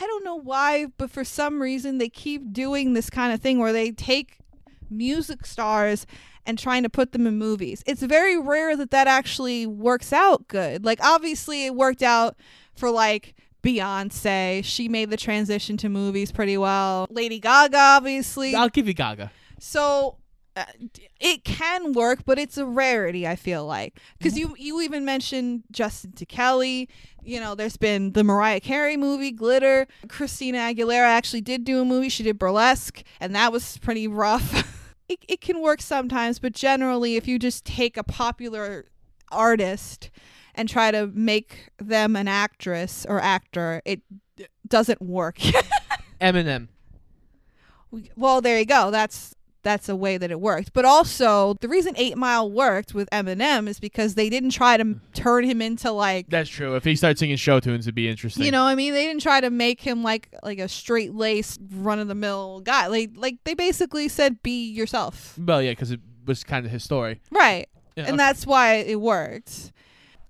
I 0.00 0.06
don't 0.06 0.24
know 0.24 0.36
why, 0.36 0.86
but 0.96 1.10
for 1.10 1.24
some 1.24 1.60
reason 1.60 1.98
they 1.98 2.08
keep 2.08 2.52
doing 2.52 2.94
this 2.94 3.10
kind 3.10 3.32
of 3.32 3.40
thing 3.40 3.58
where 3.58 3.72
they 3.72 3.90
take 3.90 4.38
music 4.88 5.44
stars 5.44 6.06
and 6.46 6.58
trying 6.58 6.84
to 6.84 6.88
put 6.88 7.12
them 7.12 7.26
in 7.26 7.36
movies. 7.36 7.82
It's 7.84 8.02
very 8.02 8.38
rare 8.38 8.76
that 8.76 8.90
that 8.92 9.08
actually 9.08 9.66
works 9.66 10.12
out 10.12 10.46
good. 10.48 10.84
Like 10.84 11.00
obviously 11.02 11.66
it 11.66 11.74
worked 11.74 12.02
out 12.02 12.36
for 12.74 12.90
like 12.90 13.34
Beyonce. 13.62 14.64
She 14.64 14.88
made 14.88 15.10
the 15.10 15.16
transition 15.16 15.76
to 15.78 15.88
movies 15.88 16.30
pretty 16.30 16.56
well. 16.56 17.06
Lady 17.10 17.40
Gaga 17.40 17.76
obviously. 17.76 18.54
I'll 18.54 18.68
give 18.68 18.86
you 18.86 18.94
Gaga. 18.94 19.32
So 19.58 20.16
Uh, 20.58 20.64
it 21.20 21.44
can 21.44 21.92
work, 21.92 22.24
but 22.24 22.36
it's 22.36 22.58
a 22.58 22.66
rarity. 22.66 23.28
I 23.28 23.36
feel 23.36 23.64
like 23.64 24.00
because 24.18 24.34
mm-hmm. 24.34 24.54
you 24.56 24.76
you 24.76 24.80
even 24.80 25.04
mentioned 25.04 25.62
Justin 25.70 26.12
to 26.12 26.26
Kelly. 26.26 26.88
You 27.22 27.38
know, 27.38 27.54
there's 27.54 27.76
been 27.76 28.12
the 28.12 28.24
Mariah 28.24 28.58
Carey 28.58 28.96
movie, 28.96 29.30
Glitter. 29.30 29.86
Christina 30.08 30.58
Aguilera 30.58 31.06
actually 31.06 31.42
did 31.42 31.64
do 31.64 31.80
a 31.80 31.84
movie. 31.84 32.08
She 32.08 32.24
did 32.24 32.40
Burlesque, 32.40 33.04
and 33.20 33.36
that 33.36 33.52
was 33.52 33.78
pretty 33.78 34.08
rough. 34.08 34.90
it 35.08 35.20
it 35.28 35.40
can 35.40 35.60
work 35.60 35.80
sometimes, 35.80 36.40
but 36.40 36.54
generally, 36.54 37.14
if 37.14 37.28
you 37.28 37.38
just 37.38 37.64
take 37.64 37.96
a 37.96 38.02
popular 38.02 38.86
artist 39.30 40.10
and 40.56 40.68
try 40.68 40.90
to 40.90 41.06
make 41.06 41.70
them 41.78 42.16
an 42.16 42.26
actress 42.26 43.06
or 43.08 43.20
actor, 43.20 43.80
it 43.84 44.00
doesn't 44.66 45.00
work. 45.00 45.38
Eminem. 46.20 46.66
well, 48.16 48.40
there 48.40 48.58
you 48.58 48.66
go. 48.66 48.90
That's 48.90 49.36
that's 49.62 49.88
a 49.88 49.96
way 49.96 50.16
that 50.18 50.30
it 50.30 50.40
worked. 50.40 50.72
But 50.72 50.84
also, 50.84 51.54
the 51.60 51.68
reason 51.68 51.94
8 51.96 52.16
Mile 52.16 52.50
worked 52.50 52.94
with 52.94 53.08
Eminem 53.10 53.68
is 53.68 53.80
because 53.80 54.14
they 54.14 54.30
didn't 54.30 54.50
try 54.50 54.76
to 54.76 54.82
m- 54.82 55.00
turn 55.14 55.44
him 55.44 55.60
into 55.60 55.90
like 55.90 56.28
That's 56.28 56.48
true. 56.48 56.76
If 56.76 56.84
he 56.84 56.96
started 56.96 57.18
singing 57.18 57.36
show 57.36 57.60
tunes, 57.60 57.86
it'd 57.86 57.94
be 57.94 58.08
interesting. 58.08 58.44
you 58.44 58.50
know, 58.50 58.64
what 58.64 58.70
I 58.70 58.74
mean, 58.74 58.94
they 58.94 59.06
didn't 59.06 59.22
try 59.22 59.40
to 59.40 59.50
make 59.50 59.80
him 59.80 60.02
like 60.02 60.34
like 60.42 60.58
a 60.58 60.68
straight 60.68 61.14
laced, 61.14 61.60
run 61.72 61.98
of 61.98 62.08
the 62.08 62.14
mill 62.14 62.60
guy. 62.60 62.86
Like 62.86 63.10
like 63.16 63.38
they 63.44 63.54
basically 63.54 64.08
said, 64.08 64.42
"Be 64.42 64.70
yourself." 64.70 65.38
Well, 65.38 65.60
yeah, 65.62 65.72
because 65.72 65.90
it 65.90 66.00
was 66.26 66.44
kind 66.44 66.64
of 66.64 66.72
his 66.72 66.84
story. 66.84 67.20
Right. 67.30 67.68
Yeah, 67.96 68.04
and 68.04 68.14
okay. 68.14 68.16
that's 68.16 68.46
why 68.46 68.74
it 68.74 69.00
worked. 69.00 69.72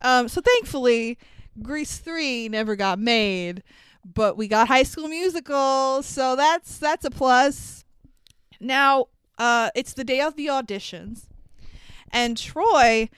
Um, 0.00 0.28
so 0.28 0.40
thankfully, 0.40 1.18
Grease 1.60 1.98
three 1.98 2.48
never 2.48 2.76
got 2.76 2.98
made, 2.98 3.62
but 4.04 4.36
we 4.36 4.48
got 4.48 4.68
High 4.68 4.84
School 4.84 5.08
Musical, 5.08 6.02
so 6.02 6.34
that's 6.36 6.78
that's 6.78 7.04
a 7.04 7.10
plus. 7.10 7.84
Now, 8.60 9.06
uh, 9.38 9.70
it's 9.74 9.92
the 9.92 10.04
day 10.04 10.20
of 10.20 10.36
the 10.36 10.46
auditions, 10.46 11.24
and 12.12 12.36
Troy 12.36 13.08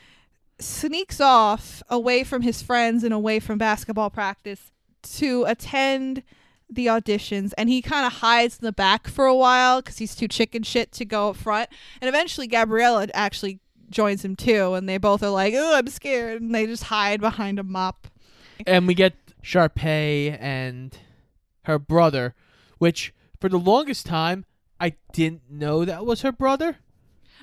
sneaks 0.60 1.20
off 1.20 1.82
away 1.88 2.22
from 2.22 2.42
his 2.42 2.62
friends 2.62 3.02
and 3.02 3.14
away 3.14 3.40
from 3.40 3.58
basketball 3.58 4.10
practice 4.10 4.70
to 5.02 5.44
attend 5.44 6.22
the 6.68 6.86
auditions. 6.86 7.52
And 7.58 7.68
he 7.68 7.82
kind 7.82 8.06
of 8.06 8.14
hides 8.14 8.58
in 8.58 8.64
the 8.64 8.72
back 8.72 9.08
for 9.08 9.26
a 9.26 9.34
while 9.34 9.80
because 9.80 9.98
he's 9.98 10.14
too 10.14 10.28
chicken 10.28 10.62
shit 10.62 10.92
to 10.92 11.04
go 11.04 11.30
up 11.30 11.36
front. 11.36 11.70
And 12.00 12.08
eventually 12.08 12.46
gabriella 12.46 13.08
actually 13.14 13.60
joins 13.90 14.24
him 14.24 14.36
too 14.36 14.74
and 14.74 14.88
they 14.88 14.98
both 14.98 15.20
are 15.20 15.30
like 15.30 15.54
oh 15.56 15.76
i'm 15.76 15.88
scared. 15.88 16.40
And 16.40 16.54
they 16.54 16.66
just 16.66 16.84
hide 16.84 17.20
behind 17.20 17.58
a 17.58 17.64
mop. 17.64 18.06
And 18.66 18.86
we 18.86 18.94
get 18.94 19.14
Sharpay 19.42 20.36
and 20.38 20.96
her 21.62 21.78
brother, 21.78 22.34
which 22.78 23.14
for 23.40 23.48
the 23.48 23.58
longest 23.58 24.06
time 24.06 24.44
I 24.80 24.94
didn't 25.12 25.42
know 25.50 25.84
that 25.84 26.06
was 26.06 26.22
her 26.22 26.32
brother. 26.32 26.78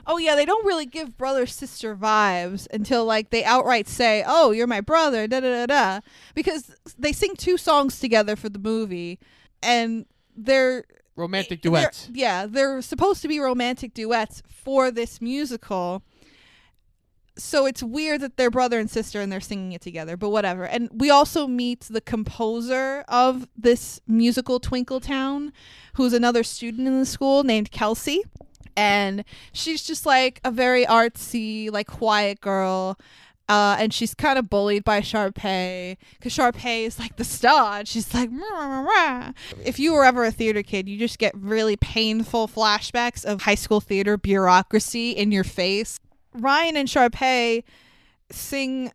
oh 0.05 0.17
yeah 0.17 0.35
they 0.35 0.45
don't 0.45 0.65
really 0.65 0.85
give 0.85 1.17
brother 1.17 1.45
sister 1.45 1.95
vibes 1.95 2.67
until 2.71 3.03
like 3.05 3.29
they 3.29 3.43
outright 3.43 3.87
say 3.87 4.23
oh 4.27 4.51
you're 4.51 4.67
my 4.67 4.81
brother 4.81 5.27
da 5.27 5.39
da 5.39 5.49
da 5.49 5.65
da 5.65 5.99
because 6.35 6.75
they 6.97 7.11
sing 7.11 7.35
two 7.35 7.57
songs 7.57 7.99
together 7.99 8.35
for 8.35 8.49
the 8.49 8.59
movie 8.59 9.19
and 9.63 10.05
they're 10.35 10.83
Romantic 11.15 11.63
they're- 11.63 11.71
duets. 11.71 12.09
yeah, 12.13 12.45
they're 12.45 12.79
supposed 12.83 13.23
to 13.23 13.27
be 13.27 13.39
romantic 13.39 13.93
duets 13.95 14.43
for 14.47 14.91
this 14.91 15.19
musical. 15.19 16.03
So 17.37 17.65
it's 17.65 17.83
weird 17.83 18.21
that 18.21 18.37
they're 18.37 18.49
brother 18.49 18.79
and 18.79 18.89
sister 18.89 19.21
and 19.21 19.31
they're 19.31 19.39
singing 19.39 19.71
it 19.71 19.81
together, 19.81 20.17
but 20.17 20.29
whatever. 20.29 20.65
And 20.65 20.89
we 20.91 21.09
also 21.09 21.47
meet 21.47 21.81
the 21.81 22.01
composer 22.01 23.05
of 23.07 23.47
this 23.55 24.01
musical 24.07 24.59
Twinkle 24.59 24.99
Town, 24.99 25.53
who's 25.93 26.13
another 26.13 26.43
student 26.43 26.87
in 26.87 26.99
the 26.99 27.05
school 27.05 27.43
named 27.43 27.71
Kelsey. 27.71 28.23
And 28.75 29.23
she's 29.53 29.83
just 29.83 30.05
like 30.05 30.39
a 30.43 30.51
very 30.51 30.85
artsy, 30.85 31.71
like 31.71 31.87
quiet 31.87 32.41
girl. 32.41 32.97
Uh, 33.49 33.77
and 33.79 33.93
she's 33.93 34.13
kind 34.13 34.37
of 34.37 34.49
bullied 34.49 34.83
by 34.83 34.99
Sharpay 34.99 35.95
because 36.13 36.35
Sharpay 36.35 36.85
is 36.85 36.99
like 36.99 37.15
the 37.15 37.23
star. 37.23 37.79
And 37.79 37.87
she's 37.87 38.13
like, 38.13 38.29
"Rah, 38.29 38.67
rah, 38.67 38.81
rah." 38.81 39.31
if 39.63 39.79
you 39.79 39.93
were 39.93 40.03
ever 40.03 40.25
a 40.25 40.31
theater 40.31 40.63
kid, 40.63 40.89
you 40.89 40.97
just 40.97 41.17
get 41.17 41.33
really 41.35 41.77
painful 41.77 42.49
flashbacks 42.49 43.23
of 43.23 43.43
high 43.43 43.55
school 43.55 43.79
theater 43.79 44.17
bureaucracy 44.17 45.11
in 45.11 45.31
your 45.31 45.45
face. 45.45 45.97
Ryan 46.37 46.77
and 46.77 46.87
Sharpay 46.87 47.63
sing 48.31 48.91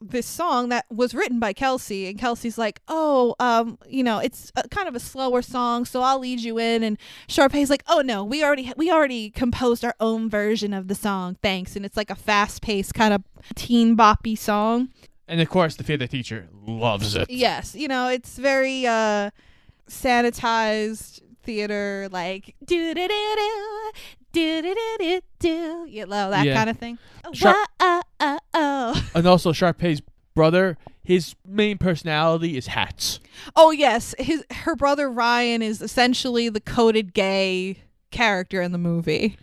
this 0.00 0.26
song 0.26 0.68
that 0.68 0.86
was 0.90 1.12
written 1.12 1.40
by 1.40 1.52
Kelsey, 1.52 2.06
and 2.06 2.18
Kelsey's 2.18 2.56
like, 2.56 2.80
"Oh, 2.88 3.34
um, 3.40 3.78
you 3.88 4.04
know, 4.04 4.18
it's 4.18 4.52
a, 4.56 4.68
kind 4.68 4.86
of 4.86 4.94
a 4.94 5.00
slower 5.00 5.42
song, 5.42 5.84
so 5.84 6.02
I'll 6.02 6.20
lead 6.20 6.40
you 6.40 6.58
in." 6.58 6.82
And 6.82 6.98
Sharpay's 7.28 7.70
like, 7.70 7.82
"Oh 7.88 8.00
no, 8.00 8.24
we 8.24 8.44
already 8.44 8.72
we 8.76 8.90
already 8.90 9.30
composed 9.30 9.84
our 9.84 9.94
own 10.00 10.30
version 10.30 10.72
of 10.72 10.88
the 10.88 10.94
song, 10.94 11.36
thanks." 11.42 11.74
And 11.74 11.84
it's 11.84 11.96
like 11.96 12.10
a 12.10 12.14
fast 12.14 12.62
paced 12.62 12.94
kind 12.94 13.12
of 13.12 13.22
teen 13.54 13.96
boppy 13.96 14.38
song. 14.38 14.90
And 15.26 15.40
of 15.40 15.50
course, 15.50 15.76
the 15.76 15.84
theater 15.84 16.06
teacher 16.06 16.48
loves 16.66 17.14
it. 17.14 17.28
Yes, 17.28 17.74
you 17.74 17.88
know, 17.88 18.08
it's 18.08 18.38
very 18.38 18.86
uh 18.86 19.30
sanitized 19.88 21.20
theater, 21.42 22.08
like 22.12 22.54
do 22.64 22.94
do 22.94 23.08
do 23.08 23.34
do 23.36 23.92
do 24.62 24.74
do 24.74 24.96
do 24.98 25.20
do 25.38 25.86
you 25.88 26.06
know 26.06 26.30
that 26.30 26.46
Yeah. 26.46 26.54
kind 26.54 26.70
of 26.70 26.78
thing. 26.78 26.98
Sharp- 27.32 27.56
Whoa, 27.80 28.00
oh, 28.20 28.38
oh. 28.54 29.08
And 29.14 29.26
also, 29.26 29.52
Sharpay's 29.52 30.00
brother, 30.34 30.76
his 31.02 31.34
main 31.46 31.78
personality 31.78 32.56
is 32.56 32.68
hats. 32.68 33.20
Oh 33.56 33.70
yes, 33.70 34.14
his 34.18 34.44
her 34.52 34.74
brother 34.76 35.10
Ryan 35.10 35.62
is 35.62 35.80
essentially 35.82 36.48
the 36.48 36.60
coded 36.60 37.12
gay 37.14 37.78
character 38.10 38.62
in 38.62 38.72
the 38.72 38.78
movie. 38.78 39.36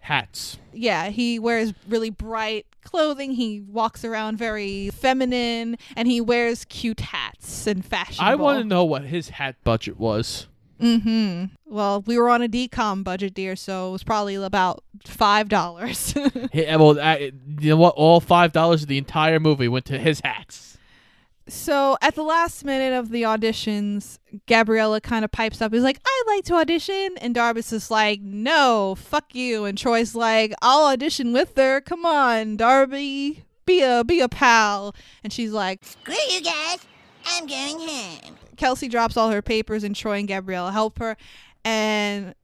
Hats. 0.00 0.58
Yeah, 0.72 1.08
he 1.08 1.38
wears 1.38 1.72
really 1.88 2.10
bright 2.10 2.66
clothing. 2.84 3.32
He 3.32 3.60
walks 3.60 4.04
around 4.04 4.38
very 4.38 4.90
feminine, 4.90 5.76
and 5.96 6.06
he 6.06 6.20
wears 6.20 6.64
cute 6.66 7.00
hats 7.00 7.66
and 7.66 7.84
fashion. 7.84 8.24
I 8.24 8.36
want 8.36 8.58
to 8.60 8.64
know 8.64 8.84
what 8.84 9.02
his 9.04 9.30
hat 9.30 9.56
budget 9.64 9.98
was. 9.98 10.46
Mm-hmm. 10.80 11.46
Well, 11.64 12.02
we 12.06 12.18
were 12.18 12.28
on 12.28 12.42
a 12.42 12.48
DCOM 12.48 13.02
budget, 13.04 13.34
dear, 13.34 13.56
so 13.56 13.88
it 13.88 13.92
was 13.92 14.02
probably 14.02 14.34
about 14.34 14.82
five 15.06 15.48
dollars. 15.48 16.14
He, 16.52 16.64
well, 16.64 16.98
I, 17.00 17.32
you 17.60 17.70
know 17.70 17.76
what? 17.76 17.94
All 17.96 18.20
five 18.20 18.52
dollars 18.52 18.82
of 18.82 18.88
the 18.88 18.98
entire 18.98 19.40
movie 19.40 19.68
went 19.68 19.84
to 19.86 19.98
his 19.98 20.20
hats. 20.24 20.78
so 21.48 21.96
at 22.02 22.14
the 22.14 22.22
last 22.22 22.64
minute 22.64 22.92
of 22.92 23.10
the 23.10 23.22
auditions, 23.22 24.18
Gabriella 24.46 25.00
kind 25.00 25.24
of 25.24 25.30
pipes 25.32 25.60
up. 25.62 25.72
He's 25.72 25.82
like, 25.82 26.00
"I'd 26.04 26.24
like 26.26 26.44
to 26.44 26.54
audition," 26.54 27.16
and 27.20 27.34
Darbus 27.34 27.72
is 27.72 27.90
like, 27.90 28.20
"No, 28.20 28.94
fuck 28.96 29.34
you." 29.34 29.64
And 29.64 29.76
Troy's 29.78 30.14
like, 30.14 30.52
"I'll 30.62 30.86
audition 30.86 31.32
with 31.32 31.56
her. 31.56 31.80
Come 31.80 32.04
on, 32.06 32.56
Darby, 32.56 33.44
be 33.64 33.82
a 33.82 34.02
be 34.04 34.20
a 34.20 34.28
pal." 34.28 34.94
And 35.24 35.32
she's 35.32 35.52
like, 35.52 35.84
Screw 35.84 36.14
you 36.30 36.42
guys. 36.42 36.78
I'm 37.28 37.46
going 37.46 37.78
home. 37.80 38.36
Kelsey 38.56 38.88
drops 38.88 39.16
all 39.16 39.30
her 39.30 39.42
papers 39.42 39.84
and 39.84 39.94
Troy 39.94 40.18
and 40.18 40.28
Gabriella 40.28 40.72
help 40.72 40.98
her. 40.98 41.16
And 41.64 42.34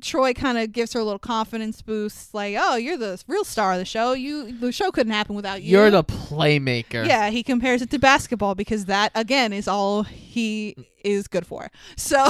Troy 0.00 0.32
kind 0.34 0.58
of 0.58 0.72
gives 0.72 0.92
her 0.94 1.00
a 1.00 1.04
little 1.04 1.18
confidence 1.18 1.82
boost, 1.82 2.34
like, 2.34 2.56
"Oh, 2.58 2.76
you're 2.76 2.96
the 2.96 3.22
real 3.28 3.44
star 3.44 3.72
of 3.72 3.78
the 3.78 3.84
show. 3.84 4.12
You 4.14 4.50
the 4.52 4.72
show 4.72 4.90
couldn't 4.90 5.12
happen 5.12 5.36
without 5.36 5.62
you." 5.62 5.70
You're 5.70 5.90
the 5.90 6.02
playmaker. 6.02 7.06
yeah. 7.06 7.30
He 7.30 7.42
compares 7.42 7.82
it 7.82 7.90
to 7.90 7.98
basketball 7.98 8.54
because 8.54 8.86
that 8.86 9.12
again 9.14 9.52
is 9.52 9.68
all 9.68 10.02
he 10.02 10.74
is 11.04 11.28
good 11.28 11.46
for. 11.46 11.70
So 11.96 12.26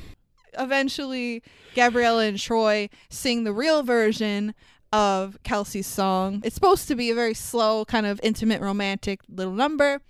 eventually, 0.58 1.42
Gabriella 1.74 2.24
and 2.26 2.38
Troy 2.38 2.88
sing 3.08 3.44
the 3.44 3.52
real 3.52 3.82
version 3.82 4.54
of 4.92 5.38
Kelsey's 5.42 5.86
song. 5.86 6.40
It's 6.44 6.54
supposed 6.54 6.88
to 6.88 6.94
be 6.94 7.10
a 7.10 7.14
very 7.14 7.34
slow, 7.34 7.84
kind 7.84 8.06
of 8.06 8.20
intimate, 8.22 8.60
romantic 8.60 9.20
little 9.28 9.52
number. 9.52 10.00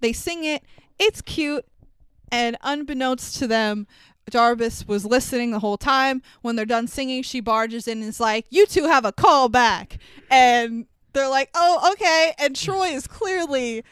They 0.00 0.12
sing 0.12 0.44
it. 0.44 0.62
It's 0.98 1.20
cute. 1.20 1.64
And 2.32 2.56
unbeknownst 2.62 3.36
to 3.38 3.46
them, 3.46 3.86
Darbus 4.30 4.88
was 4.88 5.04
listening 5.04 5.50
the 5.52 5.60
whole 5.60 5.76
time. 5.78 6.22
When 6.42 6.56
they're 6.56 6.64
done 6.66 6.88
singing, 6.88 7.22
she 7.22 7.40
barges 7.40 7.86
in 7.86 7.98
and 8.00 8.08
is 8.08 8.18
like, 8.20 8.46
You 8.50 8.66
two 8.66 8.84
have 8.88 9.04
a 9.04 9.12
call 9.12 9.48
back. 9.48 9.98
And 10.30 10.86
they're 11.12 11.28
like, 11.28 11.50
Oh, 11.54 11.90
okay. 11.92 12.34
And 12.38 12.56
Troy 12.56 12.88
is 12.88 13.06
clearly 13.06 13.84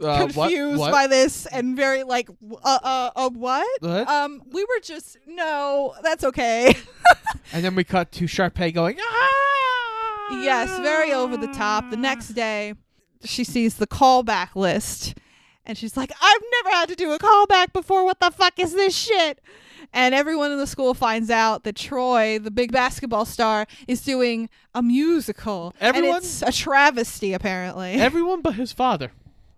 Uh, 0.00 0.26
what- 0.28 0.48
confused 0.50 0.78
what? 0.80 0.92
by 0.92 1.06
this 1.06 1.44
and 1.46 1.76
very 1.76 2.02
like, 2.04 2.28
uh, 2.30 2.78
uh, 2.82 3.10
uh, 3.16 3.30
what? 3.30 3.66
What? 3.82 4.08
Um, 4.08 4.42
we 4.52 4.64
were 4.64 4.80
just, 4.82 5.18
no, 5.26 5.94
that's 6.02 6.24
okay. 6.24 6.74
And 7.52 7.64
then 7.64 7.74
we 7.74 7.82
cut 7.84 8.12
to 8.12 8.24
Sharpay 8.24 8.72
going, 8.74 8.96
ah! 9.00 10.38
Yes, 10.42 10.78
very 10.80 11.12
over 11.12 11.36
the 11.36 11.46
top. 11.48 11.90
The 11.90 11.96
next 11.96 12.28
day, 12.28 12.74
she 13.24 13.42
sees 13.44 13.76
the 13.76 13.86
callback 13.86 14.54
list 14.54 15.14
and 15.68 15.78
she's 15.78 15.96
like, 15.96 16.10
I've 16.20 16.42
never 16.64 16.74
had 16.74 16.88
to 16.88 16.96
do 16.96 17.12
a 17.12 17.18
callback 17.18 17.72
before. 17.72 18.04
What 18.04 18.18
the 18.20 18.30
fuck 18.30 18.58
is 18.58 18.72
this 18.74 18.96
shit? 18.96 19.38
And 19.92 20.14
everyone 20.14 20.50
in 20.50 20.58
the 20.58 20.66
school 20.66 20.92
finds 20.94 21.30
out 21.30 21.64
that 21.64 21.76
Troy, 21.76 22.38
the 22.38 22.50
big 22.50 22.72
basketball 22.72 23.24
star, 23.24 23.66
is 23.86 24.02
doing 24.02 24.48
a 24.74 24.82
musical. 24.82 25.74
Everyone- 25.80 26.16
And 26.16 26.24
it's 26.24 26.42
a 26.42 26.50
travesty, 26.52 27.32
apparently. 27.32 27.92
Everyone 27.94 28.42
but 28.42 28.54
his 28.56 28.72
father. 28.72 29.12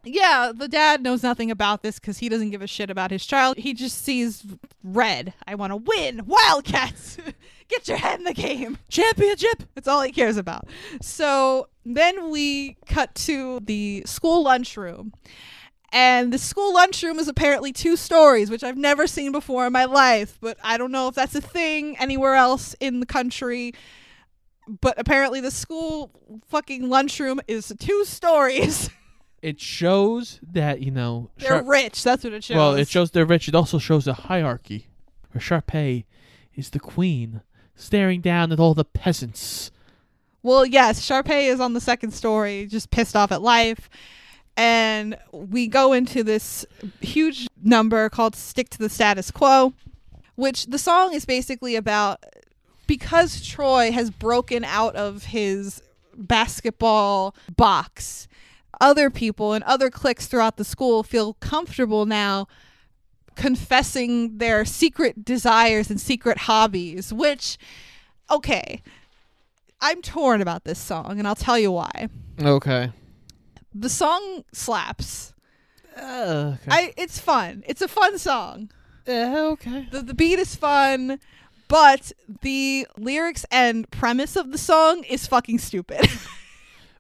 yeah, 0.05 0.53
the 0.55 0.69
dad 0.69 1.03
knows 1.03 1.23
nothing 1.23 1.51
about 1.51 1.83
this 1.83 1.99
because 1.99 2.19
he 2.19 2.29
doesn't 2.29 2.51
give 2.51 2.63
a 2.63 2.67
shit 2.67 2.91
about 2.91 3.11
his 3.11 3.25
child. 3.27 3.57
He 3.59 3.75
just 3.75 4.03
sees 4.05 4.45
red. 4.85 5.33
I 5.47 5.55
want 5.57 5.73
to 5.73 5.77
win. 5.77 6.27
Wildcats, 6.27 7.17
get 7.69 7.89
your 7.89 7.97
head 7.99 8.19
in 8.21 8.25
the 8.25 8.35
game. 8.35 8.79
Championship. 8.89 9.65
That's 9.75 9.89
all 9.89 10.03
he 10.03 10.13
cares 10.13 10.37
about. 10.37 10.69
So 11.01 11.69
then 11.85 12.31
we 12.31 12.77
cut 12.87 13.15
to 13.27 13.61
the 13.61 14.05
school 14.07 14.45
lunchroom. 14.45 15.13
And 15.93 16.32
the 16.32 16.38
school 16.38 16.72
lunchroom 16.74 17.18
is 17.18 17.26
apparently 17.26 17.72
two 17.72 17.97
stories, 17.97 18.51
which 18.51 18.62
I've 18.62 18.76
never 18.76 19.07
seen 19.07 19.32
before 19.32 19.66
in 19.66 19.72
my 19.72 19.86
life, 19.86 20.38
but 20.41 20.57
I 20.62 20.76
don't 20.78 20.93
know 20.93 21.09
if 21.09 21.16
that's 21.16 21.34
a 21.34 21.41
thing 21.41 21.97
anywhere 21.99 22.34
else 22.34 22.74
in 22.78 23.01
the 23.01 23.07
country. 23.07 23.74
But 24.68 24.95
apparently, 24.99 25.41
the 25.41 25.51
school 25.51 26.12
fucking 26.49 26.88
lunchroom 26.88 27.41
is 27.49 27.72
two 27.78 28.05
stories. 28.05 28.91
It 29.43 29.59
shows 29.59 30.38
that 30.53 30.82
you 30.82 30.91
know. 30.91 31.30
They're 31.38 31.49
Shar- 31.49 31.64
rich. 31.64 32.03
That's 32.03 32.24
what 32.24 32.34
it 32.34 32.45
shows. 32.45 32.57
well, 32.57 32.74
it 32.74 32.88
shows 32.88 33.11
they're 33.11 33.24
rich. 33.24 33.49
It 33.49 33.55
also 33.55 33.78
shows 33.78 34.07
a 34.07 34.12
hierarchy, 34.12 34.88
where 35.32 35.41
Sharpay 35.41 36.05
is 36.55 36.68
the 36.68 36.78
queen, 36.78 37.41
staring 37.74 38.20
down 38.20 38.53
at 38.53 38.61
all 38.61 38.74
the 38.74 38.84
peasants. 38.84 39.70
Well, 40.43 40.66
yes, 40.66 41.01
Sharpay 41.07 41.45
is 41.45 41.59
on 41.59 41.72
the 41.72 41.80
second 41.80 42.12
story, 42.12 42.66
just 42.66 42.91
pissed 42.91 43.16
off 43.16 43.32
at 43.32 43.41
life. 43.41 43.88
And 44.57 45.17
we 45.33 45.67
go 45.67 45.93
into 45.93 46.23
this 46.23 46.67
huge 47.01 47.49
number 47.63 48.09
called 48.09 48.37
Stick 48.37 48.69
to 48.71 48.79
the 48.79 48.89
Status 48.89 49.31
Quo, 49.31 49.73
which 50.35 50.67
the 50.67 50.79
song 50.79 51.15
is 51.15 51.25
basically 51.25 51.77
about 51.77 52.23
because 52.87 53.47
Troy 53.47 53.93
has 53.93 54.11
broken 54.11 54.65
out 54.65 54.97
of 54.97 55.25
his 55.27 55.83
basketball 56.17 57.35
box. 57.57 58.29
Other 58.81 59.11
people 59.11 59.53
and 59.53 59.63
other 59.65 59.91
cliques 59.91 60.27
throughout 60.27 60.57
the 60.57 60.65
school 60.65 61.03
feel 61.03 61.35
comfortable 61.35 62.07
now 62.07 62.49
confessing 63.37 64.39
their 64.39 64.65
secret 64.65 65.25
desires 65.25 65.91
and 65.91 66.01
secret 66.01 66.39
hobbies, 66.39 67.13
which, 67.13 67.57
okay, 68.31 68.83
I'm 69.81 70.03
torn 70.03 70.43
about 70.43 70.65
this 70.65 70.79
song, 70.79 71.19
and 71.19 71.27
I'll 71.27 71.35
tell 71.35 71.59
you 71.59 71.73
why. 71.73 72.09
Okay. 72.43 72.91
The 73.75 73.89
song 73.89 74.45
slaps. 74.53 75.33
Uh, 75.97 76.57
okay. 76.62 76.68
I 76.68 76.95
it's 76.97 77.18
fun. 77.18 77.62
It's 77.66 77.83
a 77.83 77.89
fun 77.89 78.18
song. 78.18 78.71
okay. 79.09 79.89
The 79.91 80.03
the 80.03 80.14
beat 80.14 80.39
is 80.39 80.55
fun, 80.57 81.21
but 81.68 82.12
the 82.43 82.87
lyrics 82.97 83.45
and 83.51 83.91
premise 83.91 84.37
of 84.37 84.53
the 84.53 84.59
song 84.59 85.05
is 85.05 85.27
fucking 85.27 85.59
stupid. 85.59 86.09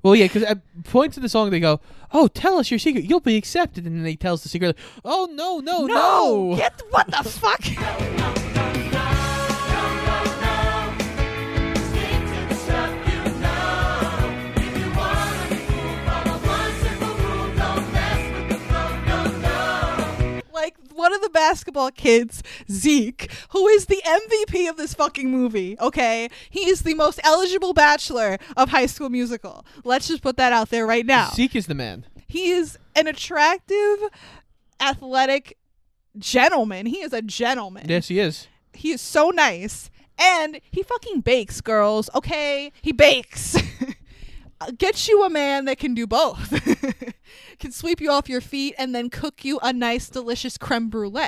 Well, 0.02 0.16
yeah, 0.16 0.24
because 0.28 0.44
at 0.44 0.60
points 0.84 1.18
in 1.18 1.22
the 1.22 1.28
song 1.28 1.50
they 1.50 1.60
go, 1.60 1.78
"Oh, 2.12 2.26
tell 2.26 2.58
us 2.58 2.70
your 2.70 2.78
secret. 2.78 3.04
You'll 3.04 3.20
be 3.20 3.36
accepted," 3.36 3.84
and 3.86 3.98
then 3.98 4.06
he 4.06 4.16
tells 4.16 4.42
the 4.42 4.48
secret, 4.48 4.68
like, 4.68 4.76
"Oh 5.04 5.28
no, 5.30 5.58
no, 5.58 5.84
no!" 5.84 6.56
Get 6.56 6.80
what 6.88 7.06
the 7.08 7.22
fuck? 7.28 8.39
One 21.00 21.14
of 21.14 21.22
the 21.22 21.30
basketball 21.30 21.90
kids, 21.90 22.42
Zeke, 22.70 23.32
who 23.50 23.66
is 23.68 23.86
the 23.86 24.00
MVP 24.04 24.68
of 24.68 24.76
this 24.76 24.94
fucking 24.94 25.30
movie, 25.30 25.76
okay? 25.80 26.28
He 26.50 26.68
is 26.68 26.82
the 26.82 26.94
most 26.94 27.18
eligible 27.24 27.72
bachelor 27.72 28.38
of 28.56 28.68
High 28.68 28.86
School 28.86 29.08
Musical. 29.08 29.64
Let's 29.82 30.06
just 30.06 30.22
put 30.22 30.36
that 30.36 30.52
out 30.52 30.68
there 30.68 30.86
right 30.86 31.06
now. 31.06 31.30
Zeke 31.30 31.56
is 31.56 31.66
the 31.66 31.74
man. 31.74 32.04
He 32.28 32.50
is 32.50 32.78
an 32.94 33.06
attractive, 33.06 33.98
athletic 34.78 35.56
gentleman. 36.18 36.86
He 36.86 36.98
is 36.98 37.12
a 37.12 37.22
gentleman. 37.22 37.86
Yes, 37.88 38.08
he 38.08 38.20
is. 38.20 38.46
He 38.74 38.90
is 38.90 39.00
so 39.00 39.30
nice. 39.30 39.90
And 40.18 40.60
he 40.70 40.82
fucking 40.82 41.22
bakes, 41.22 41.62
girls. 41.62 42.10
Okay? 42.14 42.72
He 42.82 42.92
bakes. 42.92 43.56
Get 44.76 45.08
you 45.08 45.24
a 45.24 45.30
man 45.30 45.64
that 45.64 45.78
can 45.78 45.94
do 45.94 46.06
both. 46.06 46.52
can 47.58 47.72
sweep 47.72 48.00
you 48.00 48.10
off 48.10 48.28
your 48.28 48.40
feet 48.40 48.74
and 48.78 48.94
then 48.94 49.08
cook 49.10 49.44
you 49.44 49.58
a 49.62 49.72
nice, 49.72 50.08
delicious 50.08 50.58
creme 50.58 50.88
brulee. 50.90 51.26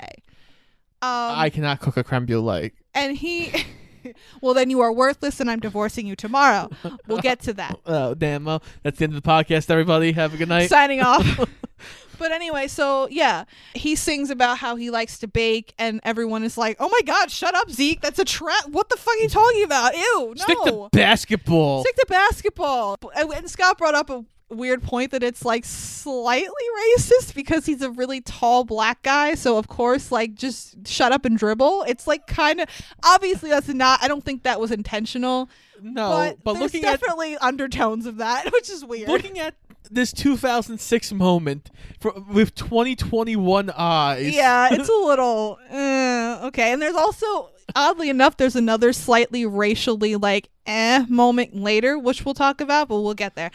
Um, 1.01 1.35
I 1.39 1.51
cannot 1.51 1.81
cook 1.81 1.97
a 1.97 2.05
creme 2.05 2.27
brulee. 2.27 2.73
and 2.95 3.17
he. 3.17 3.65
well, 4.41 4.53
then 4.55 4.69
you 4.71 4.81
are 4.81 4.93
worthless 4.93 5.41
and 5.41 5.51
I'm 5.51 5.61
divorcing 5.61 6.07
you 6.07 6.15
tomorrow. 6.17 6.69
We'll 7.07 7.19
get 7.21 7.41
to 7.41 7.53
that. 7.55 7.79
Oh, 7.87 8.15
damn. 8.15 8.45
Well, 8.45 8.63
that's 8.83 8.99
the 8.99 9.05
end 9.05 9.15
of 9.15 9.23
the 9.23 9.29
podcast, 9.29 9.71
everybody. 9.71 10.13
Have 10.13 10.35
a 10.35 10.37
good 10.37 10.49
night. 10.49 10.69
signing 10.69 11.01
off. 11.01 11.25
But 12.23 12.33
anyway, 12.33 12.69
so 12.69 13.09
yeah, 13.11 13.45
he 13.75 13.97
sings 13.97 14.31
about 14.31 14.59
how 14.59 14.77
he 14.77 14.91
likes 14.91 15.19
to 15.19 15.29
bake, 15.29 15.75
and 15.79 16.01
everyone 16.05 16.45
is 16.45 16.57
like, 16.57 16.77
"Oh 16.81 16.89
my 16.89 17.01
god, 17.05 17.31
shut 17.31 17.55
up, 17.55 17.71
Zeke! 17.71 18.01
That's 18.01 18.19
a 18.19 18.25
trap. 18.25 18.69
What 18.69 18.89
the 18.89 18.97
fuck 18.97 19.15
are 19.15 19.19
you 19.19 19.29
talking 19.29 19.65
about? 19.65 19.95
Ew, 19.95 20.35
no." 20.37 20.43
Stick 20.43 20.59
to 20.65 20.89
basketball. 20.93 21.83
Stick 21.83 21.97
to 21.97 22.07
basketball. 22.09 22.99
And 23.15 23.51
Scott 23.51 23.77
brought 23.77 23.95
up 23.95 24.09
a 24.09 24.25
weird 24.53 24.83
point 24.83 25.11
that 25.11 25.23
it's 25.23 25.45
like 25.45 25.65
slightly 25.65 26.47
racist 26.97 27.35
because 27.35 27.67
he's 27.67 27.83
a 27.83 27.91
really 27.91 28.21
tall 28.21 28.65
black 28.65 29.03
guy. 29.03 29.35
So 29.35 29.59
of 29.59 29.69
course, 29.69 30.13
like 30.13 30.35
just 30.35 30.87
shut 30.87 31.13
up 31.13 31.25
and 31.25 31.37
dribble. 31.37 31.85
It's 31.89 32.07
like 32.07 32.27
kind 32.27 32.61
of 32.61 32.69
obviously 33.03 33.51
that's 33.51 33.69
not. 33.69 34.03
I 34.03 34.09
don't 34.09 34.25
think 34.25 34.45
that 34.45 34.61
was 34.61 34.71
intentional. 34.71 35.49
no, 35.83 36.11
but, 36.11 36.45
but, 36.45 36.53
there's 36.55 36.75
looking 36.75 36.85
at 36.85 37.01
definitely 37.01 37.37
undertones 37.39 38.07
of 38.07 38.19
that, 38.19 38.45
which 38.53 38.71
is 38.71 38.85
weird. 38.85 39.09
looking 39.09 39.39
at 39.39 39.55
this 39.91 40.13
2006 40.13 41.13
moment 41.13 41.71
for, 42.01 42.13
with 42.31 42.55
2021 42.55 43.71
eyes. 43.77 44.35
yeah, 44.35 44.69
it's 44.73 44.89
a 44.89 44.93
little 44.93 45.59
uh, 45.71 46.47
okay. 46.47 46.73
And 46.73 46.81
there's 46.81 46.95
also, 46.95 47.51
oddly 47.75 48.09
enough, 48.09 48.37
there's 48.37 48.57
another 48.57 48.93
slightly 48.93 49.47
racially 49.47 50.17
like 50.17 50.49
eh 50.67 51.05
moment 51.09 51.57
later, 51.57 51.99
which 51.99 52.25
we'll 52.25 52.35
talk 52.35 52.61
about, 52.61 52.89
but 52.89 53.01
we'll 53.01 53.15
get 53.15 53.35
there. 53.35 53.51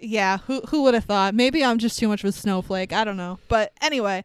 Yeah, 0.00 0.38
who 0.38 0.60
who 0.68 0.84
would 0.84 0.94
have 0.94 1.04
thought? 1.04 1.34
Maybe 1.34 1.64
I'm 1.64 1.78
just 1.78 1.98
too 1.98 2.08
much 2.08 2.22
of 2.22 2.28
a 2.28 2.32
snowflake. 2.32 2.92
I 2.92 3.04
don't 3.04 3.16
know. 3.16 3.38
But 3.48 3.72
anyway, 3.80 4.24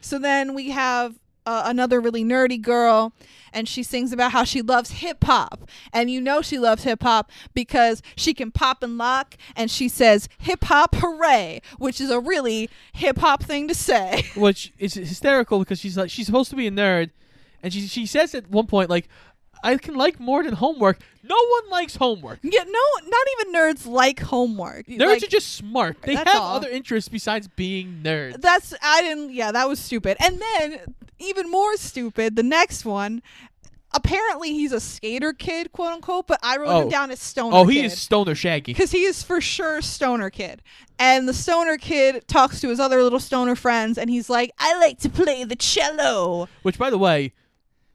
so 0.00 0.18
then 0.18 0.54
we 0.54 0.70
have 0.70 1.14
uh, 1.46 1.62
another 1.66 2.00
really 2.00 2.24
nerdy 2.24 2.60
girl, 2.60 3.12
and 3.52 3.68
she 3.68 3.82
sings 3.82 4.12
about 4.12 4.32
how 4.32 4.44
she 4.44 4.62
loves 4.62 4.90
hip 4.92 5.22
hop, 5.24 5.68
and 5.92 6.10
you 6.10 6.20
know 6.20 6.40
she 6.42 6.58
loves 6.58 6.84
hip 6.84 7.02
hop 7.02 7.30
because 7.54 8.02
she 8.16 8.32
can 8.34 8.50
pop 8.50 8.82
and 8.82 8.96
lock, 8.98 9.36
and 9.56 9.70
she 9.70 9.88
says 9.88 10.28
hip 10.38 10.64
hop 10.64 10.94
hooray, 10.96 11.60
which 11.78 12.00
is 12.00 12.10
a 12.10 12.20
really 12.20 12.68
hip 12.92 13.18
hop 13.18 13.42
thing 13.42 13.68
to 13.68 13.74
say. 13.74 14.24
which 14.36 14.72
is 14.78 14.94
hysterical 14.94 15.58
because 15.58 15.78
she's 15.78 15.96
like 15.96 16.10
she's 16.10 16.26
supposed 16.26 16.50
to 16.50 16.56
be 16.56 16.66
a 16.66 16.70
nerd, 16.70 17.10
and 17.62 17.72
she 17.72 17.86
she 17.86 18.06
says 18.06 18.34
at 18.34 18.48
one 18.50 18.66
point 18.66 18.88
like, 18.88 19.08
"I 19.62 19.76
can 19.76 19.94
like 19.94 20.18
more 20.18 20.42
than 20.42 20.54
homework." 20.54 20.98
No 21.26 21.36
one 21.36 21.70
likes 21.70 21.96
homework. 21.96 22.40
Yeah, 22.42 22.64
no, 22.64 22.80
not 23.08 23.26
even 23.40 23.54
nerds 23.54 23.86
like 23.86 24.20
homework. 24.20 24.86
Nerds 24.86 24.98
Like, 25.06 25.22
are 25.22 25.26
just 25.26 25.54
smart. 25.54 26.02
They 26.02 26.16
have 26.16 26.28
all. 26.28 26.56
other 26.56 26.68
interests 26.68 27.08
besides 27.08 27.48
being 27.48 28.00
nerds. 28.02 28.42
That's 28.42 28.74
I 28.82 29.00
didn't. 29.00 29.32
Yeah, 29.32 29.50
that 29.52 29.66
was 29.66 29.78
stupid. 29.78 30.18
And 30.20 30.38
then 30.40 30.80
even 31.18 31.50
more 31.50 31.76
stupid, 31.76 32.36
the 32.36 32.42
next 32.42 32.84
one. 32.84 33.22
Apparently, 33.96 34.50
he's 34.52 34.72
a 34.72 34.80
skater 34.80 35.32
kid, 35.32 35.70
quote 35.70 35.92
unquote. 35.92 36.26
But 36.26 36.40
I 36.42 36.56
wrote 36.56 36.80
him 36.82 36.86
Oh. 36.88 36.90
down 36.90 37.10
as 37.12 37.20
stoner. 37.20 37.56
oh, 37.56 37.64
he 37.64 37.76
kid. 37.76 37.84
is 37.86 38.00
stoner 38.00 38.34
shaggy. 38.34 38.72
because 38.72 38.90
he 38.90 39.04
is 39.04 39.22
for 39.22 39.40
sure 39.40 39.80
stoner 39.80 40.30
kid 40.30 40.62
and 40.98 41.28
the 41.28 41.34
stoner 41.34 41.76
kid 41.76 42.26
talks 42.28 42.60
to 42.60 42.68
his 42.68 42.78
other 42.80 43.02
little 43.02 43.18
stoner 43.20 43.56
friends 43.56 43.98
and 43.98 44.08
he's 44.08 44.30
like 44.30 44.52
i 44.60 44.78
like 44.78 44.96
to 45.00 45.08
play 45.08 45.42
the 45.42 45.56
cello 45.56 46.48
Which, 46.62 46.78
by 46.78 46.88
the 46.90 46.98
way, 46.98 47.32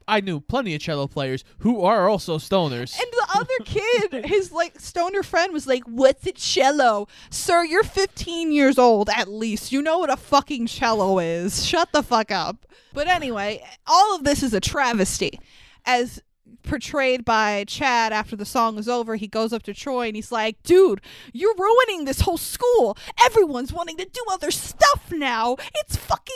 I 0.09 0.21
knew 0.21 0.39
plenty 0.39 0.73
of 0.75 0.81
cello 0.81 1.07
players 1.07 1.43
who 1.59 1.81
are 1.81 2.09
also 2.09 2.37
stoners. 2.37 2.99
and 2.99 3.07
the 3.11 3.27
other 3.35 3.53
kid 3.65 4.25
his 4.25 4.51
like 4.51 4.79
stoner 4.79 5.23
friend 5.23 5.53
was 5.53 5.67
like 5.67 5.83
what's 5.85 6.25
a 6.25 6.31
cello 6.31 7.07
sir 7.29 7.63
you're 7.63 7.83
15 7.83 8.51
years 8.51 8.77
old 8.77 9.09
at 9.09 9.27
least 9.27 9.71
you 9.71 9.81
know 9.81 9.99
what 9.99 10.09
a 10.11 10.17
fucking 10.17 10.65
cello 10.65 11.19
is 11.19 11.65
shut 11.65 11.91
the 11.93 12.01
fuck 12.01 12.31
up 12.31 12.65
but 12.93 13.07
anyway 13.07 13.63
all 13.85 14.15
of 14.15 14.23
this 14.23 14.41
is 14.41 14.53
a 14.53 14.59
travesty 14.59 15.39
as 15.85 16.21
portrayed 16.63 17.23
by 17.23 17.63
Chad 17.67 18.11
after 18.11 18.35
the 18.35 18.45
song 18.45 18.77
is 18.77 18.89
over. 18.89 19.15
He 19.15 19.27
goes 19.27 19.53
up 19.53 19.63
to 19.63 19.73
Troy 19.73 20.07
and 20.07 20.15
he's 20.15 20.31
like, 20.31 20.61
dude, 20.63 21.01
you're 21.31 21.55
ruining 21.57 22.05
this 22.05 22.21
whole 22.21 22.37
school. 22.37 22.97
Everyone's 23.23 23.71
wanting 23.71 23.97
to 23.97 24.05
do 24.05 24.21
other 24.31 24.51
stuff 24.51 25.11
now. 25.11 25.55
It's 25.75 25.95
fucking 25.95 26.35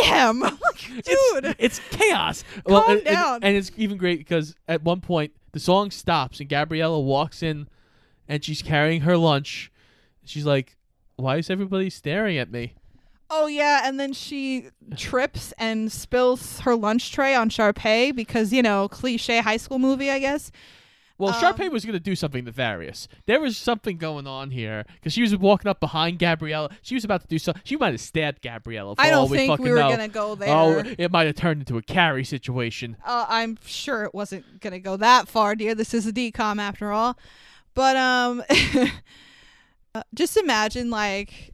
mayhem. 0.00 0.40
dude. 0.88 1.44
it's, 1.44 1.54
it's 1.58 1.80
chaos. 1.90 2.44
Calm 2.66 2.84
and, 2.88 2.98
and- 2.98 3.04
down. 3.04 3.38
And, 3.42 3.56
it's 3.56 3.70
even 3.76 3.96
great 3.96 4.18
because 4.18 4.54
at 4.68 4.82
one 4.82 5.00
point 5.00 5.32
the 5.52 5.60
song 5.60 5.90
stops 5.90 6.40
and 6.40 6.48
Gabriella 6.48 7.00
walks 7.00 7.42
in, 7.42 7.68
and 8.28 8.44
she's 8.44 8.62
carrying 8.62 9.02
her 9.02 9.16
lunch. 9.16 9.70
She's 10.24 10.44
like, 10.44 10.76
"Why 11.16 11.36
is 11.36 11.50
everybody 11.50 11.90
staring 11.90 12.36
at 12.38 12.50
me?" 12.50 12.74
Oh 13.28 13.46
yeah, 13.46 13.82
and 13.84 13.98
then 13.98 14.12
she 14.12 14.68
trips 14.96 15.52
and 15.58 15.90
spills 15.90 16.60
her 16.60 16.76
lunch 16.76 17.12
tray 17.12 17.34
on 17.34 17.50
Sharpay 17.50 18.14
because 18.14 18.52
you 18.52 18.62
know 18.62 18.88
cliche 18.88 19.40
high 19.40 19.56
school 19.56 19.78
movie, 19.78 20.10
I 20.10 20.18
guess. 20.18 20.52
Well, 21.18 21.32
Um, 21.32 21.40
Sharpay 21.42 21.70
was 21.70 21.84
going 21.84 21.94
to 21.94 22.00
do 22.00 22.14
something 22.14 22.44
nefarious. 22.44 23.08
There 23.24 23.40
was 23.40 23.56
something 23.56 23.96
going 23.96 24.26
on 24.26 24.50
here 24.50 24.84
because 24.94 25.12
she 25.14 25.22
was 25.22 25.34
walking 25.36 25.68
up 25.68 25.80
behind 25.80 26.18
Gabriella. 26.18 26.70
She 26.82 26.94
was 26.94 27.04
about 27.04 27.22
to 27.22 27.26
do 27.26 27.38
something. 27.38 27.62
She 27.64 27.76
might 27.76 27.92
have 27.92 28.00
stabbed 28.00 28.42
Gabriella. 28.42 28.96
For 28.96 29.00
I 29.02 29.10
don't 29.10 29.30
we 29.30 29.38
think 29.38 29.58
we 29.58 29.70
were 29.70 29.76
gonna 29.76 30.08
go 30.08 30.34
there. 30.34 30.48
Oh, 30.50 30.82
it 30.98 31.10
might 31.10 31.26
have 31.26 31.36
turned 31.36 31.60
into 31.60 31.78
a 31.78 31.82
Carrie 31.82 32.24
situation. 32.24 32.96
Uh, 33.04 33.24
I'm 33.28 33.58
sure 33.64 34.04
it 34.04 34.14
wasn't 34.14 34.60
gonna 34.60 34.78
go 34.78 34.96
that 34.98 35.26
far, 35.28 35.54
dear. 35.54 35.74
This 35.74 35.94
is 35.94 36.06
a 36.06 36.12
DCOM 36.12 36.58
after 36.60 36.92
all. 36.92 37.18
But 37.74 37.96
um, 37.96 38.42
uh, 39.94 40.02
just 40.14 40.36
imagine 40.36 40.90
like 40.90 41.52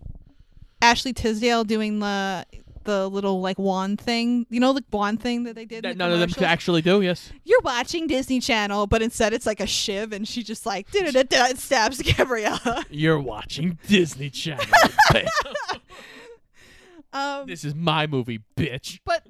Ashley 0.81 1.13
Tisdale 1.13 1.65
doing 1.65 2.01
the 2.01 2.45
the 2.85 3.09
little 3.09 3.41
like 3.41 3.59
wand 3.59 4.01
thing. 4.01 4.47
You 4.51 4.61
know 4.61 4.73
the 4.73 4.85
wand 4.91 5.21
thing 5.21 5.45
that 5.45 5.55
they 5.55 5.65
did. 5.65 5.85
That 5.85 5.91
the 5.91 5.95
none 5.95 6.13
of 6.13 6.21
them 6.21 6.31
could 6.31 6.45
actually 6.45 6.83
do. 6.83 7.01
Yes. 7.03 7.33
You're 7.45 7.61
watching 7.61 8.07
Disney 8.07 8.41
Channel, 8.41 8.87
but 8.87 9.03
instead 9.03 9.33
it's 9.33 9.47
like 9.47 9.61
a 9.61 9.67
shiv, 9.67 10.13
and 10.13 10.27
she 10.27 10.43
just 10.43 10.67
like 10.67 10.87
it 10.93 11.59
stabs 11.59 12.03
Gabriella. 12.03 12.85
You're 12.91 13.21
watching 13.21 13.79
Disney 13.87 14.31
Channel. 14.31 14.65
Um, 17.13 17.47
this 17.47 17.65
is 17.65 17.75
my 17.75 18.07
movie, 18.07 18.41
bitch. 18.57 19.01
But 19.05 19.27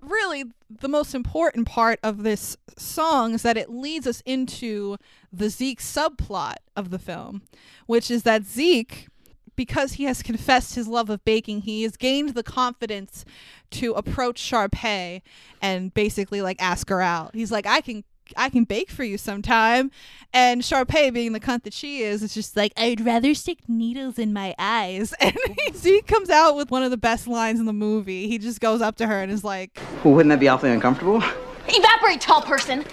really, 0.00 0.44
the 0.70 0.88
most 0.88 1.14
important 1.14 1.66
part 1.66 1.98
of 2.02 2.22
this 2.22 2.56
song 2.78 3.34
is 3.34 3.42
that 3.42 3.56
it 3.56 3.70
leads 3.70 4.06
us 4.06 4.22
into 4.24 4.96
the 5.32 5.48
Zeke 5.50 5.80
subplot 5.80 6.56
of 6.76 6.90
the 6.90 6.98
film, 6.98 7.42
which 7.86 8.10
is 8.10 8.22
that 8.22 8.44
Zeke, 8.44 9.08
because 9.56 9.94
he 9.94 10.04
has 10.04 10.22
confessed 10.22 10.74
his 10.74 10.86
love 10.86 11.10
of 11.10 11.24
baking, 11.24 11.62
he 11.62 11.82
has 11.82 11.96
gained 11.96 12.30
the 12.30 12.42
confidence 12.42 13.24
to 13.72 13.92
approach 13.92 14.40
Sharpay 14.40 15.22
and 15.60 15.92
basically 15.94 16.40
like 16.42 16.60
ask 16.62 16.88
her 16.90 17.00
out. 17.02 17.34
He's 17.34 17.50
like, 17.50 17.66
I 17.66 17.80
can. 17.80 18.04
I 18.36 18.48
can 18.48 18.64
bake 18.64 18.90
for 18.90 19.04
you 19.04 19.18
sometime. 19.18 19.92
And 20.32 20.62
Sharpay, 20.62 21.14
being 21.14 21.32
the 21.32 21.38
cunt 21.38 21.62
that 21.62 21.72
she 21.72 22.00
is, 22.00 22.24
is 22.24 22.34
just 22.34 22.56
like, 22.56 22.72
I'd 22.76 23.00
rather 23.00 23.34
stick 23.34 23.58
needles 23.68 24.18
in 24.18 24.32
my 24.32 24.52
eyes. 24.58 25.14
And 25.20 25.36
Zeke 25.76 26.08
comes 26.08 26.28
out 26.28 26.56
with 26.56 26.72
one 26.72 26.82
of 26.82 26.90
the 26.90 26.96
best 26.96 27.28
lines 27.28 27.60
in 27.60 27.66
the 27.66 27.72
movie. 27.72 28.26
He 28.26 28.38
just 28.38 28.60
goes 28.60 28.82
up 28.82 28.96
to 28.96 29.06
her 29.06 29.22
and 29.22 29.30
is 29.30 29.44
like, 29.44 29.78
Well, 30.02 30.14
wouldn't 30.14 30.30
that 30.30 30.40
be 30.40 30.48
awfully 30.48 30.72
uncomfortable? 30.72 31.22
Evaporate, 31.68 32.20
tall 32.20 32.42
person. 32.42 32.84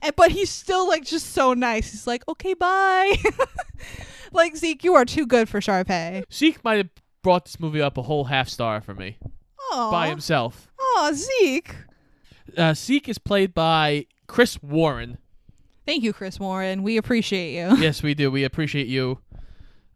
and, 0.00 0.16
but 0.16 0.30
he's 0.30 0.48
still 0.48 0.88
like 0.88 1.04
just 1.04 1.34
so 1.34 1.52
nice. 1.52 1.90
He's 1.90 2.06
like, 2.06 2.26
okay, 2.26 2.54
bye. 2.54 3.16
like 4.32 4.56
Zeke, 4.56 4.84
you 4.84 4.94
are 4.94 5.04
too 5.04 5.26
good 5.26 5.48
for 5.48 5.60
Sharpay. 5.60 6.24
Zeke 6.32 6.62
might 6.64 6.76
have 6.78 6.88
brought 7.22 7.44
this 7.44 7.60
movie 7.60 7.82
up 7.82 7.98
a 7.98 8.02
whole 8.02 8.24
half 8.24 8.48
star 8.48 8.80
for 8.80 8.94
me 8.94 9.18
Oh, 9.72 9.90
by 9.90 10.08
himself. 10.08 10.68
oh, 10.80 11.12
Zeke. 11.14 11.74
Uh, 12.56 12.74
Zeke 12.74 13.08
is 13.08 13.18
played 13.18 13.54
by 13.54 14.06
Chris 14.26 14.60
Warren. 14.62 15.18
Thank 15.86 16.02
you, 16.02 16.12
Chris 16.12 16.38
Warren. 16.40 16.82
We 16.82 16.96
appreciate 16.96 17.52
you. 17.52 17.76
yes, 17.78 18.02
we 18.02 18.14
do. 18.14 18.30
We 18.30 18.44
appreciate 18.44 18.86
you. 18.86 19.18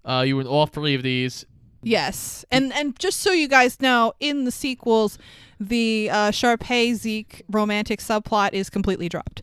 Uh, 0.04 0.24
you 0.26 0.36
were 0.36 0.42
in 0.42 0.46
all 0.46 0.66
three 0.66 0.94
of 0.94 1.02
these. 1.02 1.44
Yes, 1.82 2.44
and 2.50 2.72
and 2.72 2.98
just 2.98 3.20
so 3.20 3.30
you 3.32 3.46
guys 3.46 3.78
know, 3.80 4.14
in 4.18 4.44
the 4.44 4.50
sequels, 4.50 5.18
the 5.60 6.08
uh, 6.10 6.30
Sharpay 6.30 6.94
Zeke 6.94 7.42
romantic 7.50 8.00
subplot 8.00 8.54
is 8.54 8.70
completely 8.70 9.08
dropped. 9.08 9.42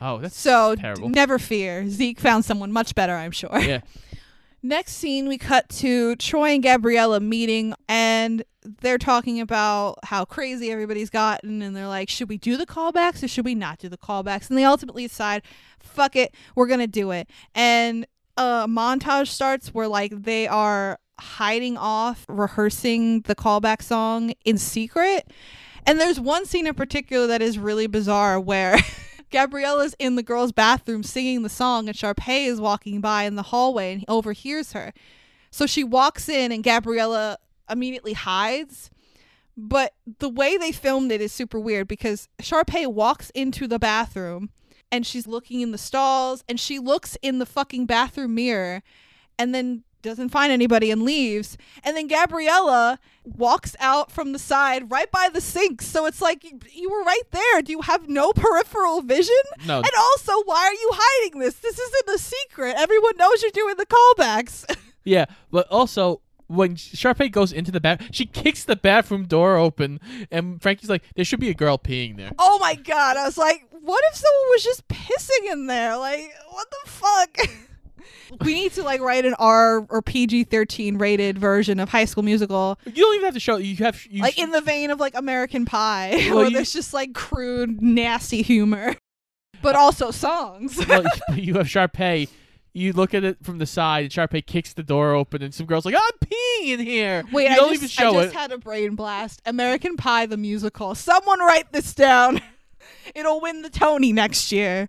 Oh, 0.00 0.18
that's 0.18 0.38
So 0.38 0.76
terrible. 0.76 1.08
never 1.08 1.38
fear, 1.38 1.88
Zeke 1.88 2.20
found 2.20 2.44
someone 2.44 2.70
much 2.72 2.94
better, 2.94 3.14
I'm 3.14 3.32
sure. 3.32 3.58
yeah. 3.60 3.80
Next 4.62 4.92
scene, 4.92 5.26
we 5.26 5.38
cut 5.38 5.68
to 5.70 6.16
Troy 6.16 6.50
and 6.50 6.62
Gabriella 6.62 7.18
meeting, 7.18 7.74
and 7.88 8.44
they're 8.62 8.98
talking 8.98 9.40
about 9.40 9.98
how 10.04 10.26
crazy 10.26 10.70
everybody's 10.70 11.08
gotten, 11.08 11.62
and 11.62 11.74
they're 11.74 11.88
like, 11.88 12.10
should 12.10 12.28
we 12.28 12.36
do 12.36 12.58
the 12.58 12.66
callbacks 12.66 13.22
or 13.22 13.28
should 13.28 13.46
we 13.46 13.54
not 13.54 13.78
do 13.78 13.88
the 13.88 13.96
callbacks? 13.96 14.50
And 14.50 14.58
they 14.58 14.64
ultimately 14.64 15.06
decide, 15.06 15.42
fuck 15.78 16.14
it, 16.14 16.34
we're 16.54 16.66
gonna 16.66 16.86
do 16.86 17.10
it. 17.10 17.30
And 17.54 18.06
a 18.36 18.66
montage 18.68 19.28
starts 19.28 19.72
where 19.72 19.88
like 19.88 20.12
they 20.24 20.46
are 20.46 20.98
hiding 21.18 21.76
off 21.76 22.24
rehearsing 22.28 23.22
the 23.22 23.34
callback 23.34 23.82
song 23.82 24.32
in 24.44 24.58
secret. 24.58 25.30
And 25.86 25.98
there's 25.98 26.20
one 26.20 26.44
scene 26.44 26.66
in 26.66 26.74
particular 26.74 27.26
that 27.28 27.40
is 27.42 27.58
really 27.58 27.86
bizarre 27.86 28.38
where 28.38 28.78
Gabriella's 29.30 29.94
in 29.98 30.16
the 30.16 30.22
girls' 30.22 30.52
bathroom 30.52 31.02
singing 31.02 31.42
the 31.42 31.48
song, 31.48 31.88
and 31.88 31.96
Sharpay 31.96 32.46
is 32.46 32.60
walking 32.60 33.00
by 33.00 33.24
in 33.24 33.36
the 33.36 33.44
hallway 33.44 33.92
and 33.92 34.00
he 34.00 34.06
overhears 34.08 34.72
her. 34.72 34.92
So 35.50 35.66
she 35.66 35.84
walks 35.84 36.28
in, 36.28 36.52
and 36.52 36.62
Gabriella 36.62 37.38
immediately 37.68 38.12
hides. 38.12 38.90
But 39.56 39.94
the 40.18 40.28
way 40.28 40.56
they 40.56 40.72
filmed 40.72 41.12
it 41.12 41.20
is 41.20 41.32
super 41.32 41.58
weird 41.60 41.86
because 41.88 42.28
Sharpay 42.40 42.86
walks 42.86 43.30
into 43.30 43.66
the 43.66 43.78
bathroom 43.78 44.50
and 44.90 45.06
she's 45.06 45.26
looking 45.26 45.60
in 45.60 45.70
the 45.70 45.78
stalls 45.78 46.44
and 46.48 46.58
she 46.58 46.78
looks 46.78 47.16
in 47.20 47.38
the 47.38 47.46
fucking 47.46 47.86
bathroom 47.86 48.34
mirror 48.34 48.82
and 49.38 49.54
then 49.54 49.84
doesn't 50.02 50.30
find 50.30 50.50
anybody 50.50 50.90
and 50.90 51.02
leaves. 51.02 51.58
And 51.84 51.96
then 51.96 52.06
Gabriella 52.06 52.98
walks 53.24 53.76
out 53.80 54.10
from 54.10 54.32
the 54.32 54.38
side 54.38 54.90
right 54.90 55.10
by 55.10 55.28
the 55.32 55.40
sink. 55.40 55.82
So 55.82 56.06
it's 56.06 56.20
like 56.20 56.44
you, 56.72 56.90
were 56.90 57.02
right 57.02 57.22
there. 57.30 57.62
Do 57.62 57.72
you 57.72 57.82
have 57.82 58.08
no 58.08 58.32
peripheral 58.32 59.02
vision? 59.02 59.34
No. 59.66 59.78
And 59.78 59.90
also, 59.98 60.32
why 60.44 60.64
are 60.66 60.72
you 60.72 60.90
hiding 60.92 61.40
this? 61.40 61.54
This 61.56 61.78
isn't 61.78 62.14
a 62.14 62.18
secret. 62.18 62.74
Everyone 62.76 63.16
knows 63.16 63.42
you're 63.42 63.50
doing 63.50 63.76
the 63.76 63.86
callbacks. 63.86 64.64
Yeah, 65.02 65.24
but 65.50 65.66
also 65.68 66.20
when 66.46 66.76
Sharpay 66.76 67.32
goes 67.32 67.52
into 67.52 67.72
the 67.72 67.80
bath, 67.80 68.02
she 68.12 68.26
kicks 68.26 68.64
the 68.64 68.76
bathroom 68.76 69.24
door 69.24 69.56
open, 69.56 69.98
and 70.30 70.60
Frankie's 70.60 70.90
like, 70.90 71.02
"There 71.16 71.24
should 71.24 71.40
be 71.40 71.48
a 71.48 71.54
girl 71.54 71.78
peeing 71.78 72.18
there." 72.18 72.32
oh 72.38 72.58
my 72.58 72.74
god. 72.74 73.16
I 73.16 73.24
was 73.24 73.38
like, 73.38 73.66
what 73.82 74.04
if 74.10 74.16
someone 74.16 74.50
was 74.50 74.62
just 74.62 74.86
pissing 74.88 75.52
in 75.52 75.66
there? 75.66 75.96
Like, 75.96 76.32
what 76.50 76.66
the 76.70 76.90
fuck? 76.90 77.38
we 78.44 78.54
need 78.54 78.72
to 78.72 78.82
like 78.82 79.00
write 79.00 79.24
an 79.24 79.34
R 79.38 79.86
or 79.88 80.02
PG 80.02 80.44
13 80.44 80.98
rated 80.98 81.38
version 81.38 81.80
of 81.80 81.88
High 81.88 82.04
School 82.04 82.22
Musical. 82.22 82.78
You 82.86 82.92
don't 82.92 83.14
even 83.16 83.24
have 83.26 83.34
to 83.34 83.40
show. 83.40 83.56
You 83.56 83.76
have 83.76 84.04
you 84.10 84.22
like 84.22 84.38
in 84.38 84.50
the 84.50 84.60
vein 84.60 84.90
of 84.90 85.00
like 85.00 85.14
American 85.14 85.64
Pie, 85.64 86.12
Well, 86.28 86.36
where 86.36 86.44
you- 86.48 86.54
there's 86.54 86.72
just 86.72 86.92
like 86.94 87.12
crude, 87.14 87.80
nasty 87.82 88.42
humor, 88.42 88.96
but 89.62 89.74
also 89.76 90.10
songs. 90.10 90.78
well, 90.86 91.04
you 91.34 91.54
have 91.54 91.66
Sharpay. 91.66 92.28
You 92.72 92.92
look 92.92 93.14
at 93.14 93.24
it 93.24 93.38
from 93.42 93.58
the 93.58 93.66
side, 93.66 94.04
and 94.04 94.12
Sharpay 94.12 94.46
kicks 94.46 94.74
the 94.74 94.84
door 94.84 95.12
open, 95.12 95.42
and 95.42 95.52
some 95.52 95.66
girls 95.66 95.84
like, 95.84 95.96
"I'm 95.96 96.28
peeing 96.28 96.74
in 96.74 96.78
here." 96.78 97.24
Wait, 97.32 97.46
you 97.48 97.50
I 97.52 97.56
don't 97.56 97.70
just, 97.70 97.82
even 97.82 97.88
show 97.88 98.10
I 98.20 98.22
just 98.22 98.34
it. 98.34 98.38
had 98.38 98.52
a 98.52 98.58
brain 98.58 98.94
blast. 98.94 99.42
American 99.44 99.96
Pie 99.96 100.26
the 100.26 100.36
musical. 100.36 100.94
Someone 100.94 101.40
write 101.40 101.72
this 101.72 101.92
down. 101.94 102.40
It'll 103.12 103.40
win 103.40 103.62
the 103.62 103.70
Tony 103.70 104.12
next 104.12 104.52
year. 104.52 104.88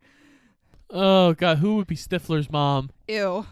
oh 0.89 1.33
God, 1.33 1.57
who 1.57 1.75
would 1.77 1.87
be 1.87 1.95
Stifler's 1.95 2.51
mom? 2.51 2.91
Ew. 3.11 3.45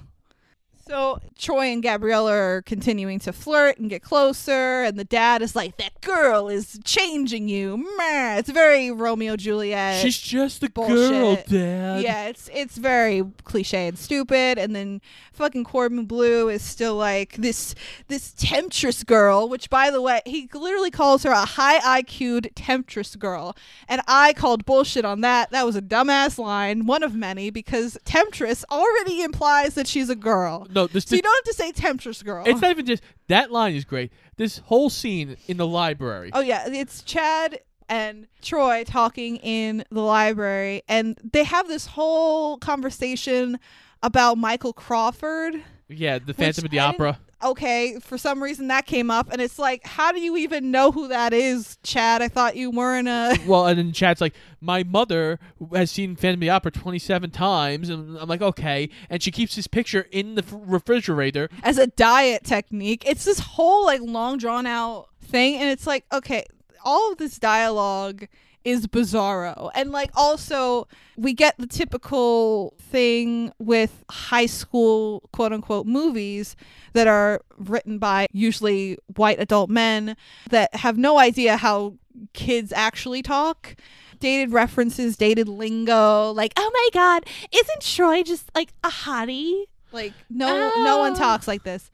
So 0.89 1.19
Troy 1.37 1.67
and 1.67 1.83
Gabriella 1.83 2.33
are 2.33 2.61
continuing 2.63 3.19
to 3.19 3.31
flirt 3.31 3.77
and 3.77 3.91
get 3.91 4.01
closer, 4.01 4.81
and 4.81 4.97
the 4.97 5.03
dad 5.03 5.43
is 5.43 5.55
like, 5.55 5.77
"That 5.77 6.01
girl 6.01 6.49
is 6.49 6.79
changing 6.83 7.47
you." 7.47 7.77
Meh. 7.77 8.39
It's 8.39 8.49
very 8.49 8.89
Romeo 8.89 9.35
Juliet. 9.35 10.01
She's 10.01 10.17
just 10.17 10.63
a 10.63 10.67
girl. 10.67 11.35
Dad. 11.47 12.01
Yeah, 12.01 12.25
it's 12.25 12.49
it's 12.51 12.77
very 12.77 13.23
cliche 13.43 13.87
and 13.87 13.99
stupid. 13.99 14.57
And 14.57 14.75
then 14.75 14.99
fucking 15.31 15.63
Corbin 15.63 16.05
Bleu 16.05 16.49
is 16.49 16.63
still 16.63 16.95
like 16.95 17.35
this 17.35 17.75
this 18.07 18.33
temptress 18.35 19.03
girl, 19.03 19.47
which 19.47 19.69
by 19.69 19.91
the 19.91 20.01
way, 20.01 20.21
he 20.25 20.49
literally 20.55 20.89
calls 20.89 21.21
her 21.21 21.31
a 21.31 21.45
high 21.45 22.01
IQ'd 22.01 22.49
temptress 22.55 23.15
girl. 23.15 23.55
And 23.87 24.01
I 24.07 24.33
called 24.33 24.65
bullshit 24.65 25.05
on 25.05 25.21
that. 25.21 25.51
That 25.51 25.67
was 25.67 25.75
a 25.75 25.83
dumbass 25.83 26.39
line, 26.39 26.87
one 26.87 27.03
of 27.03 27.13
many, 27.13 27.51
because 27.51 27.95
temptress 28.05 28.65
already 28.71 29.21
implies 29.21 29.75
that 29.75 29.87
she's 29.87 30.09
a 30.09 30.15
girl. 30.15 30.65
No, 30.78 30.78
this. 30.87 31.05
So 31.05 31.15
you 31.15 31.21
don't 31.21 31.35
have 31.35 31.43
to 31.43 31.53
say 31.53 31.71
temptress 31.71 32.23
girl. 32.23 32.43
it's 32.45 32.61
not 32.61 32.71
even 32.71 32.85
just 32.85 33.03
that 33.27 33.51
line 33.51 33.75
is 33.75 33.85
great. 33.85 34.11
This 34.37 34.59
whole 34.59 34.89
scene 34.89 35.37
in 35.47 35.57
the 35.57 35.67
library. 35.67 36.31
Oh 36.33 36.41
yeah, 36.41 36.67
it's 36.67 37.01
Chad 37.03 37.59
and 37.87 38.27
Troy 38.41 38.83
talking 38.83 39.37
in 39.37 39.83
the 39.89 40.01
library 40.01 40.83
and 40.87 41.17
they 41.23 41.43
have 41.43 41.67
this 41.67 41.87
whole 41.87 42.57
conversation 42.57 43.59
about 44.03 44.37
Michael 44.37 44.73
Crawford. 44.73 45.61
Yeah, 45.87 46.19
the 46.19 46.33
Phantom 46.33 46.65
of 46.65 46.71
the 46.71 46.79
I 46.79 46.85
Opera. 46.85 47.19
Okay, 47.41 47.97
for 47.99 48.17
some 48.17 48.43
reason 48.43 48.67
that 48.67 48.85
came 48.85 49.09
up 49.09 49.31
and 49.31 49.41
it's 49.41 49.57
like 49.57 49.85
how 49.85 50.11
do 50.11 50.19
you 50.19 50.35
even 50.37 50.71
know 50.71 50.91
who 50.91 51.07
that 51.07 51.33
is, 51.33 51.77
Chad? 51.83 52.21
I 52.21 52.27
thought 52.27 52.55
you 52.55 52.69
weren't 52.71 53.07
a 53.07 53.37
Well, 53.47 53.65
and 53.67 53.79
then 53.79 53.91
Chad's 53.93 54.19
like, 54.21 54.33
my 54.59 54.83
mother 54.83 55.39
has 55.73 55.89
seen 55.91 56.15
Phantom 56.15 56.39
of 56.39 56.41
the 56.41 56.49
Opera 56.49 56.71
27 56.71 57.31
times. 57.31 57.89
And 57.89 58.17
I'm 58.17 58.27
like, 58.27 58.41
okay. 58.41 58.89
And 59.09 59.23
she 59.23 59.31
keeps 59.31 59.55
his 59.55 59.67
picture 59.67 60.07
in 60.11 60.35
the 60.35 60.43
refrigerator. 60.51 61.49
as 61.63 61.77
a 61.77 61.87
diet 61.87 62.43
technique. 62.43 63.03
It's 63.05 63.23
this 63.23 63.39
whole 63.39 63.85
like 63.85 64.01
long 64.01 64.37
drawn 64.37 64.65
out 64.65 65.07
thing 65.21 65.55
and 65.55 65.69
it's 65.69 65.87
like 65.87 66.05
okay, 66.11 66.45
all 66.83 67.11
of 67.11 67.17
this 67.17 67.37
dialogue 67.39 68.27
is 68.69 68.87
bizarro. 68.87 69.71
And 69.75 69.91
like 69.91 70.11
also 70.15 70.87
we 71.17 71.33
get 71.33 71.57
the 71.57 71.67
typical 71.67 72.73
thing 72.79 73.51
with 73.59 74.03
high 74.09 74.45
school 74.45 75.27
quote 75.33 75.51
unquote 75.53 75.85
movies 75.85 76.55
that 76.93 77.07
are 77.07 77.41
written 77.57 77.97
by 77.99 78.27
usually 78.31 78.97
white 79.15 79.39
adult 79.39 79.69
men 79.69 80.15
that 80.49 80.73
have 80.75 80.97
no 80.97 81.19
idea 81.19 81.57
how 81.57 81.95
kids 82.33 82.71
actually 82.73 83.21
talk. 83.21 83.75
dated 84.19 84.51
references, 84.51 85.15
dated 85.15 85.47
lingo. 85.47 86.31
Like, 86.33 86.51
oh 86.57 86.69
my 86.73 86.89
god, 86.93 87.25
isn't 87.53 87.81
Troy 87.81 88.21
just 88.21 88.51
like 88.53 88.73
a 88.83 88.89
hottie? 88.89 89.63
Like, 89.93 90.11
no, 90.29 90.83
no 90.83 90.97
one 90.97 91.13
Ah. 91.13 91.15
talks 91.15 91.47
like 91.47 91.63
this. 91.63 91.89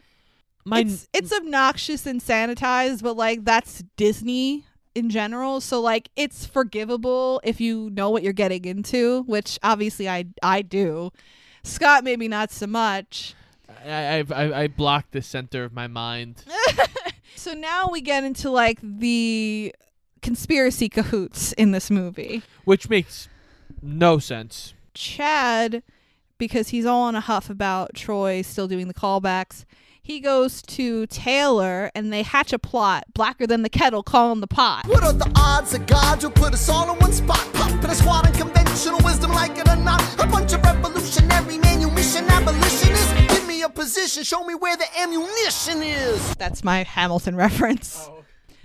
My 0.66 0.80
it's 0.80 1.08
it's 1.14 1.32
obnoxious 1.32 2.08
and 2.08 2.20
sanitized, 2.20 3.04
but 3.04 3.16
like 3.16 3.46
that's 3.46 3.84
Disney 3.96 4.66
in 4.96 5.10
general. 5.10 5.62
So 5.62 5.80
like 5.80 6.10
it's 6.16 6.46
forgivable 6.46 7.42
if 7.44 7.62
you 7.62 7.90
know 7.92 8.10
what 8.10 8.24
you're 8.24 8.34
getting 8.34 8.66
into, 8.66 9.24
which 9.24 9.60
obviously 9.62 10.10
I 10.10 10.26
I 10.42 10.62
do. 10.64 11.12
Scott 11.64 12.04
maybe 12.04 12.28
not 12.28 12.52
so 12.52 12.66
much. 12.68 13.36
I, 13.86 14.24
I 14.32 14.64
I 14.64 14.68
blocked 14.68 15.12
the 15.12 15.22
center 15.22 15.64
of 15.64 15.74
my 15.74 15.88
mind. 15.88 16.44
So 17.38 17.54
now 17.54 17.90
we 17.92 18.02
get 18.02 18.24
into 18.24 18.50
like 18.50 18.80
the 18.82 19.76
conspiracy 20.22 20.90
cahoots 20.90 21.52
in 21.54 21.72
this 21.72 21.92
movie. 21.92 22.42
which 22.64 22.90
makes 22.90 23.28
no 23.82 24.18
sense. 24.20 24.74
Chad, 24.96 25.84
because 26.40 26.70
he's 26.70 26.86
all 26.86 27.04
on 27.04 27.14
a 27.14 27.20
huff 27.20 27.50
about 27.50 27.94
Troy 27.94 28.42
still 28.42 28.68
doing 28.68 28.88
the 28.88 28.94
callbacks, 28.94 29.66
he 30.06 30.20
goes 30.20 30.62
to 30.62 31.08
Taylor 31.08 31.90
and 31.96 32.14
they 32.14 32.22
hatch 32.22 32.54
a 32.54 32.60
plot 32.60 33.06
blacker 33.16 33.48
than 33.48 33.64
the 33.64 33.70
kettle 33.70 34.04
calling 34.04 34.40
the 34.40 34.46
pot. 34.46 34.86
What 34.86 35.04
are 35.04 35.12
the 35.12 35.32
odds 35.36 35.72
that 35.72 35.88
God 35.88 36.22
will 36.22 36.30
put 36.30 36.54
us 36.54 36.70
all 36.70 36.94
in 36.94 37.00
one 37.00 37.12
spot? 37.12 37.44
Pumping 37.54 37.90
a 37.90 37.96
squad 37.96 38.30
of 38.30 38.38
conventional 38.38 39.00
wisdom 39.00 39.32
like 39.32 39.58
it 39.58 39.68
or 39.68 39.76
not. 39.78 40.04
A 40.24 40.28
bunch 40.28 40.54
of 40.54 40.62
revolutionary 40.62 41.58
manumission 41.58 42.24
abolitionists. 42.30 43.14
Give 43.34 43.48
me 43.48 43.64
a 43.64 43.70
position, 43.70 44.22
show 44.24 44.44
me 44.44 44.54
where 44.54 44.78
the 44.78 44.86
ammunition 45.00 45.82
is. 45.82 46.36
That's 46.36 46.64
my 46.64 46.84
Hamilton 46.84 47.36
reference. 47.36 48.08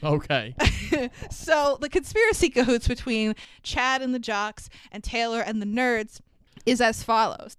Oh, 0.02 0.16
okay. 0.16 0.54
So 1.30 1.78
the 1.80 1.88
conspiracy 1.88 2.50
cahoots 2.50 2.86
between 2.86 3.34
Chad 3.62 4.02
and 4.02 4.14
the 4.14 4.18
jocks 4.18 4.68
and 4.92 5.02
Taylor 5.02 5.40
and 5.40 5.62
the 5.62 5.66
nerds 5.66 6.20
is 6.66 6.82
as 6.82 7.02
follows. 7.02 7.56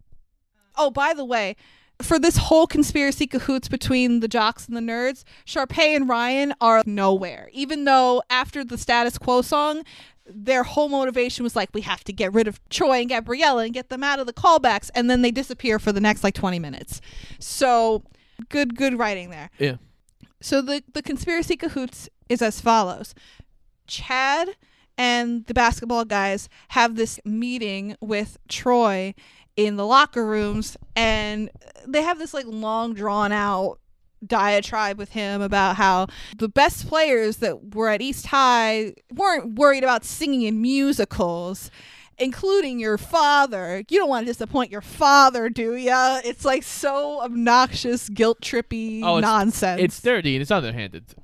Oh, 0.78 0.92
by 0.92 1.16
the 1.16 1.26
way, 1.26 1.56
for 2.02 2.20
this 2.20 2.38
whole 2.38 2.68
conspiracy 2.68 3.28
cahoots 3.28 3.68
between 3.68 4.20
the 4.20 4.28
jocks 4.28 4.68
and 4.68 4.76
the 4.76 4.82
nerds, 4.82 5.24
Sharpay 5.46 5.96
and 5.96 6.08
Ryan 6.08 6.54
are 6.62 6.84
nowhere. 6.86 7.50
Even 7.54 7.86
though 7.86 8.22
after 8.30 8.64
the 8.64 8.78
status 8.78 9.18
quo 9.18 9.42
song, 9.42 9.84
their 10.26 10.64
whole 10.64 10.90
motivation 10.90 11.44
was 11.44 11.56
like, 11.56 11.70
we 11.74 11.82
have 11.82 12.04
to 12.06 12.14
get 12.14 12.34
rid 12.34 12.48
of 12.48 12.60
Troy 12.70 13.02
and 13.02 13.10
Gabriella 13.10 13.64
and 13.64 13.74
get 13.74 13.90
them 13.90 14.04
out 14.04 14.20
of 14.20 14.28
the 14.28 14.34
callbacks, 14.34 14.90
and 14.96 15.10
then 15.10 15.22
they 15.22 15.32
disappear 15.32 15.80
for 15.80 15.92
the 15.92 16.02
next 16.02 16.24
like 16.24 16.34
20 16.34 16.60
minutes. 16.60 17.02
So 17.40 18.04
good, 18.50 18.76
good 18.76 18.98
writing 18.98 19.30
there. 19.30 19.50
yeah. 19.60 19.76
So 20.44 20.62
the 20.62 20.84
the 20.94 21.04
conspiracy 21.04 21.56
cahoots 21.56 22.10
is 22.28 22.42
as 22.42 22.60
follows: 22.60 23.14
Chad 23.86 24.50
and 24.98 25.46
the 25.46 25.54
basketball 25.54 26.06
guys 26.06 26.50
have 26.70 26.96
this 26.96 27.20
meeting 27.26 27.96
with 28.02 28.38
Troy 28.48 29.14
in 29.58 29.76
the 29.76 29.86
locker 29.86 30.26
rooms, 30.26 30.78
and 30.96 31.50
they 31.88 32.02
have 32.02 32.20
this 32.20 32.34
like 32.34 32.46
long 32.48 32.94
drawn 32.94 33.32
out 33.32 33.80
diatribe 34.26 34.98
with 35.00 35.10
him 35.10 35.42
about 35.42 35.76
how 35.78 36.06
the 36.38 36.48
best 36.48 36.88
players 36.88 37.38
that 37.38 37.74
were 37.74 37.90
at 37.90 38.02
East 38.02 38.28
High 38.28 38.94
weren't 39.12 39.56
worried 39.56 39.84
about 39.84 40.06
singing 40.06 40.44
in 40.44 40.62
musicals. 40.62 41.72
Including 42.18 42.80
your 42.80 43.00
father. 43.00 43.84
You 43.90 43.98
don't 43.98 44.10
want 44.10 44.28
to 44.28 44.32
disappoint 44.32 44.70
your 44.70 44.82
father, 44.82 45.50
do 45.50 45.74
ya? 45.76 46.20
It's 46.24 46.46
like 46.46 46.62
so 46.62 47.20
obnoxious, 47.22 48.10
guilt 48.10 48.42
trippy 48.42 49.02
Oh, 49.04 49.18
it's, 49.18 49.24
nonsense 49.24 49.82
It's 49.82 50.00
dirty 50.00 50.36
and 50.36 50.42
it's 50.44 50.52
underhanded. 50.52 51.16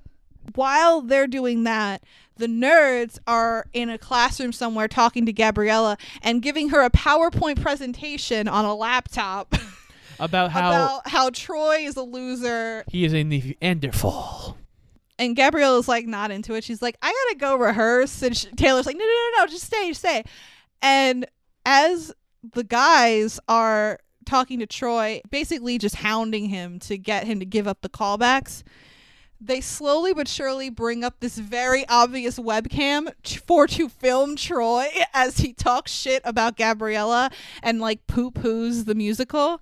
while 0.55 1.01
they're 1.01 1.27
doing 1.27 1.65
that, 1.65 2.01
the 2.37 2.47
nerds 2.47 3.19
are 3.27 3.65
in 3.73 3.89
a 3.89 3.97
classroom 3.97 4.51
somewhere 4.51 4.87
talking 4.87 5.25
to 5.25 5.33
Gabriella 5.33 5.97
and 6.21 6.41
giving 6.41 6.69
her 6.69 6.81
a 6.81 6.89
PowerPoint 6.89 7.61
presentation 7.61 8.47
on 8.47 8.65
a 8.65 8.73
laptop 8.75 9.55
About 10.19 10.51
how 10.51 10.69
about 10.69 11.07
how 11.07 11.29
Troy 11.29 11.77
is 11.81 11.95
a 11.95 12.01
loser. 12.01 12.83
he 12.87 13.05
is 13.05 13.13
a 13.13 13.23
Neanderthal. 13.23 14.57
And 15.19 15.35
Gabriella's 15.35 15.87
like 15.87 16.05
not 16.07 16.31
into 16.31 16.53
it. 16.55 16.63
She's 16.63 16.81
like, 16.81 16.97
I 17.01 17.07
gotta 17.07 17.39
go 17.39 17.55
rehearse. 17.55 18.21
And 18.21 18.35
sh- 18.35 18.47
Taylor's 18.55 18.85
like, 18.85 18.97
no, 18.97 19.03
no, 19.05 19.11
no, 19.37 19.41
no, 19.43 19.47
just 19.47 19.65
stay, 19.65 19.89
just 19.89 19.99
stay. 20.01 20.23
And 20.81 21.25
as 21.65 22.13
the 22.53 22.63
guys 22.63 23.39
are 23.47 23.99
talking 24.25 24.59
to 24.59 24.65
Troy, 24.65 25.21
basically 25.29 25.77
just 25.77 25.95
hounding 25.95 26.45
him 26.49 26.79
to 26.79 26.97
get 26.97 27.25
him 27.25 27.39
to 27.39 27.45
give 27.45 27.67
up 27.67 27.81
the 27.81 27.89
callbacks, 27.89 28.63
they 29.39 29.61
slowly 29.61 30.13
but 30.13 30.27
surely 30.27 30.69
bring 30.69 31.03
up 31.03 31.19
this 31.19 31.37
very 31.37 31.87
obvious 31.87 32.39
webcam 32.39 33.11
for 33.45 33.67
to 33.67 33.89
film 33.89 34.35
Troy 34.35 34.87
as 35.13 35.39
he 35.39 35.53
talks 35.53 35.91
shit 35.91 36.21
about 36.25 36.57
Gabriella 36.57 37.29
and 37.61 37.79
like 37.79 38.05
poo 38.07 38.31
poos 38.31 38.85
the 38.85 38.95
musical. 38.95 39.61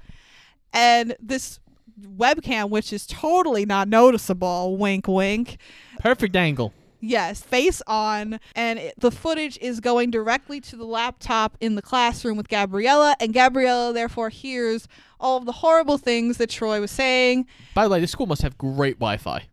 And 0.73 1.15
this 1.19 1.59
webcam, 2.01 2.69
which 2.69 2.91
is 2.91 3.05
totally 3.05 3.65
not 3.65 3.87
noticeable, 3.87 4.77
wink, 4.77 5.07
wink, 5.07 5.57
Perfect 5.99 6.35
angle. 6.35 6.73
Yes, 7.01 7.41
face 7.41 7.81
on, 7.87 8.39
and 8.55 8.79
it, 8.79 8.93
the 8.99 9.11
footage 9.11 9.57
is 9.61 9.79
going 9.79 10.09
directly 10.09 10.59
to 10.61 10.75
the 10.75 10.85
laptop 10.85 11.55
in 11.59 11.75
the 11.75 11.81
classroom 11.81 12.35
with 12.35 12.47
Gabriella, 12.47 13.15
and 13.19 13.33
Gabriella 13.33 13.93
therefore 13.93 14.29
hears 14.29 14.87
all 15.19 15.37
of 15.37 15.45
the 15.45 15.51
horrible 15.51 15.97
things 15.97 16.37
that 16.37 16.49
Troy 16.49 16.81
was 16.81 16.91
saying. 16.91 17.45
By 17.75 17.83
the 17.83 17.89
way, 17.89 17.99
this 17.99 18.11
school 18.11 18.25
must 18.25 18.41
have 18.41 18.57
great 18.57 18.97
Wi-Fi. 18.97 19.43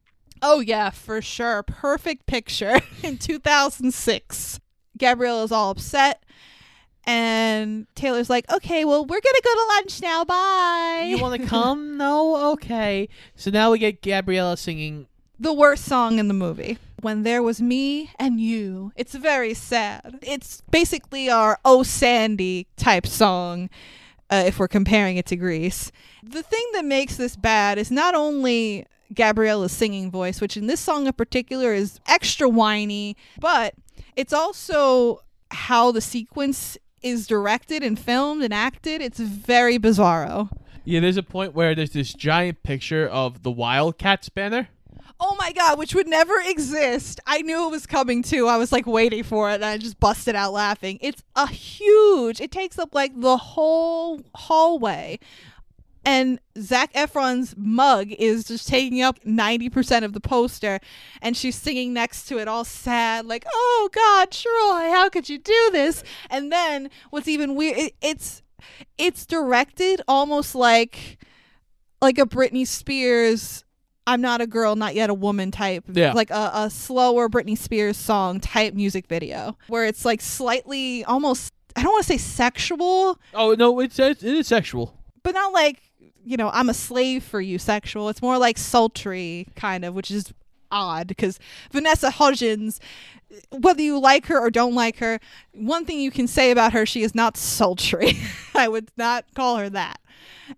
Oh 0.42 0.60
yeah, 0.60 0.90
for 0.90 1.22
sure, 1.22 1.62
perfect 1.62 2.26
picture 2.26 2.80
in 3.02 3.16
2006. 3.18 4.60
Gabrielle 4.98 5.44
is 5.44 5.52
all 5.52 5.70
upset, 5.70 6.22
and 7.04 7.86
Taylor's 7.94 8.28
like, 8.30 8.50
"Okay, 8.50 8.84
well, 8.84 9.04
we're 9.04 9.20
gonna 9.20 9.40
go 9.44 9.54
to 9.54 9.64
lunch 9.76 10.02
now. 10.02 10.24
Bye." 10.24 11.06
You 11.08 11.18
want 11.18 11.40
to 11.40 11.48
come? 11.48 11.96
no. 11.96 12.52
Okay. 12.52 13.08
So 13.36 13.50
now 13.50 13.70
we 13.70 13.78
get 13.78 14.02
Gabriella 14.02 14.56
singing. 14.56 15.06
the 15.38 15.52
worst 15.52 15.84
song 15.84 16.18
in 16.18 16.28
the 16.28 16.34
movie. 16.34 16.78
When 17.00 17.24
there 17.24 17.42
was 17.42 17.60
me 17.60 18.10
and 18.16 18.40
you. 18.40 18.92
It's 18.94 19.14
very 19.16 19.54
sad. 19.54 20.18
It's 20.22 20.62
basically 20.70 21.28
our 21.28 21.58
Oh 21.64 21.82
Sandy 21.82 22.68
type 22.76 23.08
song 23.08 23.70
uh, 24.30 24.44
if 24.46 24.60
we're 24.60 24.68
comparing 24.68 25.16
it 25.16 25.26
to 25.26 25.36
Grease. 25.36 25.90
The 26.22 26.44
thing 26.44 26.64
that 26.74 26.84
makes 26.84 27.16
this 27.16 27.34
bad 27.34 27.76
is 27.78 27.90
not 27.90 28.14
only 28.14 28.86
Gabriella's 29.14 29.72
singing 29.72 30.10
voice, 30.10 30.40
which 30.40 30.56
in 30.56 30.66
this 30.66 30.80
song 30.80 31.06
in 31.06 31.12
particular 31.12 31.72
is 31.72 32.00
extra 32.06 32.48
whiny, 32.48 33.16
but 33.38 33.74
it's 34.16 34.32
also 34.32 35.20
how 35.50 35.92
the 35.92 36.00
sequence 36.00 36.78
is 37.02 37.26
directed 37.26 37.82
and 37.82 37.98
filmed 37.98 38.42
and 38.42 38.54
acted. 38.54 39.02
It's 39.02 39.18
very 39.18 39.78
bizarro. 39.78 40.50
Yeah, 40.84 41.00
there's 41.00 41.16
a 41.16 41.22
point 41.22 41.54
where 41.54 41.74
there's 41.74 41.92
this 41.92 42.12
giant 42.12 42.62
picture 42.62 43.06
of 43.06 43.42
the 43.42 43.50
Wildcats 43.50 44.28
banner. 44.28 44.68
Oh 45.24 45.36
my 45.38 45.52
god, 45.52 45.78
which 45.78 45.94
would 45.94 46.08
never 46.08 46.34
exist. 46.44 47.20
I 47.28 47.42
knew 47.42 47.68
it 47.68 47.70
was 47.70 47.86
coming 47.86 48.24
too. 48.24 48.48
I 48.48 48.56
was 48.56 48.72
like 48.72 48.86
waiting 48.86 49.22
for 49.22 49.50
it 49.50 49.54
and 49.54 49.64
I 49.64 49.78
just 49.78 50.00
busted 50.00 50.34
out 50.34 50.52
laughing. 50.52 50.98
It's 51.00 51.22
a 51.36 51.46
huge, 51.46 52.40
it 52.40 52.50
takes 52.50 52.76
up 52.76 52.92
like 52.92 53.12
the 53.20 53.36
whole 53.36 54.20
hallway. 54.34 55.20
And 56.04 56.40
Zac 56.58 56.92
Efron's 56.94 57.54
mug 57.56 58.10
is 58.10 58.44
just 58.44 58.66
taking 58.68 59.02
up 59.02 59.20
90% 59.24 60.04
of 60.04 60.12
the 60.12 60.20
poster. 60.20 60.80
And 61.20 61.36
she's 61.36 61.54
singing 61.56 61.92
next 61.92 62.24
to 62.26 62.38
it, 62.38 62.48
all 62.48 62.64
sad, 62.64 63.26
like, 63.26 63.44
oh 63.52 63.88
God, 63.92 64.30
Troy, 64.30 64.90
how 64.90 65.08
could 65.08 65.28
you 65.28 65.38
do 65.38 65.70
this? 65.72 66.02
And 66.28 66.50
then 66.50 66.90
what's 67.10 67.28
even 67.28 67.54
weird, 67.54 67.78
it, 67.78 67.94
it's 68.02 68.42
it's 68.96 69.26
directed 69.26 70.00
almost 70.06 70.54
like 70.54 71.18
like 72.00 72.18
a 72.18 72.26
Britney 72.26 72.66
Spears 72.66 73.64
I'm 74.06 74.20
not 74.20 74.40
a 74.40 74.46
girl, 74.46 74.74
not 74.74 74.94
yet 74.96 75.10
a 75.10 75.14
woman 75.14 75.50
type. 75.52 75.84
Yeah. 75.92 76.12
Like 76.12 76.30
a, 76.30 76.50
a 76.54 76.70
slower 76.70 77.28
Britney 77.28 77.56
Spears 77.56 77.96
song 77.96 78.40
type 78.40 78.74
music 78.74 79.06
video 79.06 79.56
where 79.68 79.84
it's 79.86 80.04
like 80.04 80.20
slightly 80.20 81.04
almost, 81.04 81.52
I 81.76 81.82
don't 81.84 81.92
want 81.92 82.04
to 82.06 82.08
say 82.08 82.18
sexual, 82.18 83.20
Oh 83.32 83.54
no, 83.56 83.78
it's 83.80 83.98
it 84.00 84.22
is 84.24 84.48
sexual. 84.48 84.98
but 85.22 85.34
not 85.34 85.52
like, 85.52 85.80
you 86.24 86.36
know, 86.36 86.50
I'm 86.52 86.68
a 86.68 86.74
slave 86.74 87.24
for 87.24 87.40
you 87.40 87.58
sexual. 87.58 88.08
It's 88.08 88.22
more 88.22 88.38
like 88.38 88.58
sultry 88.58 89.48
kind 89.56 89.84
of, 89.84 89.94
which 89.94 90.10
is 90.10 90.32
odd 90.70 91.06
because 91.06 91.38
Vanessa 91.70 92.10
Hudgens, 92.10 92.80
whether 93.50 93.82
you 93.82 93.98
like 93.98 94.26
her 94.26 94.38
or 94.38 94.50
don't 94.50 94.74
like 94.74 94.98
her, 94.98 95.20
one 95.52 95.84
thing 95.84 96.00
you 96.00 96.10
can 96.10 96.26
say 96.26 96.50
about 96.50 96.72
her, 96.72 96.86
she 96.86 97.02
is 97.02 97.14
not 97.14 97.36
sultry. 97.36 98.18
I 98.54 98.68
would 98.68 98.90
not 98.96 99.24
call 99.34 99.56
her 99.56 99.70
that. 99.70 100.00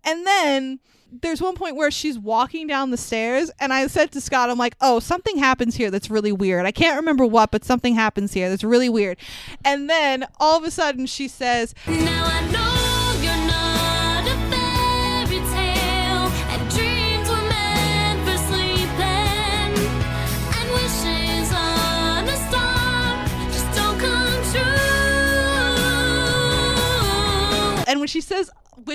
And 0.05 0.27
then 0.27 0.81
there's 1.23 1.41
one 1.41 1.55
point 1.55 1.77
where 1.77 1.91
she's 1.91 2.19
walking 2.19 2.67
down 2.67 2.91
the 2.91 2.97
stairs, 2.97 3.51
and 3.61 3.73
I 3.73 3.87
said 3.87 4.11
to 4.12 4.21
Scott, 4.21 4.51
I'm 4.51 4.59
like, 4.59 4.75
oh, 4.81 4.99
something 4.99 5.39
happens 5.39 5.77
here 5.77 5.91
that's 5.91 6.11
really 6.11 6.33
weird. 6.33 6.67
I 6.67 6.73
can't 6.73 6.97
remember 6.97 7.25
what, 7.25 7.51
but 7.51 7.65
something 7.65 7.95
happens 7.95 8.33
here 8.33 8.49
that's 8.49 8.65
really 8.65 8.89
weird. 8.89 9.19
And 9.65 9.89
then 9.89 10.27
all 10.41 10.59
of 10.59 10.65
a 10.65 10.71
sudden 10.71 11.07
she 11.07 11.29
says, 11.29 11.75
Now 11.87 12.25
I 12.27 12.51
know 12.51 12.74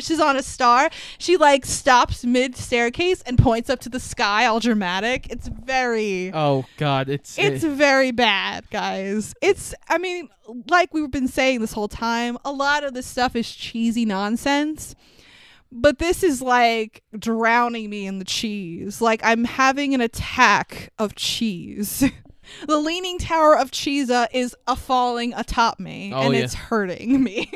says 0.01 0.19
wishes 0.19 0.21
on 0.21 0.35
a 0.35 0.43
star, 0.43 0.89
she 1.17 1.37
like 1.37 1.65
stops 1.65 2.25
mid 2.25 2.55
staircase 2.55 3.21
and 3.23 3.37
points 3.37 3.69
up 3.69 3.79
to 3.81 3.89
the 3.89 3.99
sky, 3.99 4.45
all 4.45 4.59
dramatic. 4.59 5.27
It's 5.29 5.47
very. 5.47 6.31
Oh 6.33 6.65
God, 6.77 7.09
it's 7.09 7.37
It's 7.37 7.63
eh, 7.63 7.69
very 7.69 8.11
bad, 8.11 8.69
guys. 8.69 9.33
It's, 9.41 9.73
I 9.87 9.97
mean, 9.97 10.29
like 10.69 10.93
we've 10.93 11.11
been 11.11 11.27
saying 11.27 11.61
this 11.61 11.73
whole 11.73 11.87
time, 11.87 12.37
a 12.43 12.51
lot 12.51 12.83
of 12.83 12.93
this 12.93 13.05
stuff 13.05 13.35
is 13.35 13.49
cheesy 13.49 14.05
nonsense. 14.05 14.95
But 15.71 15.99
this 15.99 16.23
is 16.23 16.41
like 16.41 17.03
drowning 17.17 17.91
me 17.91 18.07
in 18.07 18.17
the 18.17 18.25
cheese. 18.25 19.01
Like 19.01 19.21
I'm 19.23 19.43
having 19.43 19.93
an 19.93 20.01
attack 20.01 20.91
of 20.97 21.13
cheese. 21.13 22.03
the 22.67 22.77
Leaning 22.77 23.19
Tower 23.19 23.55
of 23.55 23.69
Cheesa 23.69 24.27
is 24.33 24.55
a 24.67 24.75
falling 24.75 25.33
atop 25.35 25.79
me, 25.79 26.11
Oh, 26.13 26.21
and 26.21 26.33
yeah. 26.33 26.41
it's 26.41 26.55
hurting 26.55 27.23
me. 27.23 27.51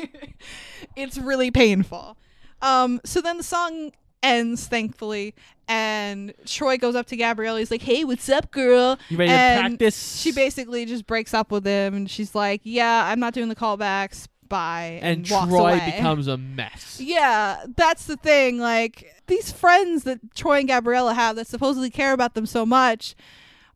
it's 0.96 1.18
really 1.18 1.50
painful. 1.50 2.16
Um, 2.64 3.00
so 3.04 3.20
then 3.20 3.36
the 3.36 3.42
song 3.44 3.92
ends, 4.22 4.66
thankfully, 4.66 5.34
and 5.68 6.32
Troy 6.46 6.78
goes 6.78 6.94
up 6.94 7.06
to 7.06 7.16
Gabrielle. 7.16 7.56
He's 7.56 7.70
like, 7.70 7.82
"Hey, 7.82 8.04
what's 8.04 8.28
up, 8.28 8.50
girl?" 8.50 8.98
You 9.08 9.16
ready 9.18 9.30
to 9.30 9.34
And 9.36 9.78
practice? 9.78 10.20
She 10.20 10.32
basically 10.32 10.86
just 10.86 11.06
breaks 11.06 11.34
up 11.34 11.50
with 11.52 11.64
him, 11.64 11.94
and 11.94 12.10
she's 12.10 12.34
like, 12.34 12.60
"Yeah, 12.64 13.04
I'm 13.06 13.20
not 13.20 13.34
doing 13.34 13.48
the 13.48 13.54
callbacks. 13.56 14.26
Bye." 14.48 14.98
and 15.02 15.28
walks 15.30 15.48
Troy 15.50 15.74
away. 15.74 15.92
becomes 15.96 16.26
a 16.26 16.36
mess. 16.58 16.98
Yeah, 17.00 17.64
that's 17.76 18.06
the 18.06 18.16
thing. 18.16 18.58
Like 18.58 19.14
these 19.26 19.52
friends 19.52 20.04
that 20.04 20.34
Troy 20.34 20.58
and 20.60 20.68
Gabriella 20.68 21.14
have 21.14 21.36
that 21.36 21.46
supposedly 21.46 21.90
care 21.90 22.12
about 22.12 22.34
them 22.34 22.46
so 22.46 22.64
much 22.66 23.14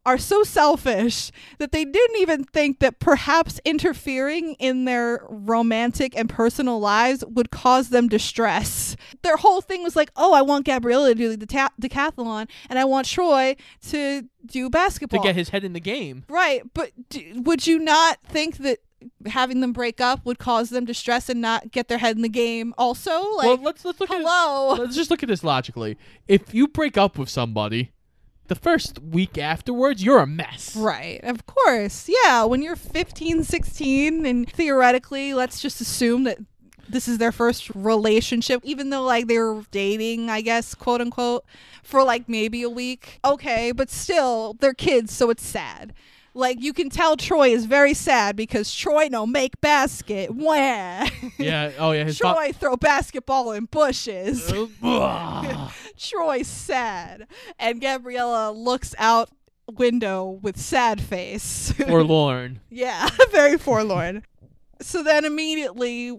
are 0.08 0.16
so 0.16 0.42
selfish 0.42 1.30
that 1.58 1.70
they 1.70 1.84
didn't 1.84 2.16
even 2.16 2.42
think 2.42 2.78
that 2.78 2.98
perhaps 2.98 3.60
interfering 3.62 4.54
in 4.54 4.86
their 4.86 5.20
romantic 5.28 6.16
and 6.16 6.30
personal 6.30 6.80
lives 6.80 7.22
would 7.28 7.50
cause 7.50 7.90
them 7.90 8.08
distress. 8.08 8.96
Their 9.22 9.36
whole 9.36 9.60
thing 9.60 9.82
was 9.82 9.94
like, 9.94 10.10
"Oh, 10.16 10.32
I 10.32 10.40
want 10.40 10.64
Gabriella 10.64 11.10
to 11.10 11.14
do 11.14 11.36
the 11.36 11.44
ta- 11.44 11.68
decathlon 11.78 12.48
and 12.70 12.78
I 12.78 12.86
want 12.86 13.06
Troy 13.06 13.54
to 13.90 14.22
do 14.46 14.70
basketball. 14.70 15.20
To 15.20 15.28
get 15.28 15.36
his 15.36 15.50
head 15.50 15.62
in 15.62 15.74
the 15.74 15.80
game. 15.80 16.24
Right, 16.26 16.62
but 16.72 16.92
d- 17.10 17.34
would 17.36 17.66
you 17.66 17.78
not 17.78 18.18
think 18.24 18.56
that 18.58 18.78
having 19.26 19.60
them 19.60 19.74
break 19.74 20.00
up 20.00 20.24
would 20.24 20.38
cause 20.38 20.70
them 20.70 20.86
distress 20.86 21.28
and 21.28 21.42
not 21.42 21.70
get 21.70 21.88
their 21.88 21.98
head 21.98 22.16
in 22.16 22.22
the 22.22 22.30
game 22.30 22.72
also? 22.78 23.10
Like, 23.36 23.46
well, 23.46 23.62
let's 23.62 23.84
let's 23.84 24.00
look 24.00 24.08
hello. 24.08 24.72
at 24.72 24.78
let's 24.80 24.96
just 24.96 25.10
look 25.10 25.22
at 25.22 25.28
this 25.28 25.44
logically. 25.44 25.98
If 26.28 26.54
you 26.54 26.66
break 26.66 26.96
up 26.96 27.18
with 27.18 27.28
somebody, 27.28 27.92
the 28.48 28.54
first 28.54 28.98
week 28.98 29.38
afterwards, 29.38 30.02
you're 30.02 30.20
a 30.20 30.26
mess. 30.26 30.74
Right, 30.74 31.20
of 31.22 31.46
course. 31.46 32.08
Yeah, 32.08 32.44
when 32.44 32.62
you're 32.62 32.76
15, 32.76 33.44
16, 33.44 34.26
and 34.26 34.50
theoretically, 34.50 35.34
let's 35.34 35.60
just 35.60 35.80
assume 35.80 36.24
that 36.24 36.38
this 36.88 37.06
is 37.06 37.18
their 37.18 37.32
first 37.32 37.70
relationship, 37.74 38.62
even 38.64 38.90
though 38.90 39.02
like 39.02 39.26
they 39.26 39.38
were 39.38 39.62
dating, 39.70 40.30
I 40.30 40.40
guess, 40.40 40.74
quote 40.74 41.00
unquote, 41.00 41.44
for 41.82 42.02
like 42.02 42.28
maybe 42.28 42.62
a 42.62 42.70
week. 42.70 43.20
Okay, 43.24 43.72
but 43.72 43.90
still, 43.90 44.54
they're 44.60 44.74
kids, 44.74 45.12
so 45.12 45.30
it's 45.30 45.46
sad. 45.46 45.92
Like 46.34 46.60
you 46.60 46.72
can 46.72 46.90
tell 46.90 47.16
Troy 47.16 47.48
is 47.48 47.64
very 47.64 47.94
sad 47.94 48.36
because 48.36 48.72
Troy 48.74 49.08
no 49.10 49.26
make 49.26 49.60
basket. 49.60 50.30
Wah. 50.30 51.08
Yeah. 51.38 51.72
Oh 51.78 51.92
yeah. 51.92 52.04
His 52.04 52.18
Troy 52.18 52.52
throw 52.52 52.76
basketball 52.76 53.52
in 53.52 53.64
bushes. 53.66 54.52
Uh, 54.82 55.70
Troy 55.96 56.42
sad. 56.42 57.26
And 57.58 57.80
Gabriella 57.80 58.52
looks 58.52 58.94
out 58.98 59.30
window 59.76 60.38
with 60.42 60.58
sad 60.58 61.00
face. 61.00 61.72
Forlorn. 61.86 62.60
yeah, 62.70 63.08
very 63.30 63.58
forlorn. 63.58 64.24
so 64.80 65.02
then 65.02 65.24
immediately, 65.24 66.18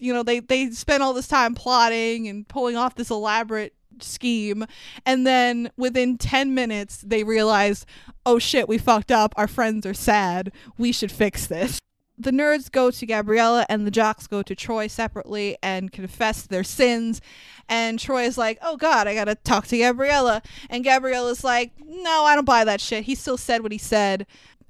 you 0.00 0.12
know, 0.12 0.22
they 0.22 0.40
they 0.40 0.70
spend 0.70 1.02
all 1.02 1.12
this 1.12 1.28
time 1.28 1.54
plotting 1.54 2.28
and 2.28 2.46
pulling 2.48 2.76
off 2.76 2.94
this 2.94 3.10
elaborate 3.10 3.74
scheme 4.00 4.64
and 5.04 5.26
then 5.26 5.70
within 5.76 6.16
10 6.16 6.54
minutes 6.54 7.02
they 7.06 7.22
realize 7.22 7.84
oh 8.24 8.38
shit 8.38 8.66
we 8.66 8.78
fucked 8.78 9.12
up 9.12 9.34
our 9.36 9.46
friends 9.46 9.84
are 9.84 9.92
sad 9.92 10.50
we 10.78 10.90
should 10.90 11.12
fix 11.12 11.46
this 11.46 11.80
the 12.20 12.30
nerds 12.30 12.70
go 12.70 12.90
to 12.90 13.06
Gabriella 13.06 13.64
and 13.70 13.86
the 13.86 13.90
jocks 13.90 14.26
go 14.26 14.42
to 14.42 14.54
Troy 14.54 14.88
separately 14.88 15.56
and 15.62 15.90
confess 15.90 16.42
their 16.42 16.62
sins. 16.62 17.20
And 17.66 17.98
Troy 17.98 18.24
is 18.24 18.36
like, 18.36 18.58
oh 18.60 18.76
God, 18.76 19.08
I 19.08 19.14
gotta 19.14 19.36
talk 19.36 19.66
to 19.68 19.78
Gabriella. 19.78 20.42
And 20.68 20.84
Gabriella's 20.84 21.42
like, 21.42 21.72
no, 21.82 22.24
I 22.24 22.34
don't 22.34 22.44
buy 22.44 22.64
that 22.64 22.80
shit. 22.80 23.04
He 23.04 23.14
still 23.14 23.38
said 23.38 23.62
what 23.62 23.72
he 23.72 23.78
said. 23.78 24.26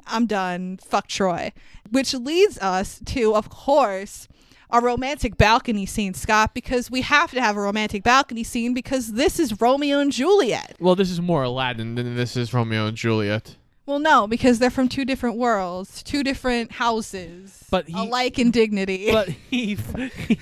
I'm 0.07 0.27
done. 0.27 0.79
Fuck 0.79 1.09
Troy. 1.09 1.53
Which 1.91 2.15
leads 2.15 2.57
us 2.59 3.01
to, 3.07 3.35
of 3.35 3.51
course, 3.51 4.29
a 4.73 4.81
romantic 4.81 5.37
balcony 5.37 5.87
scene, 5.87 6.15
Scott, 6.15 6.55
because 6.55 6.91
we 6.91 7.01
have 7.03 7.31
to 7.33 7.41
have 7.41 7.57
a 7.57 7.61
romantic 7.61 8.03
balcony 8.03 8.45
scene 8.45 8.75
because 8.75 9.13
this 9.13 9.39
is 9.39 9.61
Romeo 9.61 9.99
and 9.99 10.13
Juliet. 10.13 10.77
Well, 10.81 10.95
this 10.97 11.11
is 11.11 11.21
more 11.21 11.43
Aladdin 11.43 11.95
than 11.95 12.17
this 12.17 12.37
is 12.37 12.53
Romeo 12.55 12.87
and 12.87 12.97
Juliet. 12.97 13.57
Well, 13.87 13.99
no, 13.99 14.29
because 14.29 14.61
they're 14.61 14.71
from 14.71 14.89
two 14.89 15.05
different 15.05 15.37
worlds, 15.37 16.05
two 16.05 16.23
different 16.23 16.71
houses, 16.71 17.65
But 17.73 17.89
he- 17.89 17.95
alike 17.95 18.39
in 18.39 18.53
dignity. 18.53 19.11
But 19.11 19.29
he 19.51 19.77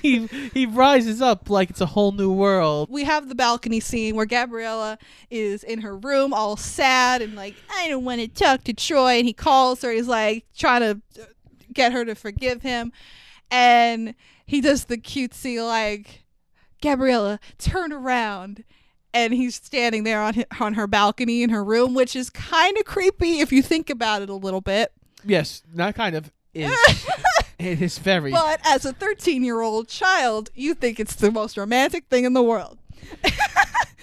he 0.03 0.27
he 0.53 0.65
rises 0.67 1.19
up 1.19 1.49
like 1.49 1.71
it's 1.71 1.81
a 1.81 1.87
whole 1.87 2.11
new 2.11 2.31
world. 2.31 2.89
we 2.91 3.05
have 3.05 3.27
the 3.27 3.33
balcony 3.33 3.79
scene 3.79 4.15
where 4.15 4.27
Gabriella 4.27 4.99
is 5.31 5.63
in 5.63 5.81
her 5.81 5.97
room 5.97 6.31
all 6.31 6.57
sad 6.57 7.23
and 7.23 7.33
like, 7.35 7.55
I 7.75 7.87
don't 7.87 8.05
want 8.05 8.21
to 8.21 8.27
talk 8.27 8.63
to 8.65 8.73
Troy. 8.73 9.13
And 9.17 9.25
he 9.25 9.33
calls 9.33 9.81
her. 9.81 9.91
He's 9.91 10.07
like 10.07 10.45
trying 10.55 10.81
to 10.81 11.01
uh, 11.19 11.25
get 11.73 11.91
her 11.91 12.05
to 12.05 12.13
forgive 12.13 12.61
him. 12.61 12.91
And 13.51 14.15
he 14.45 14.61
does 14.61 14.85
the 14.85 14.97
cutesy, 14.97 15.65
like, 15.65 16.23
Gabriella, 16.81 17.39
turn 17.57 17.91
around. 17.91 18.63
And 19.13 19.33
he's 19.33 19.55
standing 19.55 20.03
there 20.03 20.21
on, 20.21 20.43
on 20.59 20.75
her 20.75 20.85
balcony 20.87 21.41
in 21.41 21.49
her 21.49 21.63
room, 21.63 21.93
which 21.95 22.15
is 22.15 22.29
kind 22.29 22.77
of 22.77 22.85
creepy 22.85 23.39
if 23.39 23.51
you 23.51 23.61
think 23.61 23.89
about 23.89 24.21
it 24.21 24.29
a 24.29 24.35
little 24.35 24.61
bit. 24.61 24.91
Yes, 25.23 25.63
not 25.73 25.95
kind 25.95 26.15
of. 26.15 26.31
Is 26.53 26.71
it 27.59 27.81
is 27.81 27.99
very. 27.99 28.31
But 28.31 28.59
as 28.65 28.85
a 28.85 28.93
13 28.93 29.43
year 29.43 29.61
old 29.61 29.87
child, 29.87 30.49
you 30.55 30.73
think 30.73 30.99
it's 30.99 31.13
the 31.13 31.29
most 31.29 31.57
romantic 31.57 32.05
thing 32.09 32.23
in 32.25 32.33
the 32.33 32.41
world. 32.41 32.78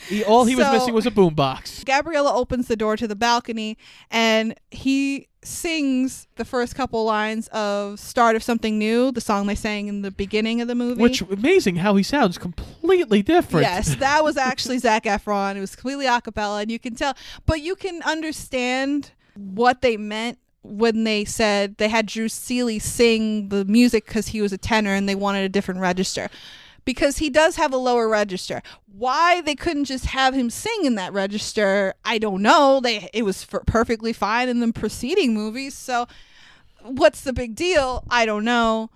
He, 0.08 0.22
all 0.22 0.44
he 0.44 0.54
was 0.54 0.66
So- 0.66 0.72
missing 0.72 0.94
was 0.94 1.04
a 1.06 1.10
boombox. 1.10 1.84
Gabriella 1.84 2.32
opens 2.32 2.68
the 2.68 2.76
door 2.76 2.96
to 2.96 3.08
the 3.08 3.16
balcony 3.16 3.76
and 4.08 4.54
he 4.70 5.26
sings 5.42 6.28
the 6.36 6.44
first 6.44 6.76
couple 6.76 7.04
lines 7.04 7.48
of 7.48 7.98
Start 7.98 8.36
of 8.36 8.42
Something 8.44 8.78
New, 8.78 9.10
the 9.10 9.20
song 9.20 9.48
they 9.48 9.56
sang 9.56 9.88
in 9.88 10.02
the 10.02 10.12
beginning 10.12 10.60
of 10.60 10.68
the 10.68 10.76
movie. 10.76 11.02
Which 11.02 11.22
amazing 11.22 11.76
how 11.76 11.96
he 11.96 12.04
sounds 12.04 12.38
completely 12.38 13.22
different. 13.22 13.66
Yes, 13.66 13.96
that 13.96 14.22
was 14.22 14.36
actually 14.36 14.78
Zac 14.78 15.04
Efron. 15.06 15.56
It 15.56 15.60
was 15.60 15.74
completely 15.74 16.06
a 16.06 16.20
cappella, 16.20 16.60
and 16.62 16.70
you 16.70 16.78
can 16.78 16.94
tell, 16.94 17.14
but 17.44 17.60
you 17.60 17.74
can 17.74 18.00
understand 18.02 19.10
what 19.34 19.82
they 19.82 19.96
meant 19.96 20.38
when 20.62 21.04
they 21.04 21.24
said 21.24 21.76
they 21.78 21.88
had 21.88 22.06
Drew 22.06 22.28
Seeley 22.28 22.78
sing 22.80 23.48
the 23.50 23.64
music 23.64 24.06
because 24.06 24.28
he 24.28 24.40
was 24.42 24.52
a 24.52 24.58
tenor 24.58 24.94
and 24.94 25.08
they 25.08 25.14
wanted 25.14 25.44
a 25.44 25.48
different 25.48 25.80
register. 25.80 26.28
Because 26.86 27.18
he 27.18 27.28
does 27.28 27.56
have 27.56 27.74
a 27.74 27.76
lower 27.76 28.08
register. 28.08 28.62
Why 28.86 29.42
they 29.42 29.54
couldn't 29.54 29.84
just 29.84 30.06
have 30.06 30.32
him 30.32 30.48
sing 30.48 30.84
in 30.84 30.94
that 30.94 31.12
register, 31.12 31.92
I 32.04 32.16
don't 32.16 32.40
know. 32.40 32.80
They 32.82 33.10
it 33.12 33.24
was 33.24 33.44
perfectly 33.44 34.14
fine 34.14 34.48
in 34.48 34.60
the 34.60 34.72
preceding 34.72 35.34
movies. 35.34 35.74
So, 35.74 36.06
what's 36.82 37.20
the 37.20 37.34
big 37.34 37.54
deal? 37.54 38.04
I 38.08 38.24
don't 38.24 38.44
know. 38.44 38.88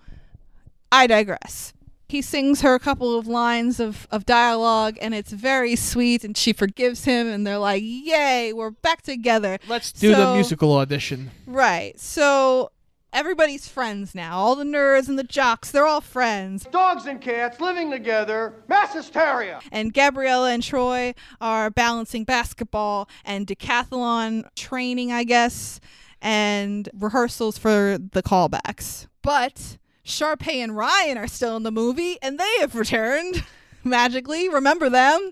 I 0.91 1.05
digress. 1.05 1.73
He 2.07 2.21
sings 2.21 2.59
her 2.61 2.75
a 2.75 2.79
couple 2.79 3.17
of 3.17 3.25
lines 3.25 3.79
of, 3.79 4.05
of 4.11 4.25
dialogue, 4.25 4.97
and 5.01 5.13
it's 5.13 5.31
very 5.31 5.77
sweet, 5.77 6.25
and 6.25 6.35
she 6.35 6.51
forgives 6.51 7.05
him, 7.05 7.25
and 7.27 7.47
they're 7.47 7.57
like, 7.57 7.81
Yay, 7.85 8.51
we're 8.51 8.71
back 8.71 9.01
together. 9.01 9.59
Let's 9.69 9.93
do 9.93 10.13
the 10.13 10.33
musical 10.33 10.73
audition. 10.73 11.31
Right. 11.45 11.97
So 11.97 12.71
everybody's 13.13 13.67
friends 13.67 14.15
now. 14.15 14.37
All 14.37 14.55
the 14.55 14.63
nerds 14.63 15.07
and 15.07 15.17
the 15.17 15.23
jocks, 15.23 15.71
they're 15.71 15.85
all 15.85 16.01
friends. 16.01 16.65
Dogs 16.71 17.05
and 17.05 17.21
cats 17.21 17.59
living 17.59 17.91
together, 17.91 18.53
mass 18.67 18.93
hysteria. 18.93 19.59
And 19.71 19.93
Gabriella 19.93 20.51
and 20.51 20.63
Troy 20.63 21.13
are 21.39 21.69
balancing 21.69 22.23
basketball 22.23 23.09
and 23.25 23.45
decathlon 23.47 24.43
training, 24.55 25.11
I 25.11 25.23
guess, 25.23 25.79
and 26.21 26.89
rehearsals 26.93 27.57
for 27.57 27.97
the 28.11 28.23
callbacks. 28.23 29.07
But 29.21 29.77
Sharpay 30.05 30.55
and 30.55 30.75
Ryan 30.75 31.17
are 31.17 31.27
still 31.27 31.57
in 31.57 31.63
the 31.63 31.71
movie, 31.71 32.17
and 32.21 32.39
they 32.39 32.53
have 32.59 32.75
returned 32.75 33.43
magically. 33.83 34.49
Remember 34.49 34.89
them? 34.89 35.31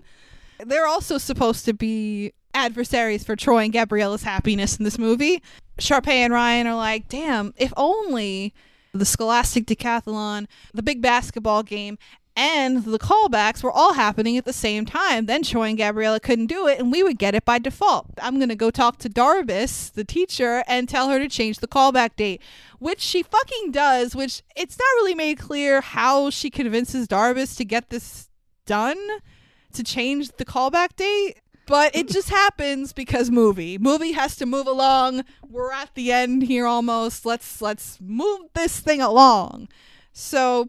They're 0.64 0.86
also 0.86 1.16
supposed 1.18 1.64
to 1.64 1.72
be 1.72 2.32
adversaries 2.54 3.24
for 3.24 3.36
Troy 3.36 3.64
and 3.64 3.72
Gabriella's 3.72 4.22
happiness 4.22 4.76
in 4.76 4.84
this 4.84 4.98
movie. 4.98 5.42
Sharpay 5.78 6.08
and 6.08 6.32
Ryan 6.32 6.66
are 6.66 6.76
like, 6.76 7.08
damn, 7.08 7.54
if 7.56 7.72
only 7.76 8.52
the 8.92 9.04
Scholastic 9.04 9.66
Decathlon, 9.66 10.46
the 10.74 10.82
big 10.82 11.00
basketball 11.00 11.62
game, 11.62 11.96
and 12.36 12.84
the 12.84 12.98
callbacks 12.98 13.62
were 13.62 13.72
all 13.72 13.94
happening 13.94 14.36
at 14.36 14.44
the 14.44 14.52
same 14.52 14.86
time. 14.86 15.26
Then 15.26 15.42
Troy 15.42 15.68
and 15.68 15.78
Gabriella 15.78 16.20
couldn't 16.20 16.46
do 16.46 16.66
it, 16.66 16.78
and 16.78 16.90
we 16.90 17.02
would 17.02 17.18
get 17.18 17.34
it 17.34 17.44
by 17.44 17.58
default. 17.58 18.06
I'm 18.22 18.36
going 18.36 18.48
to 18.48 18.56
go 18.56 18.70
talk 18.70 18.98
to 18.98 19.10
Darbus, 19.10 19.92
the 19.92 20.04
teacher, 20.04 20.62
and 20.66 20.88
tell 20.88 21.08
her 21.08 21.18
to 21.18 21.28
change 21.28 21.58
the 21.58 21.68
callback 21.68 22.16
date, 22.16 22.40
which 22.78 23.00
she 23.00 23.22
fucking 23.22 23.72
does, 23.72 24.14
which 24.14 24.42
it's 24.56 24.78
not 24.78 24.86
really 24.96 25.14
made 25.14 25.38
clear 25.38 25.80
how 25.80 26.30
she 26.30 26.50
convinces 26.50 27.08
Darbus 27.08 27.56
to 27.56 27.64
get 27.64 27.90
this 27.90 28.28
done, 28.64 28.98
to 29.72 29.82
change 29.82 30.30
the 30.36 30.44
callback 30.44 30.96
date. 30.96 31.40
But 31.70 31.94
it 31.94 32.08
just 32.08 32.30
happens 32.30 32.92
because 32.92 33.30
movie. 33.30 33.78
Movie 33.78 34.10
has 34.10 34.34
to 34.38 34.44
move 34.44 34.66
along. 34.66 35.22
We're 35.48 35.70
at 35.70 35.94
the 35.94 36.10
end 36.10 36.42
here 36.42 36.66
almost. 36.66 37.24
Let's 37.24 37.62
let's 37.62 37.96
move 38.00 38.40
this 38.54 38.80
thing 38.80 39.00
along. 39.00 39.68
So 40.12 40.68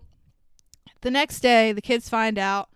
the 1.02 1.10
next 1.10 1.39
day, 1.39 1.72
the 1.72 1.82
kids 1.82 2.08
find 2.08 2.38
out 2.38 2.70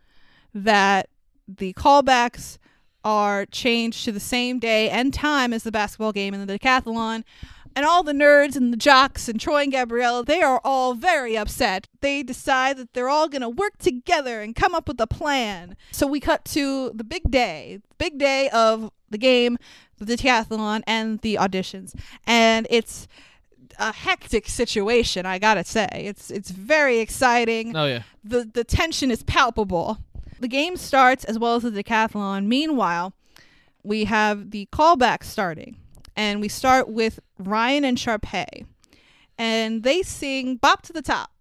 that 0.55 1.07
the 1.47 1.73
callbacks 1.73 2.57
are 3.03 3.45
changed 3.45 4.05
to 4.05 4.11
the 4.11 4.19
same 4.19 4.57
day 4.57 4.89
and 4.89 5.13
time 5.13 5.53
as 5.53 5.61
the 5.61 5.71
basketball 5.71 6.11
game 6.11 6.34
and 6.34 6.49
the 6.49 6.57
decathlon. 6.57 7.23
And 7.76 7.86
all 7.86 8.03
the 8.03 8.13
nerds 8.13 8.55
and 8.55 8.71
the 8.71 8.78
jocks 8.78 9.28
and 9.28 9.39
Troy 9.39 9.63
and 9.63 9.71
Gabriella, 9.71 10.23
they 10.23 10.41
are 10.41 10.61
all 10.63 10.93
very 10.93 11.38
upset. 11.38 11.88
They 11.99 12.23
decide 12.23 12.78
that 12.78 12.93
they're 12.93 13.09
all 13.09 13.28
going 13.28 13.41
to 13.41 13.49
work 13.49 13.78
together 13.80 14.41
and 14.41 14.55
come 14.55 14.73
up 14.73 14.88
with 14.88 14.99
a 15.01 15.07
plan. 15.07 15.76
So 15.91 16.07
we 16.07 16.21
cut 16.21 16.45
to 16.45 16.91
the 16.95 17.03
big 17.03 17.30
day, 17.30 17.80
big 17.97 18.17
day 18.17 18.49
of 18.49 18.91
the 19.09 19.17
game, 19.17 19.57
the 19.97 20.05
decathlon, 20.05 20.84
and 20.88 21.19
the 21.19 21.36
auditions. 21.36 21.93
And 22.26 22.65
it's 22.69 23.07
a 23.78 23.91
hectic 23.91 24.47
situation, 24.47 25.26
I 25.26 25.38
gotta 25.38 25.65
say. 25.65 25.89
It's 25.93 26.32
it's 26.32 26.49
very 26.51 26.99
exciting 26.99 27.76
Oh 27.76 27.86
yeah. 27.86 28.03
the 28.23 28.49
the 28.53 28.63
tension 28.63 29.11
is 29.11 29.21
palpable. 29.23 29.97
The 30.39 30.47
game 30.47 30.78
starts 30.78 31.26
as 31.26 31.38
well 31.38 31.55
as 31.55 31.63
the 31.63 31.71
decathlon. 31.71 32.45
Meanwhile, 32.45 33.11
we 33.84 34.05
have 34.05 34.51
the 34.51 34.67
callback 34.71 35.23
starting, 35.23 35.76
and 36.16 36.41
we 36.41 36.47
start 36.47 36.89
with 36.89 37.20
Ryan 37.38 37.84
and 37.84 37.97
Sharpay, 37.97 38.66
and 39.38 39.84
they 39.84 40.01
sing 40.01 40.57
"Bop 40.57 40.82
to 40.84 40.93
the 40.93 41.01
Top," 41.01 41.32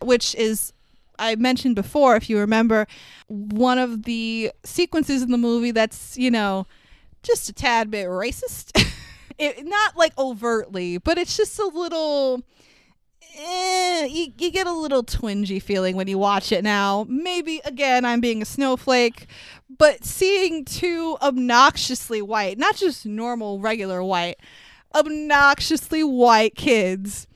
which 0.00 0.34
is 0.34 0.72
I 1.18 1.36
mentioned 1.36 1.76
before, 1.76 2.16
if 2.16 2.28
you 2.28 2.38
remember, 2.38 2.86
one 3.28 3.78
of 3.78 4.02
the 4.02 4.50
sequences 4.64 5.22
in 5.22 5.30
the 5.30 5.38
movie 5.38 5.70
that's 5.70 6.16
you 6.16 6.30
know 6.30 6.66
just 7.22 7.48
a 7.48 7.52
tad 7.52 7.90
bit 7.90 8.06
racist. 8.06 8.72
it, 9.38 9.64
not 9.64 9.96
like 9.96 10.16
overtly, 10.18 10.98
but 10.98 11.18
it's 11.18 11.36
just 11.36 11.58
a 11.58 11.66
little 11.66 12.42
eh, 13.36 14.06
you, 14.06 14.32
you 14.38 14.50
get 14.50 14.66
a 14.66 14.72
little 14.72 15.02
twingy 15.02 15.60
feeling 15.60 15.96
when 15.96 16.08
you 16.08 16.18
watch 16.18 16.52
it 16.52 16.62
now. 16.62 17.06
Maybe, 17.08 17.60
again, 17.64 18.04
I'm 18.04 18.20
being 18.20 18.42
a 18.42 18.44
snowflake, 18.44 19.26
but 19.78 20.04
seeing 20.04 20.64
two 20.64 21.16
obnoxiously 21.22 22.22
white, 22.22 22.58
not 22.58 22.76
just 22.76 23.06
normal, 23.06 23.60
regular 23.60 24.02
white, 24.02 24.38
obnoxiously 24.94 26.04
white 26.04 26.54
kids 26.54 27.26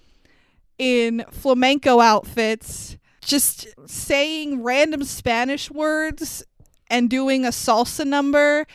in 0.79 1.25
flamenco 1.31 2.01
outfits 2.01 2.97
just 3.21 3.69
saying 3.87 4.63
random 4.63 5.05
Spanish 5.05 5.71
words 5.71 6.43
and 6.91 7.11
doing 7.11 7.45
a 7.45 7.51
salsa 7.51 8.07
number, 8.07 8.67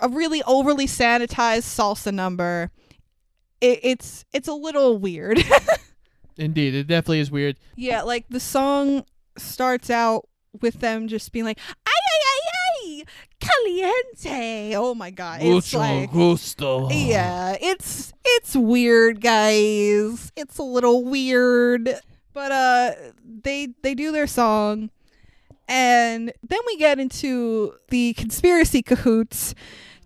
a 0.00 0.08
really 0.08 0.42
overly 0.44 0.86
sanitized 0.86 1.64
salsa 1.64 2.12
number. 2.12 2.70
It, 3.60 3.80
it's 3.82 4.24
it's 4.32 4.48
a 4.48 4.54
little 4.54 4.98
weird. 4.98 5.42
Indeed, 6.36 6.74
it 6.74 6.86
definitely 6.86 7.20
is 7.20 7.30
weird. 7.30 7.56
Yeah, 7.74 8.02
like 8.02 8.26
the 8.28 8.40
song 8.40 9.04
starts 9.36 9.90
out 9.90 10.28
with 10.60 10.80
them 10.80 11.08
just 11.08 11.32
being 11.32 11.44
like, 11.44 11.58
"Ay 11.85 11.85
ay 11.85 11.85
ay 11.85 11.85
ay, 11.85 11.85
caliente." 13.40 14.74
Oh 14.76 14.94
my 14.94 15.10
god, 15.10 15.40
it's 15.42 15.74
like, 15.74 16.12
gusto. 16.12 16.88
yeah, 16.90 17.56
it's 17.60 18.12
it's 18.24 18.56
weird, 18.56 19.20
guys. 19.20 20.32
It's 20.36 20.58
a 20.58 20.62
little 20.62 21.04
weird, 21.04 21.94
but 22.32 22.52
uh, 22.52 22.92
they 23.24 23.68
they 23.82 23.94
do 23.94 24.12
their 24.12 24.26
song, 24.26 24.90
and 25.68 26.32
then 26.46 26.60
we 26.66 26.76
get 26.76 26.98
into 26.98 27.74
the 27.88 28.14
conspiracy 28.14 28.82
cahoots 28.82 29.54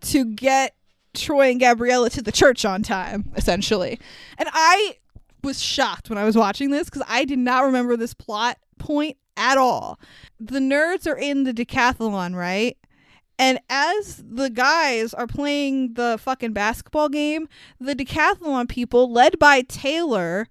to 0.03 0.25
get 0.25 0.75
Troy 1.15 1.51
and 1.51 1.61
Gabriella 1.61 2.11
to 2.11 2.23
the 2.23 2.33
church 2.33 2.65
on 2.65 2.83
time, 2.83 3.33
essentially, 3.37 3.99
and 4.39 4.49
I 4.53 4.97
was 5.43 5.63
shocked 5.63 6.11
when 6.11 6.19
I 6.19 6.25
was 6.25 6.37
watching 6.37 6.71
this 6.71 6.91
because 6.91 7.03
I 7.09 7.25
did 7.25 7.39
not 7.39 7.65
remember 7.65 7.97
this 7.97 8.15
plot 8.15 8.59
point 8.79 9.17
at 9.37 9.57
all. 9.59 9.99
The 10.39 10.59
nerds 10.59 11.07
are 11.07 11.17
in 11.17 11.45
the 11.45 11.53
decathlon, 11.55 12.35
right? 12.35 12.77
And 13.41 13.59
as 13.71 14.23
the 14.23 14.51
guys 14.51 15.15
are 15.15 15.27
playing 15.27 15.95
the 15.95 16.19
fucking 16.21 16.53
basketball 16.53 17.09
game, 17.09 17.49
the 17.81 17.95
decathlon 17.95 18.69
people, 18.69 19.11
led 19.11 19.39
by 19.39 19.63
Taylor, 19.63 20.47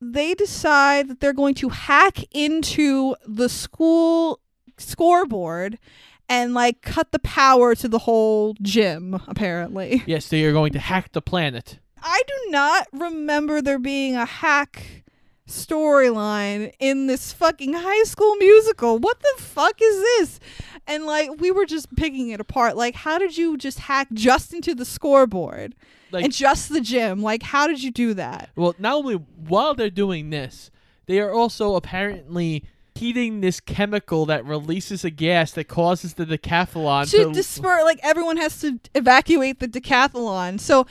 they 0.00 0.32
decide 0.32 1.08
that 1.08 1.20
they're 1.20 1.34
going 1.34 1.54
to 1.56 1.68
hack 1.68 2.24
into 2.30 3.16
the 3.26 3.50
school 3.50 4.40
scoreboard 4.78 5.78
and 6.26 6.54
like 6.54 6.80
cut 6.80 7.12
the 7.12 7.18
power 7.18 7.74
to 7.74 7.86
the 7.86 7.98
whole 7.98 8.54
gym, 8.62 9.20
apparently. 9.28 10.02
Yes, 10.06 10.28
they 10.28 10.42
are 10.44 10.52
going 10.52 10.72
to 10.72 10.78
hack 10.78 11.12
the 11.12 11.20
planet. 11.20 11.80
I 12.02 12.22
do 12.26 12.50
not 12.50 12.88
remember 12.94 13.60
there 13.60 13.78
being 13.78 14.16
a 14.16 14.24
hack 14.24 15.04
storyline 15.48 16.72
in 16.78 17.06
this 17.06 17.32
fucking 17.32 17.72
high 17.74 18.02
school 18.04 18.34
musical. 18.36 18.98
What 18.98 19.20
the 19.20 19.42
fuck 19.42 19.74
is 19.82 19.96
this? 20.00 20.40
And 20.86 21.04
like 21.04 21.40
we 21.40 21.50
were 21.50 21.66
just 21.66 21.94
picking 21.96 22.30
it 22.30 22.40
apart. 22.40 22.76
Like 22.76 22.94
how 22.94 23.18
did 23.18 23.36
you 23.36 23.56
just 23.56 23.80
hack 23.80 24.08
just 24.12 24.52
into 24.52 24.74
the 24.74 24.84
scoreboard 24.84 25.74
Like- 26.10 26.24
and 26.24 26.32
just 26.32 26.68
the 26.68 26.80
gym? 26.80 27.22
Like 27.22 27.42
how 27.42 27.66
did 27.66 27.82
you 27.82 27.90
do 27.90 28.14
that? 28.14 28.50
Well, 28.56 28.74
not 28.78 28.94
only 28.94 29.14
while 29.14 29.74
they're 29.74 29.90
doing 29.90 30.30
this, 30.30 30.70
they 31.06 31.18
are 31.18 31.32
also 31.32 31.74
apparently 31.74 32.64
heating 32.94 33.40
this 33.40 33.58
chemical 33.58 34.26
that 34.26 34.44
releases 34.44 35.04
a 35.04 35.10
gas 35.10 35.52
that 35.52 35.66
causes 35.66 36.14
the 36.14 36.26
decathlon 36.26 37.10
to 37.10 37.24
to 37.24 37.32
disperse 37.32 37.82
like 37.84 37.98
everyone 38.02 38.36
has 38.36 38.60
to 38.60 38.78
evacuate 38.94 39.60
the 39.60 39.66
decathlon 39.66 40.60
so 40.60 40.86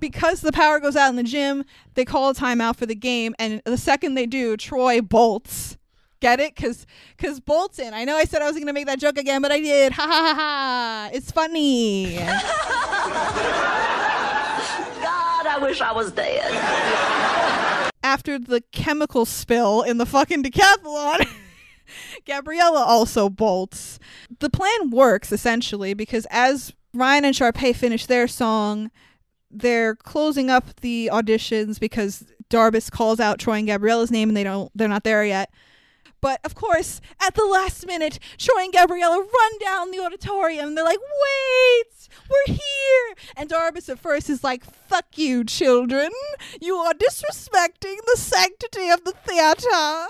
because 0.00 0.40
the 0.40 0.52
power 0.52 0.80
goes 0.80 0.96
out 0.96 1.10
in 1.10 1.16
the 1.16 1.22
gym 1.22 1.64
they 1.94 2.04
call 2.04 2.30
a 2.30 2.34
timeout 2.34 2.76
for 2.76 2.86
the 2.86 2.94
game 2.94 3.34
and 3.38 3.60
the 3.64 3.76
second 3.76 4.14
they 4.14 4.26
do 4.26 4.56
troy 4.56 5.00
bolts. 5.00 5.76
Get 6.20 6.38
it? 6.38 6.54
Because 6.54 6.86
because 7.16 7.40
bolton 7.40 7.92
i 7.94 8.04
know 8.04 8.16
i 8.16 8.24
said 8.24 8.42
i 8.42 8.46
was 8.46 8.56
gonna 8.58 8.72
make 8.72 8.86
that 8.86 9.00
joke 9.00 9.18
again 9.18 9.42
but 9.42 9.50
i 9.50 9.58
did. 9.60 9.92
Ha 9.92 10.06
ha 10.06 10.08
ha 10.08 10.34
ha. 10.34 11.10
It's 11.12 11.32
funny. 11.32 12.16
God, 15.02 15.46
I 15.46 15.58
wish 15.60 15.80
I 15.80 15.92
was 15.92 16.12
dead. 16.12 17.90
after 18.04 18.38
the 18.38 18.62
chemical 18.72 19.24
spill 19.24 19.82
in 19.82 19.98
the 19.98 20.06
fucking 20.06 20.42
decathlon 20.44 21.26
Gabriella 22.24 22.82
also 22.84 23.28
bolts. 23.28 23.98
The 24.38 24.48
plan 24.50 24.90
works 24.90 25.32
essentially 25.32 25.94
because 25.94 26.26
as 26.30 26.72
Ryan 26.94 27.24
and 27.26 27.34
Sharpay 27.34 27.74
finish 27.74 28.06
their 28.06 28.28
song, 28.28 28.90
they're 29.52 29.94
closing 29.94 30.50
up 30.50 30.80
the 30.80 31.10
auditions 31.12 31.78
because 31.78 32.24
Darbus 32.50 32.90
calls 32.90 33.20
out 33.20 33.38
Troy 33.38 33.58
and 33.58 33.68
Gabriella's 33.68 34.10
name 34.10 34.28
and 34.30 34.36
they 34.36 34.44
don't 34.44 34.70
they're 34.74 34.88
not 34.88 35.04
there 35.04 35.24
yet. 35.24 35.50
But 36.22 36.40
of 36.44 36.54
course, 36.54 37.00
at 37.20 37.34
the 37.34 37.44
last 37.44 37.84
minute, 37.84 38.20
Troy 38.38 38.62
and 38.62 38.72
Gabriella 38.72 39.18
run 39.18 39.58
down 39.60 39.90
the 39.90 39.98
auditorium. 39.98 40.76
They're 40.76 40.84
like, 40.84 41.00
"Wait, 41.00 42.08
we're 42.30 42.54
here!" 42.54 43.14
And 43.36 43.50
Darbus 43.50 43.88
at 43.88 43.98
first 43.98 44.30
is 44.30 44.44
like, 44.44 44.64
"Fuck 44.64 45.18
you, 45.18 45.42
children! 45.42 46.10
You 46.60 46.76
are 46.76 46.94
disrespecting 46.94 47.96
the 48.06 48.16
sanctity 48.16 48.88
of 48.88 49.02
the 49.04 49.14
theater." 49.26 50.06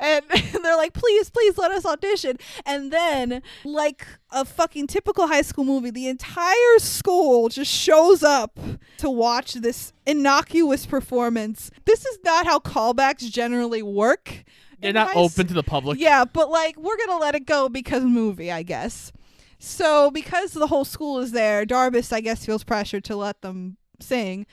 And 0.00 0.24
they're 0.64 0.76
like, 0.76 0.92
"Please, 0.92 1.30
please 1.30 1.56
let 1.56 1.70
us 1.70 1.86
audition." 1.86 2.38
And 2.66 2.92
then, 2.92 3.40
like 3.64 4.04
a 4.32 4.44
fucking 4.44 4.88
typical 4.88 5.28
high 5.28 5.42
school 5.42 5.64
movie, 5.64 5.90
the 5.90 6.08
entire 6.08 6.78
school 6.78 7.48
just 7.48 7.70
shows 7.70 8.24
up 8.24 8.58
to 8.98 9.08
watch 9.08 9.54
this 9.54 9.92
innocuous 10.04 10.84
performance. 10.84 11.70
This 11.84 12.04
is 12.04 12.18
not 12.24 12.44
how 12.44 12.58
callbacks 12.58 13.30
generally 13.30 13.82
work. 13.82 14.44
They're 14.80 14.90
in 14.90 14.94
not 14.94 15.08
high 15.12 15.20
s- 15.20 15.32
open 15.38 15.46
to 15.48 15.54
the 15.54 15.62
public. 15.62 15.98
yeah, 15.98 16.24
but 16.24 16.50
like 16.50 16.76
we're 16.78 16.96
gonna 16.96 17.18
let 17.18 17.34
it 17.34 17.46
go 17.46 17.68
because 17.68 18.04
movie, 18.04 18.50
I 18.52 18.62
guess. 18.62 19.12
So 19.58 20.10
because 20.10 20.52
the 20.52 20.66
whole 20.66 20.84
school 20.84 21.18
is 21.20 21.32
there, 21.32 21.64
Darbus, 21.64 22.12
I 22.12 22.20
guess, 22.20 22.44
feels 22.44 22.64
pressured 22.64 23.04
to 23.04 23.16
let 23.16 23.40
them 23.42 23.76
sing. 24.00 24.46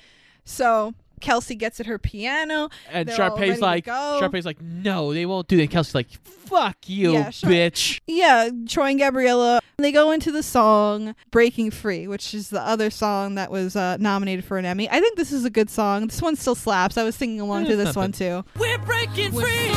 So 0.45 0.93
Kelsey 1.19 1.53
gets 1.55 1.79
at 1.79 1.85
her 1.85 1.99
piano. 1.99 2.69
And 2.89 3.07
They're 3.07 3.15
Sharpay's 3.15 3.59
like, 3.59 3.85
go. 3.85 4.17
Sharpay's 4.19 4.45
like, 4.45 4.59
no, 4.61 5.13
they 5.13 5.25
won't 5.27 5.47
do 5.47 5.57
that. 5.57 5.69
Kelsey's 5.69 5.93
like, 5.93 6.09
fuck 6.23 6.77
you, 6.87 7.11
Yeah, 7.13 7.29
Shar- 7.29 7.49
bitch. 7.49 7.99
Yeah, 8.07 8.49
Troy 8.67 8.91
and 8.91 8.99
Gabriella. 8.99 9.59
They 9.77 9.91
go 9.91 10.11
into 10.11 10.31
the 10.31 10.43
song 10.43 11.15
"Breaking 11.31 11.71
Free," 11.71 12.07
which 12.07 12.35
is 12.35 12.49
the 12.51 12.61
other 12.61 12.89
song 12.91 13.33
that 13.35 13.49
was 13.51 13.75
uh, 13.75 13.97
nominated 13.97 14.45
for 14.45 14.59
an 14.59 14.65
Emmy. 14.65 14.87
I 14.89 14.99
think 14.99 15.17
this 15.17 15.31
is 15.31 15.43
a 15.43 15.49
good 15.49 15.71
song. 15.71 16.05
This 16.07 16.21
one 16.21 16.35
still 16.35 16.53
slaps. 16.55 16.97
I 16.99 17.03
was 17.03 17.15
singing 17.15 17.39
along 17.41 17.65
to 17.65 17.71
It's 17.71 17.83
this 17.85 17.95
one 17.95 18.11
too. 18.11 18.45
We're 18.59 18.77
breaking 18.77 19.33
We're 19.33 19.41
free. 19.41 19.73
soaring, 19.73 19.75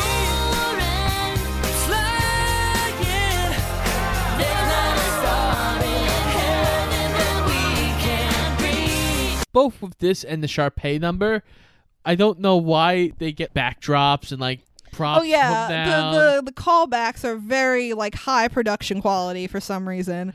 both 9.54 9.80
with 9.80 9.96
this 9.98 10.22
and 10.22 10.42
the 10.42 10.46
Sharpay 10.46 11.00
number, 11.00 11.42
I 12.04 12.14
don't 12.14 12.40
know 12.40 12.56
why 12.56 13.12
they 13.18 13.32
get 13.32 13.54
backdrops 13.54 14.30
and 14.30 14.40
like 14.40 14.60
props. 14.92 15.20
Oh 15.20 15.24
yeah, 15.24 16.12
the, 16.12 16.18
the 16.18 16.42
the 16.42 16.52
callbacks 16.52 17.24
are 17.24 17.36
very 17.36 17.94
like 17.94 18.14
high 18.14 18.48
production 18.48 19.00
quality 19.00 19.46
for 19.46 19.60
some 19.60 19.88
reason. 19.88 20.34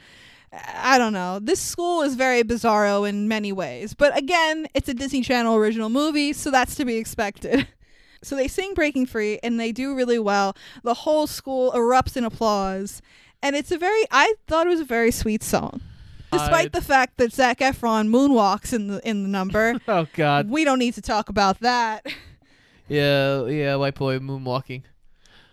I 0.51 0.97
don't 0.97 1.13
know. 1.13 1.37
This 1.39 1.59
school 1.59 2.01
is 2.01 2.15
very 2.15 2.41
bizarro 2.43 3.07
in 3.07 3.27
many 3.27 3.51
ways, 3.51 3.93
but 3.93 4.17
again, 4.17 4.67
it's 4.73 4.89
a 4.89 4.95
Disney 4.95 5.21
Channel 5.21 5.55
original 5.55 5.89
movie, 5.89 6.33
so 6.33 6.49
that's 6.49 6.73
to 6.75 6.85
be 6.85 6.95
expected. 6.97 7.67
So 8.21 8.35
they 8.35 8.49
sing 8.49 8.73
"Breaking 8.73 9.05
Free" 9.05 9.39
and 9.41 9.57
they 9.57 9.71
do 9.71 9.95
really 9.95 10.19
well. 10.19 10.53
The 10.83 10.93
whole 10.93 11.25
school 11.25 11.71
erupts 11.71 12.17
in 12.17 12.25
applause, 12.25 13.01
and 13.41 13.55
it's 13.55 13.71
a 13.71 13.77
very. 13.77 14.03
I 14.11 14.33
thought 14.45 14.67
it 14.67 14.71
was 14.71 14.81
a 14.81 14.83
very 14.83 15.09
sweet 15.09 15.41
song, 15.41 15.79
despite 16.31 16.71
the 16.73 16.81
fact 16.81 17.17
that 17.17 17.33
Zac 17.33 17.59
Efron 17.59 18.09
moonwalks 18.09 18.73
in 18.73 18.87
the 18.87 19.07
in 19.07 19.23
the 19.23 19.29
number. 19.29 19.79
oh 19.87 20.07
God. 20.13 20.49
we 20.49 20.63
don't 20.63 20.79
need 20.79 20.93
to 20.95 21.01
talk 21.01 21.29
about 21.29 21.59
that. 21.59 22.05
Yeah, 22.87 23.45
yeah, 23.45 23.75
white 23.75 23.95
boy 23.95 24.19
moonwalking. 24.19 24.83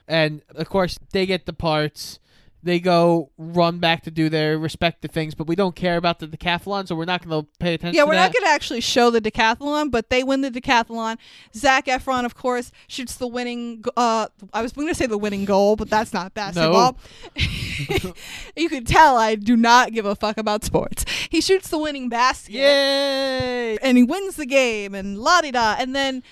And 0.09 0.43
of 0.55 0.69
course, 0.69 0.99
they 1.13 1.27
get 1.27 1.47
the 1.47 1.53
parts. 1.53 2.19
They 2.67 2.81
go 2.81 3.31
run 3.39 3.79
back 3.79 4.03
to 4.03 4.11
do 4.11 4.29
their 4.29 4.59
respective 4.59 5.13
things, 5.13 5.37
but 5.37 5.47
we 5.47 5.55
don't 5.55 5.77
care 5.77 5.97
about 5.97 6.19
the 6.19 6.27
decathlon, 6.27 6.89
so 6.89 6.97
we're 6.97 7.05
not 7.05 7.25
going 7.25 7.45
to 7.45 7.49
pay 7.61 7.75
attention. 7.75 7.97
Yeah, 7.97 8.03
we're 8.03 8.15
not 8.15 8.33
going 8.33 8.43
to 8.43 8.51
actually 8.51 8.81
show 8.81 9.09
the 9.09 9.21
decathlon, 9.21 9.93
but 9.93 10.11
they 10.11 10.25
win 10.25 10.41
the 10.41 10.51
decathlon. 10.51 11.17
Zac 11.55 11.87
Efron, 11.87 12.25
of 12.25 12.35
course, 12.35 12.73
shoots 12.89 13.15
the 13.15 13.29
winning. 13.29 13.85
Uh, 13.97 14.27
I 14.53 14.63
was 14.63 14.73
going 14.73 14.89
to 14.89 14.97
say 14.97 15.07
the 15.07 15.17
winning 15.17 15.45
goal, 15.45 15.77
but 15.77 15.89
that's 15.89 16.13
not 16.13 16.35
basketball. 16.35 16.99
you 18.57 18.69
can 18.69 18.85
tell 18.85 19.17
I 19.17 19.37
do 19.37 19.57
not 19.57 19.93
give 19.93 20.05
a 20.05 20.17
fuck 20.17 20.37
about 20.37 20.65
sports. 20.65 21.05
He 21.31 21.41
shoots 21.41 21.69
the 21.69 21.79
winning 21.79 22.09
basket, 22.09 22.55
Yay! 22.55 23.79
and 23.79 23.97
he 23.97 24.03
wins 24.03 24.35
the 24.35 24.47
game, 24.47 24.93
and 24.93 25.19
la 25.19 25.41
di 25.41 25.53
da. 25.53 25.77
And 25.79 25.95
then 25.95 26.25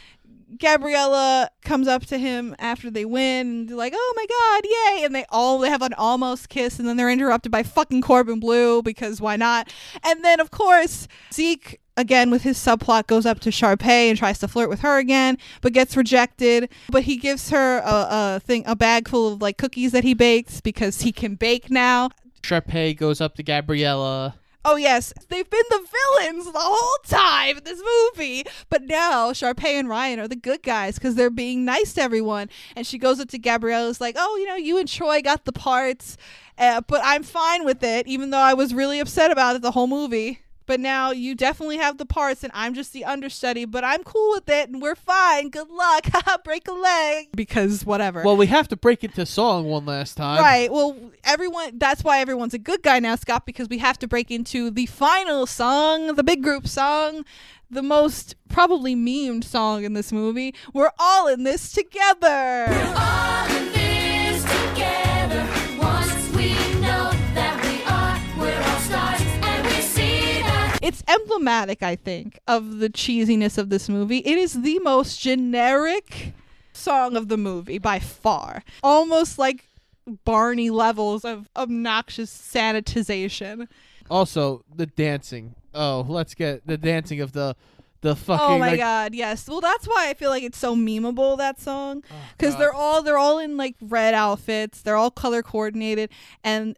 Gabriella 0.58 1.50
comes 1.62 1.88
up 1.88 2.06
to 2.06 2.18
him 2.18 2.54
after 2.58 2.90
they 2.90 3.04
win, 3.04 3.48
and 3.48 3.68
they're 3.68 3.76
like, 3.76 3.94
"Oh 3.96 4.12
my 4.16 4.26
god, 4.26 4.64
yay!" 4.64 5.04
And 5.04 5.14
they 5.14 5.24
all 5.30 5.58
they 5.58 5.68
have 5.68 5.82
an 5.82 5.94
almost 5.94 6.48
kiss, 6.48 6.78
and 6.78 6.88
then 6.88 6.96
they're 6.96 7.10
interrupted 7.10 7.52
by 7.52 7.62
fucking 7.62 8.02
Corbin 8.02 8.40
Bleu 8.40 8.82
because 8.82 9.20
why 9.20 9.36
not? 9.36 9.72
And 10.02 10.24
then 10.24 10.40
of 10.40 10.50
course 10.50 11.08
Zeke 11.32 11.80
again 11.96 12.30
with 12.30 12.42
his 12.42 12.58
subplot 12.58 13.06
goes 13.06 13.26
up 13.26 13.40
to 13.40 13.50
Sharpay 13.50 14.08
and 14.08 14.18
tries 14.18 14.38
to 14.40 14.48
flirt 14.48 14.68
with 14.68 14.80
her 14.80 14.98
again, 14.98 15.38
but 15.60 15.72
gets 15.72 15.96
rejected. 15.96 16.68
But 16.90 17.04
he 17.04 17.16
gives 17.16 17.50
her 17.50 17.78
a, 17.78 18.06
a 18.36 18.40
thing, 18.44 18.64
a 18.66 18.76
bag 18.76 19.08
full 19.08 19.34
of 19.34 19.42
like 19.42 19.58
cookies 19.58 19.92
that 19.92 20.04
he 20.04 20.14
bakes 20.14 20.60
because 20.60 21.02
he 21.02 21.12
can 21.12 21.36
bake 21.36 21.70
now. 21.70 22.10
Sharpay 22.42 22.96
goes 22.96 23.20
up 23.20 23.36
to 23.36 23.42
Gabriella. 23.42 24.36
Oh 24.66 24.76
yes, 24.76 25.12
they've 25.28 25.48
been 25.48 25.62
the 25.68 25.86
villains 26.20 26.46
the 26.46 26.58
whole 26.58 26.98
time 27.06 27.58
in 27.58 27.64
this 27.64 27.82
movie, 28.16 28.44
but 28.70 28.82
now 28.82 29.32
Sharpay 29.32 29.78
and 29.78 29.88
Ryan 29.90 30.20
are 30.20 30.28
the 30.28 30.36
good 30.36 30.62
guys 30.62 30.94
because 30.94 31.16
they're 31.16 31.28
being 31.28 31.66
nice 31.66 31.92
to 31.94 32.02
everyone. 32.02 32.48
And 32.74 32.86
she 32.86 32.96
goes 32.96 33.20
up 33.20 33.28
to 33.28 33.38
Gabriella's 33.38 34.00
like, 34.00 34.16
"Oh, 34.18 34.36
you 34.36 34.46
know, 34.46 34.56
you 34.56 34.78
and 34.78 34.88
Troy 34.88 35.20
got 35.20 35.44
the 35.44 35.52
parts, 35.52 36.16
uh, 36.56 36.80
but 36.86 37.02
I'm 37.04 37.22
fine 37.22 37.64
with 37.66 37.82
it, 37.82 38.06
even 38.06 38.30
though 38.30 38.38
I 38.38 38.54
was 38.54 38.72
really 38.72 39.00
upset 39.00 39.30
about 39.30 39.56
it 39.56 39.62
the 39.62 39.72
whole 39.72 39.86
movie." 39.86 40.43
But 40.66 40.80
now 40.80 41.10
you 41.10 41.34
definitely 41.34 41.76
have 41.76 41.98
the 41.98 42.06
parts, 42.06 42.42
and 42.42 42.50
I'm 42.54 42.74
just 42.74 42.92
the 42.92 43.04
understudy. 43.04 43.64
But 43.64 43.84
I'm 43.84 44.02
cool 44.02 44.32
with 44.32 44.48
it, 44.48 44.68
and 44.68 44.80
we're 44.80 44.94
fine. 44.94 45.50
Good 45.50 45.68
luck. 45.70 46.06
Break 46.44 46.68
a 46.68 46.72
leg 46.72 47.28
because 47.34 47.84
whatever. 47.84 48.22
Well, 48.22 48.36
we 48.36 48.46
have 48.46 48.68
to 48.68 48.76
break 48.76 49.04
into 49.04 49.26
song 49.26 49.66
one 49.66 49.84
last 49.86 50.16
time. 50.16 50.40
Right. 50.42 50.72
Well, 50.72 50.96
everyone. 51.22 51.78
That's 51.78 52.02
why 52.02 52.20
everyone's 52.20 52.54
a 52.54 52.58
good 52.58 52.82
guy 52.82 52.98
now, 52.98 53.16
Scott, 53.16 53.46
because 53.46 53.68
we 53.68 53.78
have 53.78 53.98
to 53.98 54.06
break 54.08 54.30
into 54.30 54.70
the 54.70 54.86
final 54.86 55.46
song, 55.46 56.14
the 56.14 56.24
big 56.24 56.42
group 56.42 56.66
song, 56.66 57.24
the 57.70 57.82
most 57.82 58.36
probably 58.48 58.94
memed 58.94 59.44
song 59.44 59.84
in 59.84 59.92
this 59.92 60.12
movie. 60.12 60.54
We're 60.72 60.92
all 60.98 61.28
in 61.28 61.44
this 61.44 61.72
together. 61.72 62.66
It's 70.84 71.02
emblematic, 71.08 71.82
I 71.82 71.96
think, 71.96 72.38
of 72.46 72.78
the 72.78 72.90
cheesiness 72.90 73.56
of 73.56 73.70
this 73.70 73.88
movie. 73.88 74.18
It 74.18 74.36
is 74.36 74.60
the 74.60 74.78
most 74.80 75.18
generic 75.18 76.34
song 76.74 77.16
of 77.16 77.28
the 77.28 77.38
movie 77.38 77.78
by 77.78 77.98
far. 77.98 78.62
Almost 78.82 79.38
like 79.38 79.64
Barney 80.24 80.68
levels 80.68 81.24
of 81.24 81.48
obnoxious 81.56 82.30
sanitization. 82.30 83.66
Also, 84.10 84.62
the 84.74 84.84
dancing. 84.84 85.54
Oh, 85.72 86.04
let's 86.06 86.34
get 86.34 86.66
the 86.66 86.76
dancing 86.76 87.22
of 87.22 87.32
the 87.32 87.56
the 88.02 88.14
fucking. 88.14 88.46
Oh 88.46 88.58
my 88.58 88.72
like, 88.72 88.78
god, 88.78 89.14
yes. 89.14 89.48
Well, 89.48 89.62
that's 89.62 89.86
why 89.86 90.10
I 90.10 90.14
feel 90.14 90.28
like 90.28 90.42
it's 90.42 90.58
so 90.58 90.76
memeable 90.76 91.38
that 91.38 91.58
song 91.58 92.04
oh, 92.10 92.14
because 92.36 92.52
God. 92.52 92.60
they're 92.60 92.74
all 92.74 93.02
they're 93.02 93.16
all 93.16 93.38
in 93.38 93.56
like 93.56 93.76
red 93.80 94.12
outfits. 94.12 94.82
They're 94.82 94.96
all 94.96 95.10
color 95.10 95.42
coordinated 95.42 96.10
and 96.44 96.76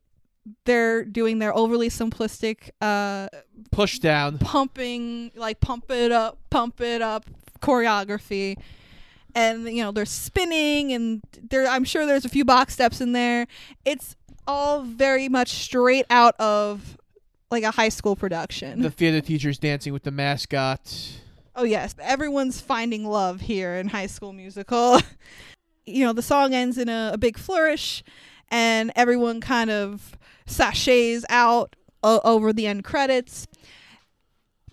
they're 0.64 1.05
doing 1.05 1.38
their 1.38 1.57
overly 1.57 1.88
simplistic 1.88 2.70
uh 2.80 3.28
push 3.70 3.99
down. 3.99 4.38
pumping 4.38 5.32
like 5.34 5.61
pump 5.61 5.90
it 5.90 6.12
up, 6.12 6.38
pump 6.51 6.80
it 6.80 7.03
up 7.03 7.24
choreography. 7.61 8.57
And 9.34 9.68
you 9.68 9.82
know, 9.82 9.92
they're 9.92 10.05
spinning 10.07 10.92
and 10.92 11.22
there 11.51 11.66
I'm 11.66 11.84
sure 11.84 12.07
there's 12.07 12.24
a 12.24 12.28
few 12.28 12.44
box 12.44 12.74
steps 12.74 13.01
in 13.01 13.12
there. 13.12 13.47
It's 13.84 14.16
all 14.47 14.82
very 14.82 15.28
much 15.28 15.51
straight 15.51 16.07
out 16.09 16.34
of 16.38 16.97
like 17.51 17.64
a 17.64 17.70
high 17.70 17.88
school 17.88 18.16
production. 18.16 18.82
The 18.82 18.90
theater 18.90 19.20
teachers 19.20 19.59
dancing 19.59 19.92
with 19.92 20.05
the 20.05 20.11
mascot. 20.11 21.20
Oh 21.55 21.64
yes, 21.64 21.94
everyone's 22.01 22.61
finding 22.61 23.07
love 23.07 23.40
here 23.40 23.76
in 23.76 23.88
High 23.88 24.09
School 24.09 24.32
Musical. 24.32 25.01
you 25.86 26.05
know, 26.05 26.12
the 26.12 26.22
song 26.22 26.55
ends 26.55 26.76
in 26.76 26.88
a, 26.88 27.12
a 27.14 27.18
big 27.18 27.38
flourish, 27.38 28.05
and 28.51 28.92
everyone 28.94 29.40
kind 29.40 29.70
of 29.70 30.16
sachets 30.47 31.24
out 31.28 31.76
o- 32.03 32.20
over 32.24 32.53
the 32.53 32.66
end 32.66 32.84
credits. 32.84 33.47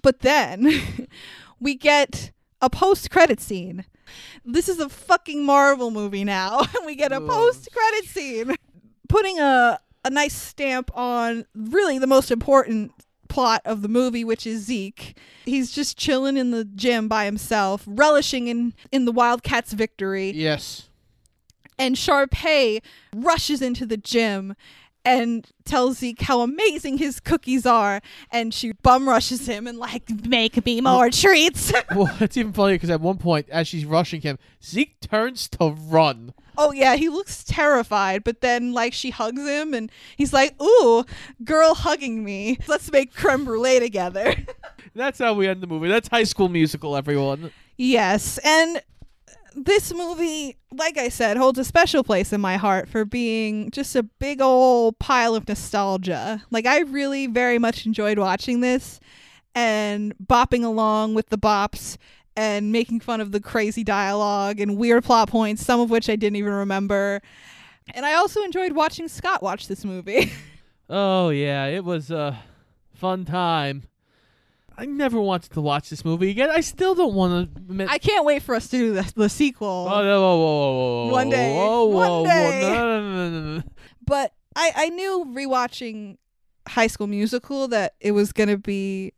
But 0.02 0.20
then 0.20 1.08
we 1.60 1.76
get 1.76 2.32
a 2.62 2.70
post-credit 2.70 3.40
scene. 3.42 3.86
This 4.46 4.70
is 4.70 4.80
a 4.80 4.90
fucking 4.90 5.44
Marvel 5.46 5.92
movie 5.92 6.24
now. 6.24 6.60
and 6.60 6.70
we 6.86 6.96
get 6.96 7.12
a 7.12 7.22
post-credit 7.22 8.06
scene, 8.06 8.56
putting 9.10 9.40
a 9.40 9.80
a 10.06 10.10
nice 10.10 10.34
stamp 10.36 10.92
on 10.98 11.46
really 11.56 11.98
the 11.98 12.08
most 12.08 12.30
important 12.30 12.92
plot 13.30 13.62
of 13.64 13.82
the 13.82 13.88
movie, 13.88 14.26
which 14.26 14.46
is 14.46 14.64
Zeke. 14.66 15.18
He's 15.46 15.72
just 15.72 15.98
chilling 15.98 16.36
in 16.36 16.52
the 16.52 16.66
gym 16.66 17.08
by 17.08 17.24
himself, 17.26 17.84
relishing 17.88 18.48
in 18.48 18.74
in 18.92 19.06
the 19.06 19.12
Wildcats' 19.14 19.72
victory. 19.74 20.32
Yes. 20.32 20.90
And 21.80 21.96
Sharpay 21.96 22.82
rushes 23.16 23.62
into 23.62 23.86
the 23.86 23.98
gym 23.98 24.56
and 25.06 25.50
tells 25.66 26.00
Zeke 26.00 26.22
how 26.22 26.42
amazing 26.42 26.98
his 26.98 27.20
cookies 27.20 27.66
are, 27.66 28.02
and 28.32 28.54
she 28.54 28.74
bum 28.74 29.08
rushes 29.08 29.48
him 29.48 29.68
and 29.68 29.78
like 29.78 30.10
make 30.28 30.66
me 30.66 30.82
more 30.82 31.10
treats. 31.10 31.74
well, 31.96 32.16
it's 32.20 32.38
even 32.38 32.54
funnier 32.54 32.76
because 32.76 32.90
at 32.90 33.02
one 33.02 33.18
point, 33.18 33.50
as 33.50 33.68
she's 33.68 33.86
rushing 33.86 34.22
him, 34.22 34.38
Zeke 34.64 35.00
turns 35.02 35.48
to 35.50 35.72
run. 35.72 36.34
Oh 36.58 36.72
yeah, 36.72 36.96
he 36.96 37.10
looks 37.10 37.44
terrified, 37.44 38.24
but 38.24 38.42
then 38.42 38.74
like 38.74 38.94
she 38.94 39.10
hugs 39.10 39.42
him 39.42 39.74
and 39.74 39.92
he's 40.16 40.34
like, 40.34 40.60
"Ooh, 40.62 41.04
girl 41.44 41.74
hugging 41.74 42.24
me. 42.24 42.58
Let's 42.68 42.92
make 42.92 43.14
creme 43.14 43.46
brulee 43.46 43.80
together." 43.80 44.36
That's 44.96 45.18
how 45.20 45.34
we 45.34 45.48
end 45.48 45.62
the 45.62 45.68
movie. 45.68 45.88
That's 45.88 46.08
High 46.08 46.24
School 46.26 46.50
Musical, 46.50 46.96
everyone. 46.96 47.52
yes, 47.78 48.38
and 48.44 48.82
this 49.56 49.94
movie, 49.94 50.58
like 50.72 50.98
I 50.98 51.10
said, 51.10 51.38
holds 51.38 51.60
a 51.60 51.64
special 51.64 52.04
place 52.04 52.34
in 52.34 52.42
my 52.42 52.58
heart 52.58 52.90
for 52.90 53.06
being 53.06 53.72
just 53.72 53.96
a 53.96 54.04
big 54.04 54.42
old 54.42 55.00
pile 55.00 55.36
of 55.36 55.48
nostalgia. 55.48 56.44
Like 56.52 56.66
I 56.66 56.80
really 56.80 57.28
very 57.28 57.60
much 57.60 57.86
enjoyed 57.86 58.20
watching 58.20 58.62
this 58.62 59.00
and 59.56 60.14
bopping 60.18 60.64
along 60.64 61.14
with 61.14 61.30
the 61.30 61.38
bops 61.38 61.98
and 62.36 62.72
making 62.72 63.00
fun 63.00 63.22
of 63.22 63.32
the 63.32 63.40
crazy 63.40 63.84
dialogue 63.84 64.60
and 64.60 64.78
weird 64.78 65.04
plot 65.04 65.30
points, 65.30 65.64
some 65.64 65.80
of 65.80 65.90
which 65.90 66.10
I 66.10 66.16
didn't 66.16 66.38
even 66.38 66.54
remember. 66.54 67.22
And 67.94 68.06
I 68.06 68.14
also 68.14 68.42
enjoyed 68.44 68.72
watching 68.72 69.08
Scott 69.08 69.44
watch 69.44 69.68
this 69.68 69.86
movie. 69.86 70.32
Oh 70.90 71.30
yeah, 71.30 71.66
it 71.68 71.86
was 71.86 72.12
a 72.12 72.38
fun 72.94 73.24
time. 73.24 73.84
I 74.78 74.86
never 74.86 75.20
wanted 75.22 75.52
to 75.54 75.62
watch 75.62 75.90
this 75.90 76.04
movie 76.04 76.30
again. 76.32 76.50
I 76.50 76.62
still 76.62 76.96
don't 76.96 77.14
want 77.14 77.70
to. 77.78 77.86
I 77.88 77.98
can't 78.00 78.26
wait 78.26 78.42
for 78.42 78.56
us 78.56 78.68
to 78.70 78.78
do 78.78 78.94
the, 78.94 79.14
the 79.16 79.30
sequel. 79.30 79.88
oh, 79.90 80.04
no, 80.04 80.22
whoa, 80.22 80.38
whoa, 80.38 81.06
whoa, 81.06 81.12
One 81.12 81.30
day. 81.30 81.56
whoa, 81.56 81.86
One 81.86 81.96
whoa, 82.10 82.22
whoa, 82.22 82.26
day. 82.26 82.70
No, 82.72 83.30
no, 83.30 83.42
no, 83.58 83.64
but 84.06 84.34
I, 84.56 84.72
I 84.76 84.90
knew 84.90 85.26
rewatching 85.30 86.18
High 86.68 86.88
School 86.88 87.08
Musical 87.08 87.68
that 87.70 87.94
it 88.00 88.12
was 88.14 88.32
gonna 88.34 88.58
be 88.58 89.14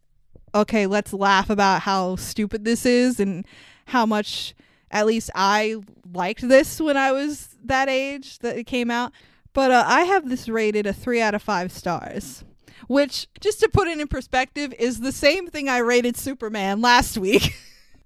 okay. 0.54 0.88
Let's 0.88 1.14
laugh 1.14 1.50
about 1.50 1.82
how 1.84 2.16
stupid 2.18 2.66
this 2.66 2.86
is 2.86 3.20
and 3.20 3.46
how 3.86 4.06
much 4.06 4.56
at 4.92 5.06
least 5.06 5.30
I 5.36 5.78
liked 6.14 6.48
this 6.48 6.80
when 6.82 6.98
I 6.98 7.12
was 7.12 7.56
that 7.64 7.88
age 7.90 8.40
that 8.40 8.58
it 8.58 8.66
came 8.66 8.92
out. 8.92 9.12
But 9.54 9.72
uh, 9.72 9.84
I 9.88 10.02
have 10.02 10.28
this 10.30 10.50
rated 10.50 10.86
a 10.86 10.92
three 10.94 11.22
out 11.22 11.34
of 11.34 11.42
five 11.42 11.72
stars. 11.72 12.44
Which, 12.88 13.28
just 13.40 13.60
to 13.62 13.70
put 13.70 13.88
it 13.88 14.00
in 14.00 14.08
perspective, 14.08 14.74
is 14.78 15.00
the 15.00 15.12
same 15.12 15.48
thing 15.48 15.70
I 15.70 15.78
rated 15.80 16.18
Superman 16.18 16.82
last 16.82 17.18
week. 17.18 17.56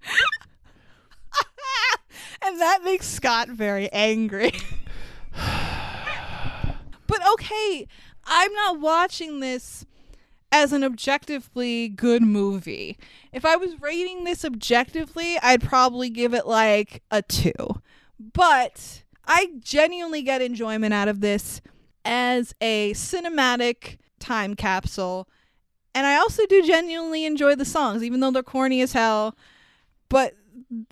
and 2.42 2.60
that 2.60 2.80
makes 2.84 3.06
Scott 3.06 3.48
very 3.48 3.90
angry. 3.92 4.52
but 7.06 7.28
okay, 7.32 7.86
I'm 8.24 8.52
not 8.52 8.80
watching 8.80 9.40
this 9.40 9.86
as 10.52 10.72
an 10.72 10.82
objectively 10.82 11.88
good 11.88 12.22
movie. 12.22 12.98
If 13.32 13.44
I 13.44 13.56
was 13.56 13.80
rating 13.80 14.24
this 14.24 14.44
objectively, 14.44 15.38
I'd 15.42 15.62
probably 15.62 16.10
give 16.10 16.34
it 16.34 16.46
like 16.46 17.02
a 17.10 17.22
two. 17.22 17.80
But 18.18 19.04
I 19.26 19.50
genuinely 19.60 20.22
get 20.22 20.42
enjoyment 20.42 20.92
out 20.92 21.08
of 21.08 21.20
this 21.20 21.60
as 22.04 22.54
a 22.60 22.92
cinematic 22.94 23.98
time 24.20 24.54
capsule. 24.54 25.28
And 25.94 26.06
I 26.06 26.16
also 26.16 26.46
do 26.46 26.62
genuinely 26.62 27.24
enjoy 27.24 27.56
the 27.56 27.64
songs, 27.64 28.04
even 28.04 28.20
though 28.20 28.30
they're 28.30 28.42
corny 28.42 28.80
as 28.80 28.92
hell. 28.92 29.36
But 30.08 30.34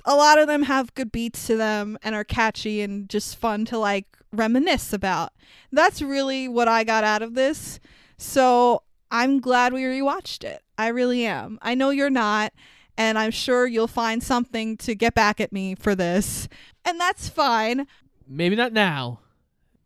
a 0.04 0.16
lot 0.16 0.38
of 0.38 0.48
them 0.48 0.64
have 0.64 0.94
good 0.94 1.12
beats 1.12 1.46
to 1.46 1.56
them 1.56 1.98
and 2.02 2.14
are 2.14 2.24
catchy 2.24 2.80
and 2.80 3.08
just 3.08 3.36
fun 3.36 3.64
to 3.66 3.78
like 3.78 4.06
reminisce 4.32 4.92
about. 4.92 5.32
That's 5.70 6.02
really 6.02 6.48
what 6.48 6.68
I 6.68 6.84
got 6.84 7.04
out 7.04 7.22
of 7.22 7.34
this. 7.34 7.78
So 8.16 8.82
I'm 9.10 9.40
glad 9.40 9.72
we 9.72 9.82
rewatched 9.82 10.44
it. 10.44 10.62
I 10.76 10.88
really 10.88 11.24
am. 11.24 11.58
I 11.62 11.74
know 11.74 11.90
you're 11.90 12.10
not, 12.10 12.52
and 12.96 13.18
I'm 13.18 13.30
sure 13.30 13.66
you'll 13.66 13.86
find 13.86 14.22
something 14.22 14.76
to 14.78 14.94
get 14.94 15.14
back 15.14 15.40
at 15.40 15.52
me 15.52 15.74
for 15.74 15.94
this. 15.94 16.48
And 16.84 17.00
that's 17.00 17.28
fine. 17.28 17.86
Maybe 18.26 18.56
not 18.56 18.72
now, 18.72 19.20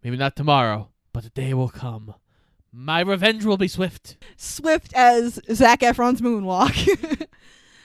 maybe 0.03 0.17
not 0.17 0.37
tomorrow, 0.37 0.89
but 1.13 1.25
the 1.25 1.31
day 1.31 1.55
will 1.55 1.69
come. 1.69 2.15
My 2.73 3.01
revenge 3.01 3.45
will 3.45 3.59
be 3.59 3.69
swift. 3.69 4.17
Swift 4.37 4.93
as 4.95 5.39
Zac 5.53 5.81
Efron's 5.81 6.21
moonwalk. 6.21 7.27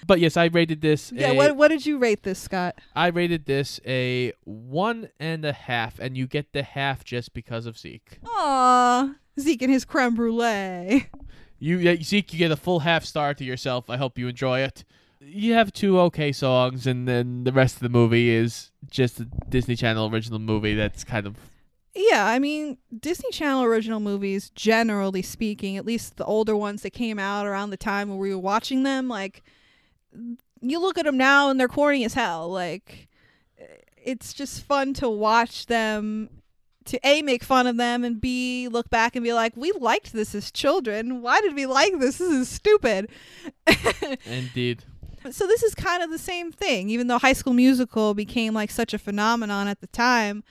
But 0.07 0.21
yes, 0.21 0.37
I 0.37 0.45
rated 0.45 0.79
this. 0.79 1.11
yeah, 1.11 1.31
a, 1.31 1.35
what 1.35 1.57
what 1.57 1.67
did 1.67 1.85
you 1.85 1.97
rate 1.97 2.23
this, 2.23 2.39
Scott? 2.39 2.75
I 2.95 3.07
rated 3.07 3.45
this 3.45 3.81
a 3.85 4.31
one 4.45 5.09
and 5.19 5.43
a 5.43 5.51
half, 5.51 5.99
and 5.99 6.17
you 6.17 6.27
get 6.27 6.53
the 6.53 6.63
half 6.63 7.03
just 7.03 7.33
because 7.33 7.65
of 7.65 7.77
Zeke. 7.77 8.19
Aw, 8.25 9.15
Zeke 9.37 9.63
and 9.63 9.71
his 9.71 9.83
creme 9.83 10.15
brulee. 10.15 11.09
You 11.59 11.79
yeah, 11.79 11.95
Zeke, 12.01 12.31
you 12.33 12.39
get 12.39 12.51
a 12.51 12.55
full 12.55 12.79
half 12.79 13.03
star 13.03 13.33
to 13.33 13.43
yourself. 13.43 13.89
I 13.89 13.97
hope 13.97 14.17
you 14.17 14.29
enjoy 14.29 14.61
it. 14.61 14.85
You 15.19 15.55
have 15.55 15.73
two 15.73 15.99
okay 16.01 16.31
songs, 16.31 16.87
and 16.87 17.05
then 17.07 17.43
the 17.43 17.51
rest 17.51 17.75
of 17.75 17.81
the 17.81 17.89
movie 17.89 18.29
is 18.29 18.71
just 18.89 19.19
a 19.19 19.25
Disney 19.49 19.75
Channel 19.75 20.09
original 20.09 20.39
movie 20.39 20.75
that's 20.75 21.03
kind 21.03 21.27
of 21.27 21.35
Yeah, 21.99 22.27
I 22.27 22.37
mean, 22.37 22.77
Disney 22.99 23.31
Channel 23.31 23.63
original 23.63 23.99
movies, 23.99 24.51
generally 24.51 25.23
speaking, 25.23 25.77
at 25.77 25.85
least 25.85 26.17
the 26.17 26.25
older 26.25 26.55
ones 26.55 26.83
that 26.83 26.91
came 26.91 27.17
out 27.17 27.47
around 27.47 27.71
the 27.71 27.77
time 27.77 28.07
when 28.07 28.19
we 28.19 28.29
were 28.29 28.39
watching 28.39 28.83
them, 28.83 29.07
like, 29.07 29.41
you 30.61 30.79
look 30.79 30.99
at 30.99 31.05
them 31.05 31.17
now 31.17 31.49
and 31.49 31.59
they're 31.59 31.67
corny 31.67 32.05
as 32.05 32.13
hell. 32.13 32.49
Like, 32.49 33.07
eh, 33.57 33.65
it's 34.03 34.31
just 34.31 34.63
fun 34.63 34.93
to 34.95 35.09
watch 35.09 35.65
them, 35.65 36.29
to 36.85 36.99
A, 37.03 37.23
make 37.23 37.43
fun 37.43 37.65
of 37.65 37.77
them, 37.77 38.03
and 38.03 38.21
B, 38.21 38.67
look 38.67 38.91
back 38.91 39.15
and 39.15 39.23
be 39.23 39.33
like, 39.33 39.57
we 39.57 39.71
liked 39.71 40.13
this 40.13 40.35
as 40.35 40.51
children. 40.51 41.23
Why 41.23 41.41
did 41.41 41.55
we 41.55 41.65
like 41.65 41.97
this? 41.99 42.19
This 42.19 42.31
is 42.31 42.47
stupid. 42.47 43.09
indeed. 44.25 44.83
so 45.31 45.47
this 45.47 45.63
is 45.63 45.73
kind 45.73 46.03
of 46.03 46.11
the 46.11 46.19
same 46.19 46.51
thing 46.51 46.89
even 46.89 47.07
though 47.07 47.17
high 47.17 47.33
school 47.33 47.51
musical 47.51 48.13
became 48.13 48.53
like 48.53 48.71
such 48.71 48.93
a 48.93 48.99
phenomenon 48.99 49.67
at 49.67 49.81
the 49.81 49.87
time 49.87 50.41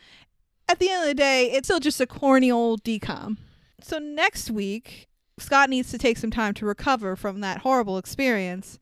at 0.68 0.78
the 0.78 0.90
end 0.90 1.02
of 1.02 1.08
the 1.08 1.14
day 1.14 1.50
it's 1.52 1.68
still 1.68 1.80
just 1.80 2.00
a 2.00 2.06
corny 2.06 2.50
old 2.50 2.82
DCOM. 2.82 3.36
So 3.80 3.98
next 3.98 4.50
week 4.50 5.08
scott 5.38 5.68
needs 5.70 5.90
to 5.90 5.98
take 5.98 6.16
some 6.18 6.30
time 6.30 6.54
to 6.54 6.66
recover 6.66 7.16
from 7.16 7.40
that 7.40 7.58
horrible 7.58 7.98
experience. 7.98 8.78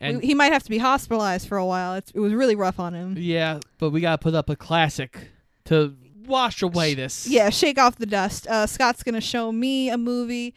And 0.00 0.20
he 0.22 0.34
might 0.34 0.52
have 0.52 0.64
to 0.64 0.70
be 0.70 0.78
hospitalized 0.78 1.46
for 1.46 1.58
a 1.58 1.64
while. 1.64 1.94
It's, 1.94 2.10
it 2.10 2.18
was 2.18 2.32
really 2.34 2.56
rough 2.56 2.80
on 2.80 2.92
him. 2.92 3.14
Yeah, 3.16 3.60
but 3.78 3.90
we 3.90 4.00
gotta 4.00 4.18
put 4.18 4.34
up 4.34 4.50
a 4.50 4.56
classic 4.56 5.28
to 5.66 5.94
wash 6.26 6.62
away 6.62 6.94
this. 6.94 7.26
yeah 7.28 7.50
shake 7.50 7.78
off 7.78 7.96
the 7.96 8.06
dust. 8.06 8.46
Uh, 8.46 8.66
scott's 8.66 9.02
gonna 9.02 9.20
show 9.20 9.52
me 9.52 9.90
a 9.90 9.98
movie 9.98 10.54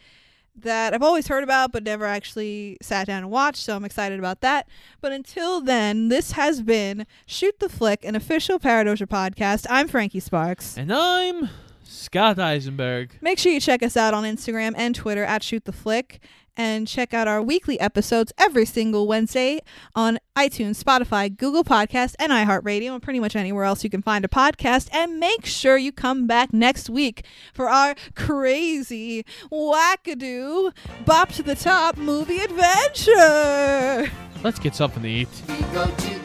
that 0.62 0.94
I've 0.94 1.02
always 1.02 1.28
heard 1.28 1.44
about 1.44 1.72
but 1.72 1.82
never 1.82 2.04
actually 2.04 2.76
sat 2.82 3.06
down 3.06 3.18
and 3.18 3.30
watched, 3.30 3.62
so 3.62 3.76
I'm 3.76 3.84
excited 3.84 4.18
about 4.18 4.40
that. 4.40 4.68
But 5.00 5.12
until 5.12 5.60
then, 5.60 6.08
this 6.08 6.32
has 6.32 6.62
been 6.62 7.06
Shoot 7.26 7.58
the 7.60 7.68
Flick, 7.68 8.04
an 8.04 8.14
official 8.16 8.58
Paradoja 8.58 9.06
podcast. 9.06 9.66
I'm 9.68 9.88
Frankie 9.88 10.20
Sparks. 10.20 10.76
And 10.76 10.92
I'm 10.92 11.50
Scott 11.82 12.38
Eisenberg. 12.38 13.18
Make 13.20 13.38
sure 13.38 13.52
you 13.52 13.60
check 13.60 13.82
us 13.82 13.96
out 13.96 14.14
on 14.14 14.24
Instagram 14.24 14.74
and 14.76 14.94
Twitter 14.94 15.24
at 15.24 15.42
Shoot 15.42 15.64
the 15.64 15.72
Flick. 15.72 16.20
And 16.56 16.88
check 16.88 17.12
out 17.12 17.28
our 17.28 17.42
weekly 17.42 17.78
episodes 17.78 18.32
every 18.38 18.64
single 18.64 19.06
Wednesday 19.06 19.60
on 19.94 20.18
iTunes, 20.36 20.82
Spotify, 20.82 21.34
Google 21.34 21.64
Podcast, 21.64 22.14
and 22.18 22.32
iHeartRadio, 22.32 22.92
and 22.92 23.02
pretty 23.02 23.20
much 23.20 23.36
anywhere 23.36 23.64
else 23.64 23.84
you 23.84 23.90
can 23.90 24.02
find 24.02 24.24
a 24.24 24.28
podcast. 24.28 24.88
And 24.92 25.20
make 25.20 25.44
sure 25.44 25.76
you 25.76 25.92
come 25.92 26.26
back 26.26 26.52
next 26.52 26.88
week 26.88 27.24
for 27.52 27.68
our 27.68 27.94
crazy, 28.14 29.24
wackadoo, 29.52 30.72
bop 31.04 31.32
to 31.32 31.42
the 31.42 31.54
top 31.54 31.96
movie 31.96 32.38
adventure. 32.38 34.10
Let's 34.42 34.58
get 34.58 34.74
something 34.74 35.02
to 35.02 35.08
eat. 35.08 35.28
We 35.48 35.60
go 35.74 35.86
to 35.86 36.16